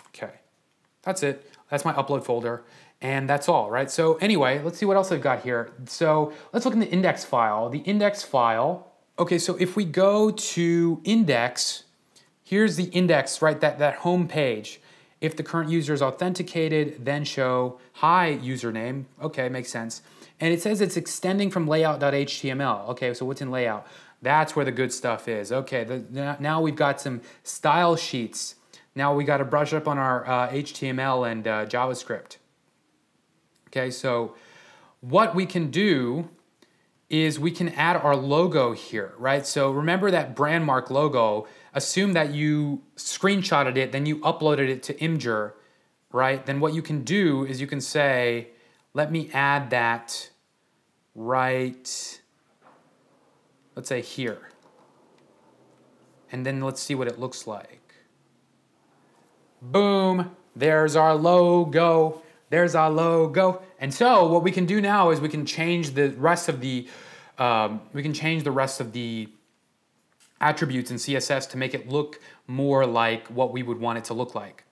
Okay, 0.07 0.33
that's 1.03 1.21
it. 1.21 1.51
That's 1.69 1.85
my 1.85 1.93
upload 1.93 2.23
folder. 2.23 2.63
And 3.05 3.29
that's 3.29 3.47
all, 3.47 3.69
right? 3.69 3.91
So 3.91 4.15
anyway, 4.15 4.59
let's 4.63 4.79
see 4.79 4.85
what 4.87 4.97
else 4.97 5.11
I've 5.11 5.21
got 5.21 5.43
here. 5.43 5.69
So 5.85 6.33
let's 6.51 6.65
look 6.65 6.73
in 6.73 6.79
the 6.79 6.89
index 6.89 7.23
file. 7.23 7.69
The 7.69 7.81
index 7.81 8.23
file, 8.23 8.93
okay, 9.19 9.37
so 9.37 9.55
if 9.59 9.75
we 9.75 9.85
go 9.85 10.31
to 10.31 11.01
index, 11.03 11.83
here's 12.43 12.77
the 12.77 12.85
index, 12.85 13.43
right, 13.43 13.61
that, 13.61 13.77
that 13.77 13.97
home 13.97 14.27
page. 14.27 14.81
If 15.21 15.35
the 15.35 15.43
current 15.43 15.69
user 15.69 15.93
is 15.93 16.01
authenticated, 16.01 17.05
then 17.05 17.25
show 17.25 17.79
hi 17.93 18.39
username. 18.41 19.05
Okay, 19.21 19.49
makes 19.49 19.69
sense. 19.69 20.01
And 20.39 20.51
it 20.51 20.63
says 20.63 20.81
it's 20.81 20.97
extending 20.97 21.51
from 21.51 21.67
layout.html. 21.67 22.89
Okay, 22.89 23.13
so 23.13 23.23
what's 23.23 23.39
in 23.39 23.51
layout? 23.51 23.85
That's 24.23 24.55
where 24.55 24.65
the 24.65 24.71
good 24.71 24.91
stuff 24.91 25.27
is. 25.27 25.51
Okay, 25.51 25.83
the, 25.83 26.37
now 26.39 26.59
we've 26.59 26.75
got 26.75 26.99
some 26.99 27.21
style 27.43 27.97
sheets. 27.97 28.55
Now 28.95 29.13
we 29.13 29.25
got 29.25 29.37
to 29.37 29.45
brush 29.45 29.73
up 29.73 29.87
on 29.87 29.99
our 29.99 30.27
uh, 30.27 30.49
HTML 30.49 31.31
and 31.31 31.47
uh, 31.47 31.65
JavaScript. 31.67 32.37
Okay, 33.75 33.91
so 33.91 34.35
what 35.01 35.35
we 35.35 35.45
can 35.45 35.69
do 35.69 36.29
is 37.09 37.37
we 37.37 37.51
can 37.51 37.67
add 37.69 37.97
our 37.97 38.15
logo 38.15 38.71
here, 38.71 39.13
right? 39.17 39.45
So 39.45 39.69
remember 39.69 40.09
that 40.11 40.33
Brandmark 40.33 40.89
logo, 40.89 41.45
assume 41.73 42.13
that 42.13 42.33
you 42.33 42.83
screenshotted 42.95 43.75
it, 43.75 43.91
then 43.91 44.05
you 44.05 44.19
uploaded 44.19 44.69
it 44.69 44.81
to 44.83 44.93
Imgur, 44.93 45.53
right? 46.13 46.45
Then 46.45 46.61
what 46.61 46.73
you 46.73 46.81
can 46.81 47.03
do 47.03 47.43
is 47.45 47.59
you 47.59 47.67
can 47.67 47.81
say, 47.81 48.47
let 48.93 49.11
me 49.11 49.29
add 49.33 49.71
that 49.71 50.29
right, 51.13 52.21
let's 53.75 53.89
say 53.89 53.99
here. 53.99 54.51
And 56.31 56.45
then 56.45 56.61
let's 56.61 56.81
see 56.81 56.95
what 56.95 57.09
it 57.09 57.19
looks 57.19 57.45
like. 57.45 57.93
Boom, 59.61 60.33
there's 60.55 60.95
our 60.95 61.13
logo. 61.13 62.21
There's 62.49 62.75
our 62.75 62.89
logo. 62.89 63.61
And 63.79 63.93
so 63.93 64.27
what 64.27 64.43
we 64.43 64.51
can 64.51 64.65
do 64.65 64.81
now 64.81 65.09
is 65.09 65.19
we 65.19 65.29
can 65.29 65.45
change 65.45 65.91
the 65.91 66.09
rest 66.11 66.47
of 66.49 66.61
the, 66.61 66.87
um, 67.37 67.81
we 67.93 68.03
can 68.03 68.13
change 68.13 68.43
the 68.43 68.51
rest 68.51 68.79
of 68.79 68.93
the 68.93 69.29
attributes 70.39 70.91
in 70.91 70.97
CSS 70.97 71.49
to 71.51 71.57
make 71.57 71.73
it 71.73 71.89
look 71.89 72.19
more 72.47 72.85
like 72.85 73.27
what 73.27 73.51
we 73.51 73.63
would 73.63 73.79
want 73.79 73.97
it 73.97 74.03
to 74.05 74.13
look 74.13 74.35
like. 74.35 74.63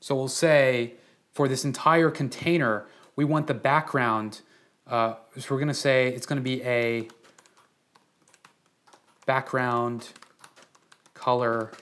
So 0.00 0.14
we'll 0.14 0.28
say 0.28 0.94
for 1.32 1.48
this 1.48 1.64
entire 1.64 2.10
container, 2.10 2.86
we 3.14 3.24
want 3.24 3.46
the 3.46 3.54
background, 3.54 4.40
uh, 4.86 5.14
so 5.38 5.54
we're 5.54 5.60
gonna 5.60 5.74
say 5.74 6.08
it's 6.08 6.26
gonna 6.26 6.40
be 6.40 6.62
a 6.62 7.08
background 9.26 10.08
color 11.14 11.72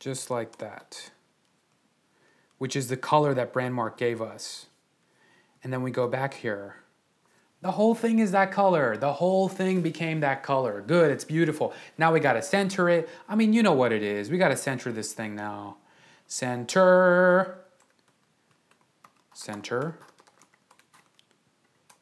just 0.00 0.30
like 0.30 0.56
that, 0.58 1.10
which 2.58 2.74
is 2.74 2.88
the 2.88 2.96
color 2.96 3.34
that 3.34 3.52
Brandmark 3.52 3.96
gave 3.96 4.20
us. 4.20 4.66
And 5.62 5.72
then 5.72 5.82
we 5.82 5.90
go 5.90 6.08
back 6.08 6.34
here. 6.34 6.76
The 7.60 7.72
whole 7.72 7.94
thing 7.94 8.18
is 8.18 8.32
that 8.32 8.50
color. 8.50 8.96
The 8.96 9.12
whole 9.12 9.46
thing 9.46 9.82
became 9.82 10.20
that 10.20 10.42
color. 10.42 10.82
Good, 10.84 11.10
it's 11.10 11.24
beautiful. 11.24 11.74
Now 11.98 12.12
we 12.12 12.18
gotta 12.18 12.40
center 12.40 12.88
it. 12.88 13.10
I 13.28 13.36
mean, 13.36 13.52
you 13.52 13.62
know 13.62 13.74
what 13.74 13.92
it 13.92 14.02
is. 14.02 14.30
We 14.30 14.38
gotta 14.38 14.56
center 14.56 14.90
this 14.90 15.12
thing 15.12 15.36
now. 15.36 15.76
Center, 16.26 17.58
center, 19.34 19.98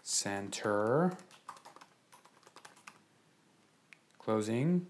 center, 0.04 1.12
closing. 4.20 4.87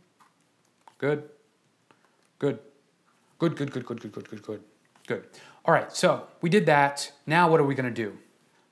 Good, 0.98 1.30
good. 2.38 2.58
Good, 3.38 3.54
good, 3.54 3.70
good, 3.70 3.86
good, 3.86 4.00
good, 4.00 4.12
good, 4.12 4.28
good, 4.28 4.42
good. 4.42 4.60
Good. 5.06 5.24
All 5.64 5.72
right, 5.72 5.92
so 5.92 6.26
we 6.42 6.50
did 6.50 6.66
that. 6.66 7.12
Now 7.26 7.48
what 7.50 7.60
are 7.60 7.64
we 7.64 7.74
gonna 7.74 7.90
do? 7.90 8.18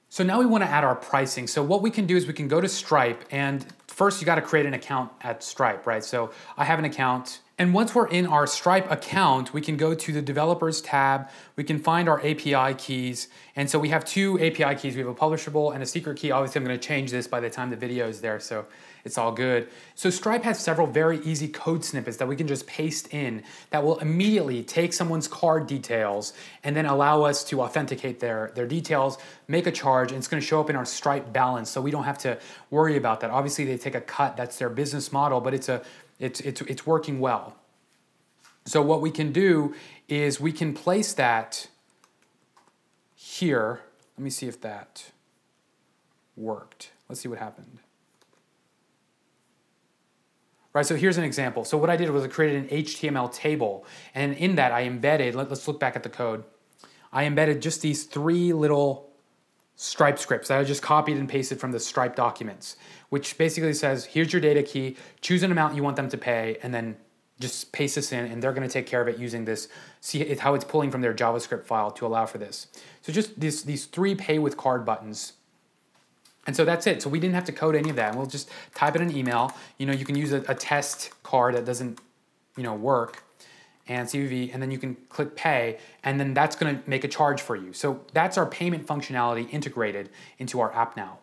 So 0.08 0.24
now 0.24 0.38
we 0.38 0.46
wanna 0.46 0.66
add 0.66 0.82
our 0.82 0.96
pricing. 0.96 1.46
So 1.46 1.62
what 1.62 1.82
we 1.82 1.90
can 1.90 2.04
do 2.04 2.16
is 2.16 2.26
we 2.26 2.32
can 2.32 2.48
go 2.48 2.60
to 2.60 2.68
Stripe 2.68 3.24
and 3.30 3.64
first 3.86 4.20
you 4.20 4.26
gotta 4.26 4.42
create 4.42 4.66
an 4.66 4.74
account 4.74 5.12
at 5.22 5.42
Stripe, 5.42 5.86
right? 5.86 6.04
So 6.04 6.30
I 6.58 6.64
have 6.64 6.78
an 6.78 6.84
account 6.84 7.40
and 7.58 7.72
once 7.72 7.94
we're 7.94 8.08
in 8.08 8.26
our 8.26 8.46
Stripe 8.46 8.90
account, 8.90 9.54
we 9.54 9.60
can 9.60 9.76
go 9.76 9.94
to 9.94 10.12
the 10.12 10.20
developers 10.20 10.82
tab, 10.82 11.30
we 11.54 11.64
can 11.64 11.78
find 11.78 12.08
our 12.08 12.20
API 12.20 12.74
keys. 12.74 13.28
And 13.54 13.70
so 13.70 13.78
we 13.78 13.88
have 13.88 14.04
two 14.04 14.38
API 14.40 14.74
keys. 14.74 14.94
We 14.94 15.00
have 15.00 15.08
a 15.08 15.14
publishable 15.14 15.72
and 15.72 15.82
a 15.82 15.86
secret 15.86 16.18
key. 16.18 16.32
Obviously 16.32 16.58
I'm 16.58 16.66
gonna 16.66 16.76
change 16.76 17.12
this 17.12 17.26
by 17.26 17.40
the 17.40 17.48
time 17.48 17.70
the 17.70 17.76
video 17.76 18.08
is 18.08 18.20
there. 18.20 18.40
So 18.40 18.66
it's 19.06 19.16
all 19.16 19.30
good. 19.30 19.68
So 19.94 20.10
Stripe 20.10 20.42
has 20.42 20.58
several 20.58 20.88
very 20.88 21.20
easy 21.20 21.46
code 21.46 21.84
snippets 21.84 22.16
that 22.16 22.26
we 22.26 22.34
can 22.34 22.48
just 22.48 22.66
paste 22.66 23.14
in 23.14 23.44
that 23.70 23.84
will 23.84 23.98
immediately 24.00 24.64
take 24.64 24.92
someone's 24.92 25.28
card 25.28 25.68
details 25.68 26.32
and 26.64 26.74
then 26.74 26.86
allow 26.86 27.22
us 27.22 27.44
to 27.44 27.62
authenticate 27.62 28.18
their, 28.18 28.50
their 28.56 28.66
details, 28.66 29.16
make 29.46 29.68
a 29.68 29.70
charge, 29.70 30.10
and 30.10 30.18
it's 30.18 30.26
gonna 30.26 30.42
show 30.42 30.60
up 30.60 30.68
in 30.68 30.74
our 30.74 30.84
Stripe 30.84 31.32
balance. 31.32 31.70
So 31.70 31.80
we 31.80 31.92
don't 31.92 32.02
have 32.02 32.18
to 32.18 32.38
worry 32.70 32.96
about 32.96 33.20
that. 33.20 33.30
Obviously 33.30 33.64
they 33.64 33.78
take 33.78 33.94
a 33.94 34.00
cut, 34.00 34.36
that's 34.36 34.58
their 34.58 34.68
business 34.68 35.12
model, 35.12 35.40
but 35.40 35.54
it's 35.54 35.68
a 35.68 35.82
it's, 36.18 36.40
it's, 36.40 36.60
it's 36.62 36.86
working 36.86 37.20
well. 37.20 37.54
So 38.64 38.82
what 38.82 39.00
we 39.00 39.10
can 39.10 39.32
do 39.32 39.74
is 40.08 40.40
we 40.40 40.50
can 40.50 40.74
place 40.74 41.12
that 41.14 41.68
here. 43.14 43.82
Let 44.16 44.24
me 44.24 44.30
see 44.30 44.48
if 44.48 44.60
that 44.62 45.12
worked. 46.36 46.90
Let's 47.08 47.20
see 47.20 47.28
what 47.28 47.38
happened. 47.38 47.78
Right, 50.76 50.84
so 50.84 50.94
here's 50.94 51.16
an 51.16 51.24
example. 51.24 51.64
So 51.64 51.78
what 51.78 51.88
I 51.88 51.96
did 51.96 52.10
was 52.10 52.22
I 52.22 52.28
created 52.28 52.64
an 52.64 52.84
HTML 52.84 53.32
table, 53.32 53.86
and 54.14 54.34
in 54.34 54.56
that 54.56 54.72
I 54.72 54.82
embedded, 54.82 55.34
let, 55.34 55.50
us 55.50 55.66
look 55.66 55.80
back 55.80 55.96
at 55.96 56.02
the 56.02 56.10
code. 56.10 56.44
I 57.10 57.24
embedded 57.24 57.62
just 57.62 57.80
these 57.80 58.04
three 58.04 58.52
little 58.52 59.08
Stripe 59.76 60.18
scripts 60.18 60.48
that 60.48 60.58
I 60.58 60.64
just 60.64 60.82
copied 60.82 61.16
and 61.16 61.30
pasted 61.30 61.58
from 61.60 61.72
the 61.72 61.80
Stripe 61.80 62.14
documents 62.14 62.76
which 63.08 63.38
basically 63.38 63.72
says, 63.72 64.04
here's 64.04 64.32
your 64.32 64.42
data 64.42 64.62
key, 64.62 64.96
choose 65.22 65.42
an 65.42 65.50
amount 65.50 65.74
you 65.74 65.82
want 65.82 65.96
them 65.96 66.10
to 66.10 66.18
pay, 66.18 66.58
and 66.62 66.74
then 66.74 66.96
just 67.40 67.72
paste 67.72 67.94
this 67.94 68.12
in, 68.12 68.26
and 68.26 68.42
they're 68.42 68.52
gonna 68.52 68.68
take 68.68 68.86
care 68.86 69.00
of 69.00 69.08
it 69.08 69.18
using 69.18 69.46
this, 69.46 69.68
see 70.02 70.34
how 70.34 70.54
it's 70.54 70.64
pulling 70.64 70.90
from 70.90 71.00
their 71.00 71.14
JavaScript 71.14 71.64
file 71.64 71.90
to 71.92 72.06
allow 72.06 72.26
for 72.26 72.38
this. 72.38 72.66
So 73.00 73.12
just 73.12 73.38
these, 73.40 73.62
these 73.62 73.86
three 73.86 74.14
pay 74.14 74.38
with 74.38 74.56
card 74.58 74.84
buttons. 74.84 75.34
And 76.46 76.54
so 76.54 76.64
that's 76.64 76.86
it. 76.86 77.02
So 77.02 77.10
we 77.10 77.18
didn't 77.18 77.34
have 77.34 77.44
to 77.44 77.52
code 77.52 77.74
any 77.74 77.90
of 77.90 77.96
that. 77.96 78.14
We'll 78.14 78.26
just 78.26 78.50
type 78.74 78.94
in 78.96 79.02
an 79.02 79.16
email. 79.16 79.52
You 79.78 79.86
know, 79.86 79.92
you 79.92 80.04
can 80.04 80.16
use 80.16 80.32
a, 80.32 80.44
a 80.48 80.54
test 80.54 81.10
card 81.22 81.54
that 81.54 81.64
doesn't, 81.64 82.00
you 82.56 82.62
know, 82.62 82.74
work 82.74 83.22
and 83.88 84.08
CVV, 84.08 84.52
and 84.52 84.60
then 84.60 84.70
you 84.70 84.78
can 84.78 84.96
click 85.08 85.36
pay, 85.36 85.78
and 86.02 86.18
then 86.18 86.34
that's 86.34 86.56
gonna 86.56 86.82
make 86.86 87.04
a 87.04 87.08
charge 87.08 87.40
for 87.40 87.54
you. 87.54 87.72
So 87.72 88.00
that's 88.12 88.36
our 88.36 88.46
payment 88.46 88.86
functionality 88.86 89.48
integrated 89.52 90.10
into 90.38 90.60
our 90.60 90.72
app 90.74 90.96
now. 90.96 91.18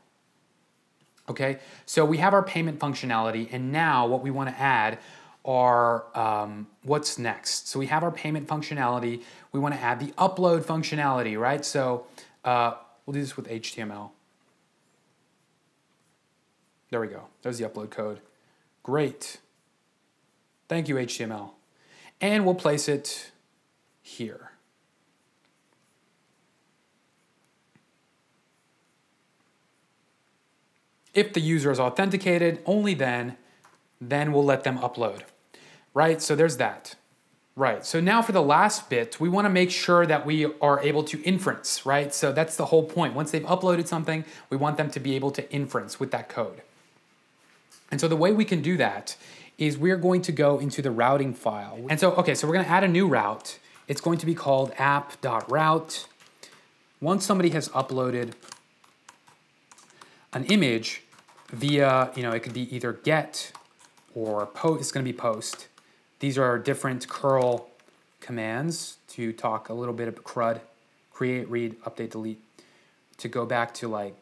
Okay, 1.30 1.60
so 1.86 2.04
we 2.06 2.18
have 2.18 2.34
our 2.34 2.44
payment 2.44 2.80
functionality, 2.80 3.50
and 3.52 3.72
now 3.72 4.08
what 4.08 4.22
we 4.22 4.32
want 4.32 4.50
to 4.50 4.60
add 4.60 5.00
are 5.46 6.06
um, 6.18 6.68
what's 6.84 7.18
next. 7.18 7.68
So 7.68 7.80
we 7.80 7.88
have 7.88 8.04
our 8.04 8.12
payment 8.12 8.48
functionality. 8.48 9.24
We 9.52 9.60
want 9.60 9.76
to 9.76 9.82
add 9.82 10.00
the 10.00 10.12
upload 10.14 10.64
functionality, 10.64 11.38
right? 11.38 11.64
So 11.66 12.08
uh, 12.46 12.76
we'll 13.06 13.14
do 13.14 13.22
this 13.22 13.36
with 13.36 13.50
HTML. 13.50 14.12
There 16.93 17.01
we 17.01 17.08
go. 17.08 17.23
There's 17.41 17.58
the 17.58 17.67
upload 17.67 17.89
code. 17.89 18.19
Great. 18.84 19.38
Thank 20.69 20.88
you, 20.88 20.93
HTML. 20.93 21.49
And 22.21 22.45
we'll 22.45 22.53
place 22.53 22.88
it 22.88 23.32
here. 24.03 24.51
If 31.15 31.34
the 31.34 31.39
user 31.39 31.71
is 31.71 31.79
authenticated, 31.79 32.62
only 32.67 32.93
then, 32.93 33.38
then 33.99 34.32
we'll 34.32 34.45
let 34.45 34.63
them 34.63 34.77
upload, 34.77 35.21
right? 35.95 36.21
So 36.21 36.36
there's 36.36 36.58
that. 36.58 36.93
Right, 37.56 37.84
so 37.84 37.99
now 37.99 38.21
for 38.21 38.34
the 38.34 38.41
last 38.43 38.88
bit, 38.91 39.19
we 39.19 39.29
wanna 39.29 39.49
make 39.49 39.71
sure 39.71 40.06
that 40.06 40.27
we 40.27 40.45
are 40.62 40.79
able 40.82 41.03
to 41.06 41.19
inference, 41.23 41.88
right? 41.88 42.13
So 42.13 42.32
that's 42.32 42.56
the 42.56 42.65
whole 42.65 42.84
point. 42.84 43.15
Once 43.15 43.32
they've 43.32 43.41
uploaded 43.45 43.88
something, 43.88 44.25
we 44.51 44.58
want 44.58 44.77
them 44.77 44.91
to 44.91 44.99
be 44.99 45.15
able 45.15 45.32
to 45.32 45.51
inference 45.51 45.99
with 45.99 46.12
that 46.12 46.29
code. 46.29 46.62
And 47.93 48.01
so 48.01 48.08
the 48.08 48.15
way 48.15 48.34
we 48.34 48.43
can 48.43 48.63
do 48.63 48.75
that 48.77 49.15
is 49.60 49.77
we're 49.77 49.97
going 49.97 50.23
to 50.23 50.32
go 50.32 50.58
into 50.58 50.82
the 50.82 50.89
routing 50.89 51.32
file. 51.32 51.77
And 51.91 51.99
so, 51.99 52.13
okay, 52.13 52.34
so 52.34 52.47
we're 52.47 52.56
gonna 52.56 52.67
add 52.67 52.84
a 52.84 52.88
new 52.88 53.08
route. 53.08 53.60
It's 53.88 54.01
going 54.01 54.17
to 54.17 54.25
be 54.25 54.34
called 54.34 54.73
app.route. 54.79 56.08
Once 56.99 57.23
somebody 57.23 57.51
has 57.51 57.69
uploaded 57.69 58.34
an 60.34 60.43
image 60.45 61.03
via, 61.51 62.10
you 62.15 62.23
know, 62.23 62.32
it 62.32 62.39
could 62.39 62.56
be 62.56 62.75
either 62.75 62.93
get 62.93 63.51
or 64.15 64.47
post, 64.47 64.82
it's 64.82 64.91
gonna 64.91 65.03
be 65.03 65.13
post. 65.13 65.67
These 66.17 66.39
are 66.39 66.58
different 66.58 67.08
curl 67.08 67.69
commands 68.21 68.97
to 69.10 69.32
talk 69.32 69.69
a 69.69 69.73
little 69.75 69.93
bit 69.93 70.08
of 70.08 70.23
CRUD, 70.23 70.62
create, 71.12 71.47
read, 71.47 71.79
update, 71.84 72.10
delete, 72.10 72.41
to 73.17 73.27
go 73.27 73.45
back 73.45 73.71
to 73.75 73.88
like 73.88 74.15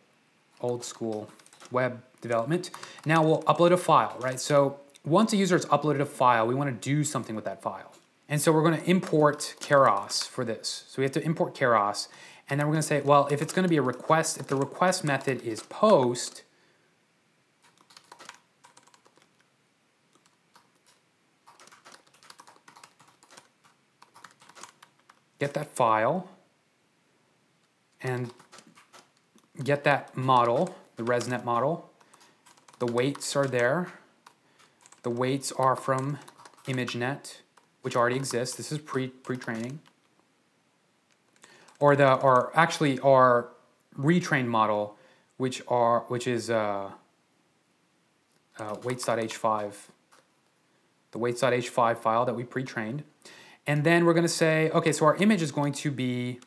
old 0.59 0.83
school 0.83 1.29
web 1.71 2.01
development. 2.21 2.71
Now 3.05 3.23
we'll 3.23 3.43
upload 3.43 3.71
a 3.71 3.77
file, 3.77 4.15
right? 4.19 4.39
So 4.39 4.79
once 5.03 5.33
a 5.33 5.37
user 5.37 5.55
has 5.55 5.65
uploaded 5.65 5.99
a 5.99 6.05
file, 6.05 6.47
we 6.47 6.55
wanna 6.55 6.71
do 6.71 7.03
something 7.03 7.35
with 7.35 7.45
that 7.45 7.61
file. 7.61 7.91
And 8.29 8.39
so 8.39 8.51
we're 8.51 8.63
gonna 8.63 8.81
import 8.85 9.55
Keras 9.59 10.25
for 10.27 10.45
this. 10.45 10.85
So 10.87 11.01
we 11.01 11.03
have 11.03 11.11
to 11.13 11.23
import 11.23 11.53
Keras, 11.53 12.07
And 12.51 12.59
then 12.59 12.67
we're 12.67 12.73
going 12.73 12.81
to 12.81 12.87
say, 12.87 12.99
well, 12.99 13.27
if 13.31 13.41
it's 13.41 13.53
going 13.53 13.63
to 13.63 13.69
be 13.69 13.77
a 13.77 13.81
request, 13.81 14.37
if 14.37 14.47
the 14.47 14.57
request 14.57 15.05
method 15.05 15.41
is 15.41 15.63
post, 15.63 16.43
get 25.39 25.53
that 25.53 25.73
file 25.73 26.29
and 28.01 28.31
get 29.63 29.85
that 29.85 30.17
model, 30.17 30.75
the 30.97 31.03
ResNet 31.03 31.45
model. 31.45 31.90
The 32.81 32.91
weights 32.91 33.35
are 33.35 33.45
there. 33.45 33.91
The 35.03 35.11
weights 35.11 35.51
are 35.51 35.75
from 35.75 36.17
ImageNet, 36.65 37.41
which 37.83 37.95
already 37.95 38.15
exists. 38.15 38.57
This 38.57 38.71
is 38.71 38.79
pre 38.79 39.09
pre-training. 39.09 39.81
Or 41.79 41.95
the 41.95 42.15
or 42.15 42.51
actually 42.55 42.97
our 43.01 43.49
retrained 43.95 44.47
model, 44.47 44.97
which 45.37 45.61
are 45.67 46.05
which 46.07 46.25
is 46.25 46.49
uh, 46.49 46.89
uh, 48.57 48.75
weights.h5, 48.83 49.73
the 51.11 51.19
weights.h5 51.19 51.97
file 51.99 52.25
that 52.25 52.33
we 52.33 52.43
pre-trained. 52.43 53.03
And 53.67 53.83
then 53.83 54.05
we're 54.05 54.15
going 54.15 54.23
to 54.23 54.37
say, 54.43 54.71
okay, 54.71 54.91
so 54.91 55.05
our 55.05 55.15
image 55.17 55.43
is 55.43 55.51
going 55.51 55.73
to 55.73 55.91
be 55.91 56.39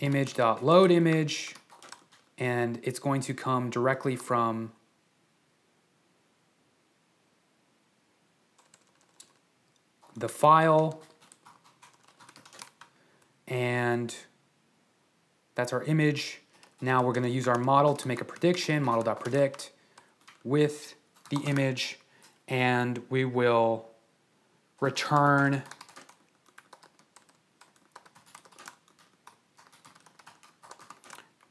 image.load 0.00 0.90
image, 0.90 1.54
and 2.38 2.80
it's 2.82 2.98
going 2.98 3.20
to 3.20 3.34
come 3.34 3.68
directly 3.68 4.16
from 4.16 4.72
the 10.16 10.28
file, 10.28 11.02
and 13.48 14.14
that's 15.54 15.72
our 15.72 15.82
image. 15.84 16.40
Now 16.80 17.02
we're 17.02 17.12
going 17.12 17.24
to 17.24 17.30
use 17.30 17.48
our 17.48 17.58
model 17.58 17.94
to 17.96 18.08
make 18.08 18.20
a 18.20 18.24
prediction, 18.24 18.82
model.predict 18.82 19.72
with 20.44 20.94
the 21.30 21.38
image, 21.46 21.98
and 22.48 23.02
we 23.08 23.24
will 23.24 23.86
return 24.80 25.62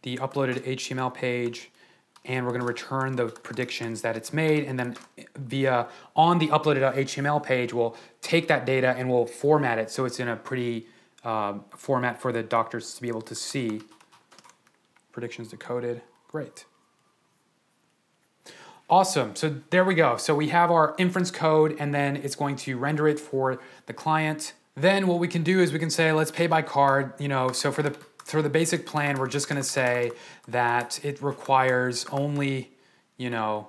the 0.03 0.18
uploaded 0.18 0.59
HTML 0.59 1.14
page 1.14 1.72
and 2.26 2.45
we're 2.45 2.51
going 2.51 2.61
to 2.61 2.67
return 2.67 3.15
the 3.15 3.26
predictions 3.26 4.01
that 4.01 4.15
it's 4.15 4.32
made 4.32 4.63
and 4.63 4.80
then 4.80 4.95
via 5.36 5.88
on 6.15 6.39
the 6.39 6.47
uploaded 6.47 6.93
HTML 6.95 7.43
page 7.43 7.74
we'll 7.74 7.95
take 8.21 8.47
that 8.47 8.65
data 8.65 8.95
and 8.97 9.09
we'll 9.09 9.26
format 9.26 9.78
it 9.78 9.91
so 9.91 10.05
it's 10.05 10.19
in 10.19 10.28
a 10.28 10.36
pretty 10.36 10.88
um, 11.24 11.65
format 11.76 12.21
for 12.21 12.32
the 12.32 12.43
doctors 12.43 12.93
to 12.95 13.01
be 13.01 13.07
able 13.07 13.21
to 13.21 13.36
see. 13.36 13.82
Predictions 15.11 15.49
decoded 15.49 16.01
great. 16.28 16.65
Awesome 18.89 19.36
so 19.36 19.55
there 19.69 19.84
we 19.84 19.95
go. 19.95 20.17
So 20.17 20.36
we 20.36 20.49
have 20.49 20.71
our 20.71 20.95
inference 20.97 21.32
code 21.32 21.76
and 21.80 21.93
then 21.93 22.15
it's 22.15 22.36
going 22.36 22.55
to 22.57 22.78
render 22.78 23.07
it 23.07 23.19
for 23.19 23.59
the 23.86 23.93
client. 23.93 24.53
Then 24.76 25.07
what 25.07 25.19
we 25.19 25.28
can 25.28 25.43
do 25.43 25.59
is 25.59 25.71
we 25.71 25.80
can 25.80 25.89
say 25.89 26.11
let's 26.11 26.32
pay 26.32 26.47
by 26.47 26.61
card 26.61 27.13
you 27.19 27.28
know 27.28 27.51
so 27.51 27.71
for 27.71 27.84
the 27.84 27.95
for 28.24 28.41
the 28.41 28.49
basic 28.49 28.86
plan, 28.86 29.17
we're 29.17 29.28
just 29.28 29.47
going 29.47 29.61
to 29.61 29.67
say 29.67 30.11
that 30.47 31.03
it 31.03 31.21
requires 31.21 32.05
only, 32.11 32.71
you 33.17 33.30
know, 33.30 33.67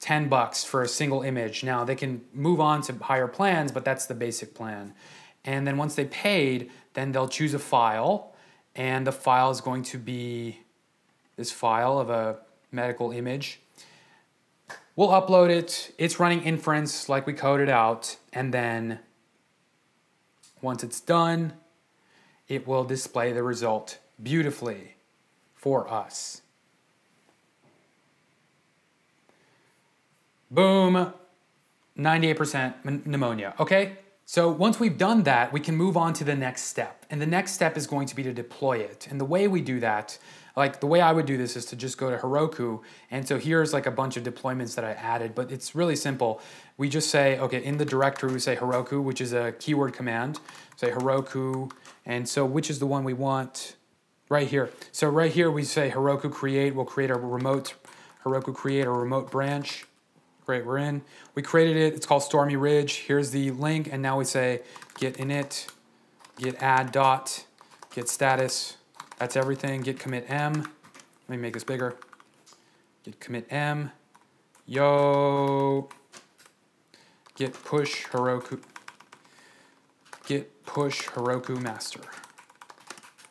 10 0.00 0.28
bucks 0.28 0.64
for 0.64 0.82
a 0.82 0.88
single 0.88 1.22
image. 1.22 1.62
Now 1.62 1.84
they 1.84 1.94
can 1.94 2.22
move 2.32 2.60
on 2.60 2.82
to 2.82 2.94
higher 2.94 3.28
plans, 3.28 3.70
but 3.70 3.84
that's 3.84 4.06
the 4.06 4.14
basic 4.14 4.54
plan. 4.54 4.94
And 5.44 5.66
then 5.66 5.76
once 5.76 5.94
they 5.94 6.06
paid, 6.06 6.70
then 6.94 7.12
they'll 7.12 7.28
choose 7.28 7.54
a 7.54 7.58
file, 7.58 8.34
and 8.74 9.06
the 9.06 9.12
file 9.12 9.50
is 9.50 9.60
going 9.60 9.82
to 9.84 9.98
be 9.98 10.60
this 11.36 11.52
file 11.52 11.98
of 11.98 12.10
a 12.10 12.38
medical 12.72 13.12
image. 13.12 13.60
We'll 14.96 15.08
upload 15.08 15.50
it. 15.50 15.94
It's 15.96 16.20
running 16.20 16.42
inference 16.42 17.08
like 17.08 17.26
we 17.26 17.32
coded 17.32 17.68
out, 17.68 18.16
and 18.32 18.52
then 18.52 18.98
once 20.60 20.82
it's 20.82 21.00
done, 21.00 21.54
it 22.50 22.66
will 22.66 22.84
display 22.84 23.32
the 23.32 23.42
result 23.42 23.98
beautifully 24.22 24.96
for 25.54 25.88
us. 25.90 26.42
Boom, 30.50 31.14
98% 31.96 33.06
pneumonia, 33.06 33.54
okay? 33.60 33.98
So 34.26 34.50
once 34.50 34.80
we've 34.80 34.98
done 34.98 35.22
that, 35.22 35.52
we 35.52 35.60
can 35.60 35.76
move 35.76 35.96
on 35.96 36.12
to 36.14 36.24
the 36.24 36.34
next 36.34 36.62
step. 36.62 37.06
And 37.08 37.22
the 37.22 37.26
next 37.26 37.52
step 37.52 37.76
is 37.76 37.86
going 37.86 38.08
to 38.08 38.16
be 38.16 38.24
to 38.24 38.32
deploy 38.32 38.78
it. 38.78 39.06
And 39.10 39.20
the 39.20 39.24
way 39.24 39.46
we 39.46 39.60
do 39.60 39.78
that, 39.80 40.18
like 40.56 40.80
the 40.80 40.86
way 40.86 41.00
I 41.00 41.12
would 41.12 41.26
do 41.26 41.36
this 41.36 41.56
is 41.56 41.64
to 41.66 41.76
just 41.76 41.98
go 41.98 42.10
to 42.10 42.16
Heroku. 42.16 42.80
And 43.10 43.26
so 43.26 43.38
here's 43.38 43.72
like 43.72 43.86
a 43.86 43.90
bunch 43.90 44.16
of 44.16 44.24
deployments 44.24 44.74
that 44.74 44.84
I 44.84 44.92
added, 44.92 45.34
but 45.34 45.50
it's 45.52 45.74
really 45.74 45.96
simple. 45.96 46.40
We 46.76 46.88
just 46.88 47.10
say, 47.10 47.38
okay, 47.38 47.62
in 47.62 47.78
the 47.78 47.84
directory, 47.84 48.32
we 48.32 48.40
say 48.40 48.56
Heroku, 48.56 49.02
which 49.02 49.20
is 49.20 49.32
a 49.32 49.52
keyword 49.52 49.94
command. 49.94 50.40
Say 50.80 50.92
Heroku 50.92 51.70
and 52.06 52.26
so 52.26 52.46
which 52.46 52.70
is 52.70 52.78
the 52.78 52.86
one 52.86 53.04
we 53.04 53.12
want 53.12 53.76
right 54.30 54.48
here? 54.48 54.70
So 54.92 55.10
right 55.10 55.30
here 55.30 55.50
we 55.50 55.62
say 55.62 55.90
Heroku 55.90 56.32
create, 56.32 56.74
we'll 56.74 56.86
create 56.86 57.10
a 57.10 57.16
remote, 57.16 57.74
Heroku 58.24 58.54
create 58.54 58.86
a 58.86 58.90
remote 58.90 59.30
branch. 59.30 59.84
Great, 60.46 60.64
we're 60.64 60.78
in. 60.78 61.02
We 61.34 61.42
created 61.42 61.76
it, 61.76 61.92
it's 61.92 62.06
called 62.06 62.22
Stormy 62.22 62.56
Ridge. 62.56 63.00
Here's 63.00 63.30
the 63.30 63.50
link, 63.50 63.90
and 63.92 64.00
now 64.00 64.16
we 64.16 64.24
say 64.24 64.62
git 64.96 65.18
init, 65.18 65.66
git 66.38 66.62
add 66.62 66.92
dot, 66.92 67.44
git 67.94 68.08
status. 68.08 68.78
That's 69.18 69.36
everything, 69.36 69.82
git 69.82 69.98
commit 69.98 70.30
m. 70.30 70.62
Let 71.28 71.28
me 71.28 71.36
make 71.36 71.52
this 71.52 71.62
bigger. 71.62 71.94
Git 73.04 73.20
commit 73.20 73.46
m, 73.50 73.92
yo, 74.64 75.90
git 77.34 77.52
push 77.64 78.06
Heroku, 78.06 78.62
git 80.24 80.50
push 80.70 81.08
Heroku 81.08 81.60
master. 81.60 81.98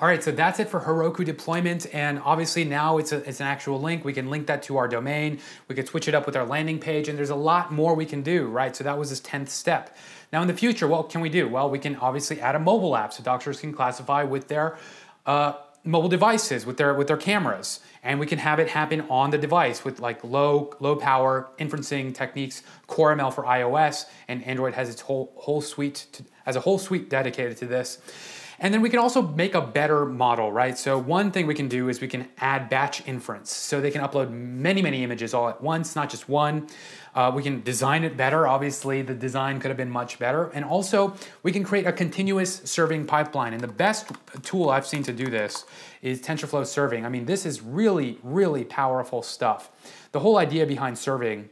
All 0.01 0.07
right, 0.09 0.21
so 0.21 0.29
that's 0.31 0.59
it 0.59 0.67
for 0.67 0.81
Heroku 0.81 1.23
deployment. 1.23 1.93
And 1.93 2.19
obviously 2.19 2.65
now 2.65 2.97
it's, 2.97 3.13
a, 3.13 3.17
it's 3.27 3.39
an 3.39 3.47
actual 3.47 3.79
link. 3.79 4.03
We 4.03 4.11
can 4.11 4.29
link 4.29 4.47
that 4.47 4.61
to 4.63 4.75
our 4.75 4.89
domain. 4.89 5.39
We 5.69 5.75
could 5.75 5.87
switch 5.87 6.09
it 6.09 6.15
up 6.15 6.25
with 6.25 6.35
our 6.35 6.45
landing 6.45 6.79
page 6.79 7.07
and 7.07 7.17
there's 7.17 7.29
a 7.29 7.35
lot 7.35 7.71
more 7.71 7.95
we 7.95 8.05
can 8.05 8.23
do, 8.23 8.47
right? 8.47 8.75
So 8.75 8.83
that 8.83 8.97
was 8.97 9.09
this 9.09 9.21
10th 9.21 9.47
step. 9.47 9.95
Now 10.33 10.41
in 10.41 10.49
the 10.49 10.53
future, 10.53 10.85
what 10.85 11.09
can 11.09 11.21
we 11.21 11.29
do? 11.29 11.47
Well, 11.47 11.69
we 11.69 11.79
can 11.79 11.95
obviously 11.95 12.41
add 12.41 12.55
a 12.55 12.59
mobile 12.59 12.95
app 12.95 13.13
so 13.13 13.23
doctors 13.23 13.61
can 13.61 13.71
classify 13.71 14.23
with 14.23 14.49
their 14.49 14.77
uh, 15.25 15.53
mobile 15.85 16.09
devices, 16.09 16.65
with 16.65 16.75
their, 16.75 16.93
with 16.93 17.07
their 17.07 17.17
cameras. 17.17 17.79
And 18.03 18.19
we 18.19 18.25
can 18.25 18.39
have 18.39 18.59
it 18.59 18.69
happen 18.69 19.01
on 19.09 19.29
the 19.29 19.37
device 19.37 19.83
with 19.83 19.99
like 19.99 20.23
low, 20.23 20.73
low 20.79 20.95
power 20.95 21.49
inferencing 21.59 22.13
techniques, 22.13 22.63
Core 22.87 23.15
ML 23.15 23.33
for 23.33 23.43
iOS, 23.43 24.05
and 24.27 24.43
Android 24.45 24.73
has 24.73 24.89
its 24.89 25.01
whole, 25.01 25.33
whole 25.35 25.61
suite 25.61 26.07
to, 26.13 26.23
as 26.45 26.55
a 26.55 26.61
whole 26.61 26.79
suite 26.79 27.09
dedicated 27.09 27.57
to 27.57 27.65
this. 27.65 27.99
And 28.61 28.73
then 28.73 28.81
we 28.81 28.89
can 28.89 28.99
also 28.99 29.21
make 29.21 29.55
a 29.55 29.61
better 29.61 30.05
model, 30.05 30.51
right? 30.51 30.77
So 30.77 30.97
one 30.97 31.31
thing 31.31 31.47
we 31.47 31.55
can 31.55 31.69
do 31.69 31.87
is 31.87 32.01
we 32.01 32.09
can 32.09 32.27
add 32.39 32.69
batch 32.69 33.07
inference. 33.07 33.51
So 33.51 33.79
they 33.79 33.89
can 33.89 34.01
upload 34.01 34.31
many, 34.31 34.81
many 34.81 35.03
images 35.03 35.33
all 35.33 35.47
at 35.47 35.61
once, 35.61 35.95
not 35.95 36.09
just 36.09 36.27
one. 36.27 36.67
Uh, 37.15 37.31
we 37.33 37.41
can 37.41 37.61
design 37.63 38.03
it 38.03 38.17
better. 38.17 38.47
Obviously, 38.47 39.01
the 39.01 39.13
design 39.13 39.59
could 39.59 39.69
have 39.69 39.77
been 39.77 39.89
much 39.89 40.19
better. 40.19 40.49
And 40.49 40.65
also, 40.65 41.15
we 41.41 41.51
can 41.53 41.63
create 41.63 41.87
a 41.87 41.93
continuous 41.93 42.61
serving 42.65 43.05
pipeline. 43.05 43.53
And 43.53 43.61
the 43.61 43.67
best 43.67 44.11
tool 44.43 44.69
I've 44.69 44.85
seen 44.85 45.03
to 45.03 45.13
do 45.13 45.27
this 45.27 45.65
is 46.01 46.21
TensorFlow 46.21 46.65
Serving. 46.65 47.05
I 47.05 47.09
mean, 47.09 47.25
this 47.25 47.45
is 47.45 47.61
really, 47.61 48.19
really 48.23 48.65
powerful 48.65 49.23
stuff. 49.23 49.71
The 50.11 50.19
whole 50.19 50.37
idea 50.37 50.65
behind 50.65 50.97
serving 50.97 51.49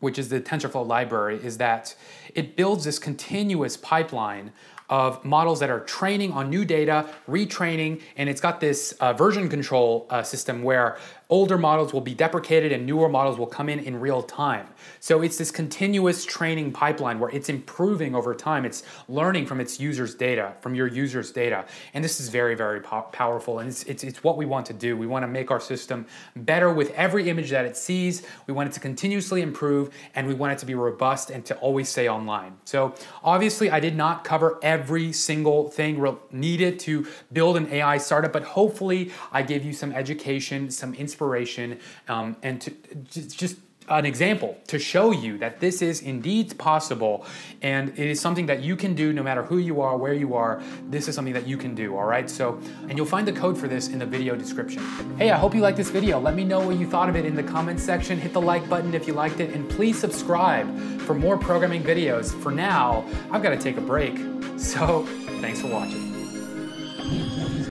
which 0.00 0.18
is 0.18 0.28
the 0.28 0.40
TensorFlow 0.40 0.86
library, 0.86 1.40
is 1.42 1.58
that 1.58 1.94
it 2.34 2.54
builds 2.54 2.84
this 2.84 2.98
continuous 2.98 3.76
pipeline 3.76 4.52
of 4.88 5.24
models 5.24 5.60
that 5.60 5.70
are 5.70 5.80
training 5.80 6.32
on 6.32 6.50
new 6.50 6.64
data, 6.64 7.08
retraining, 7.28 8.00
and 8.16 8.28
it's 8.28 8.40
got 8.40 8.60
this 8.60 8.92
uh, 9.00 9.12
version 9.12 9.48
control 9.48 10.06
uh, 10.10 10.22
system 10.22 10.62
where 10.62 10.98
older 11.28 11.58
models 11.58 11.92
will 11.92 12.00
be 12.00 12.14
deprecated 12.14 12.70
and 12.70 12.86
newer 12.86 13.08
models 13.08 13.38
will 13.38 13.46
come 13.46 13.68
in 13.68 13.80
in 13.80 13.98
real 13.98 14.22
time. 14.22 14.68
So 15.00 15.22
it's 15.22 15.38
this 15.38 15.50
continuous 15.50 16.24
training 16.24 16.72
pipeline 16.72 17.18
where 17.18 17.30
it's 17.30 17.48
improving 17.48 18.14
over 18.14 18.34
time. 18.34 18.64
It's 18.64 18.84
learning 19.08 19.46
from 19.46 19.60
its 19.60 19.80
users' 19.80 20.14
data, 20.14 20.54
from 20.60 20.74
your 20.74 20.86
users' 20.86 21.32
data. 21.32 21.64
And 21.94 22.04
this 22.04 22.20
is 22.20 22.28
very, 22.28 22.54
very 22.54 22.80
po 22.80 23.02
powerful. 23.12 23.58
And 23.58 23.68
it's, 23.68 23.82
it's, 23.84 24.04
it's 24.04 24.22
what 24.22 24.36
we 24.36 24.46
want 24.46 24.66
to 24.66 24.72
do. 24.72 24.96
We 24.96 25.06
want 25.06 25.24
to 25.24 25.28
make 25.28 25.50
our 25.50 25.60
system 25.60 26.06
better 26.36 26.72
with 26.72 26.90
every 26.92 27.28
image 27.28 27.50
that 27.50 27.64
it 27.64 27.76
sees. 27.76 28.22
We 28.46 28.54
want 28.54 28.68
it 28.68 28.72
to 28.74 28.80
continuously 28.80 29.42
improve 29.42 29.90
and 30.14 30.26
we 30.26 30.34
want 30.34 30.52
it 30.52 30.58
to 30.60 30.66
be 30.66 30.74
robust 30.74 31.30
and 31.30 31.44
to 31.46 31.56
always 31.56 31.88
stay 31.88 32.08
online. 32.08 32.56
So 32.64 32.94
obviously 33.24 33.70
I 33.70 33.80
did 33.80 33.96
not 33.96 34.22
cover 34.22 34.58
every 34.62 35.12
single 35.12 35.70
thing 35.70 35.96
needed 36.30 36.78
to 36.80 37.06
build 37.32 37.56
an 37.56 37.68
AI 37.72 37.98
startup, 37.98 38.32
but 38.32 38.44
hopefully 38.44 39.10
I 39.32 39.42
gave 39.42 39.64
you 39.64 39.72
some 39.72 39.92
education, 39.92 40.70
some 40.70 40.94
inspiration, 41.16 41.78
um, 42.08 42.36
and 42.42 42.60
to 42.60 42.70
just 43.04 43.56
an 43.88 44.04
example 44.04 44.58
to 44.66 44.80
show 44.80 45.12
you 45.12 45.38
that 45.38 45.60
this 45.60 45.80
is 45.80 46.02
indeed 46.02 46.58
possible 46.58 47.24
and 47.62 47.90
it 47.90 48.08
is 48.08 48.20
something 48.20 48.46
that 48.46 48.60
you 48.60 48.74
can 48.74 48.94
do 48.96 49.12
no 49.12 49.22
matter 49.22 49.44
who 49.44 49.58
you 49.58 49.80
are, 49.80 49.96
where 49.96 50.12
you 50.12 50.34
are. 50.34 50.60
This 50.88 51.06
is 51.06 51.14
something 51.14 51.34
that 51.34 51.46
you 51.46 51.56
can 51.56 51.76
do, 51.76 51.96
all 51.96 52.04
right? 52.04 52.28
So, 52.28 52.58
and 52.88 52.96
you'll 52.96 53.06
find 53.06 53.28
the 53.28 53.32
code 53.32 53.56
for 53.56 53.68
this 53.68 53.86
in 53.86 54.00
the 54.00 54.06
video 54.06 54.34
description. 54.34 54.82
Hey, 55.16 55.30
I 55.30 55.38
hope 55.38 55.54
you 55.54 55.60
liked 55.60 55.76
this 55.76 55.88
video. 55.88 56.18
Let 56.18 56.34
me 56.34 56.42
know 56.42 56.66
what 56.66 56.80
you 56.80 56.90
thought 56.90 57.08
of 57.08 57.14
it 57.14 57.24
in 57.24 57.36
the 57.36 57.44
comments 57.44 57.84
section. 57.84 58.18
Hit 58.18 58.32
the 58.32 58.40
like 58.40 58.68
button 58.68 58.92
if 58.92 59.06
you 59.06 59.12
liked 59.12 59.38
it 59.38 59.54
and 59.54 59.70
please 59.70 59.96
subscribe 59.96 60.66
for 61.02 61.14
more 61.14 61.38
programming 61.38 61.84
videos. 61.84 62.34
For 62.42 62.50
now, 62.50 63.04
I've 63.30 63.44
got 63.44 63.50
to 63.50 63.58
take 63.58 63.76
a 63.76 63.80
break. 63.80 64.18
So, 64.58 65.06
thanks 65.40 65.60
for 65.60 65.68
watching. 65.68 67.55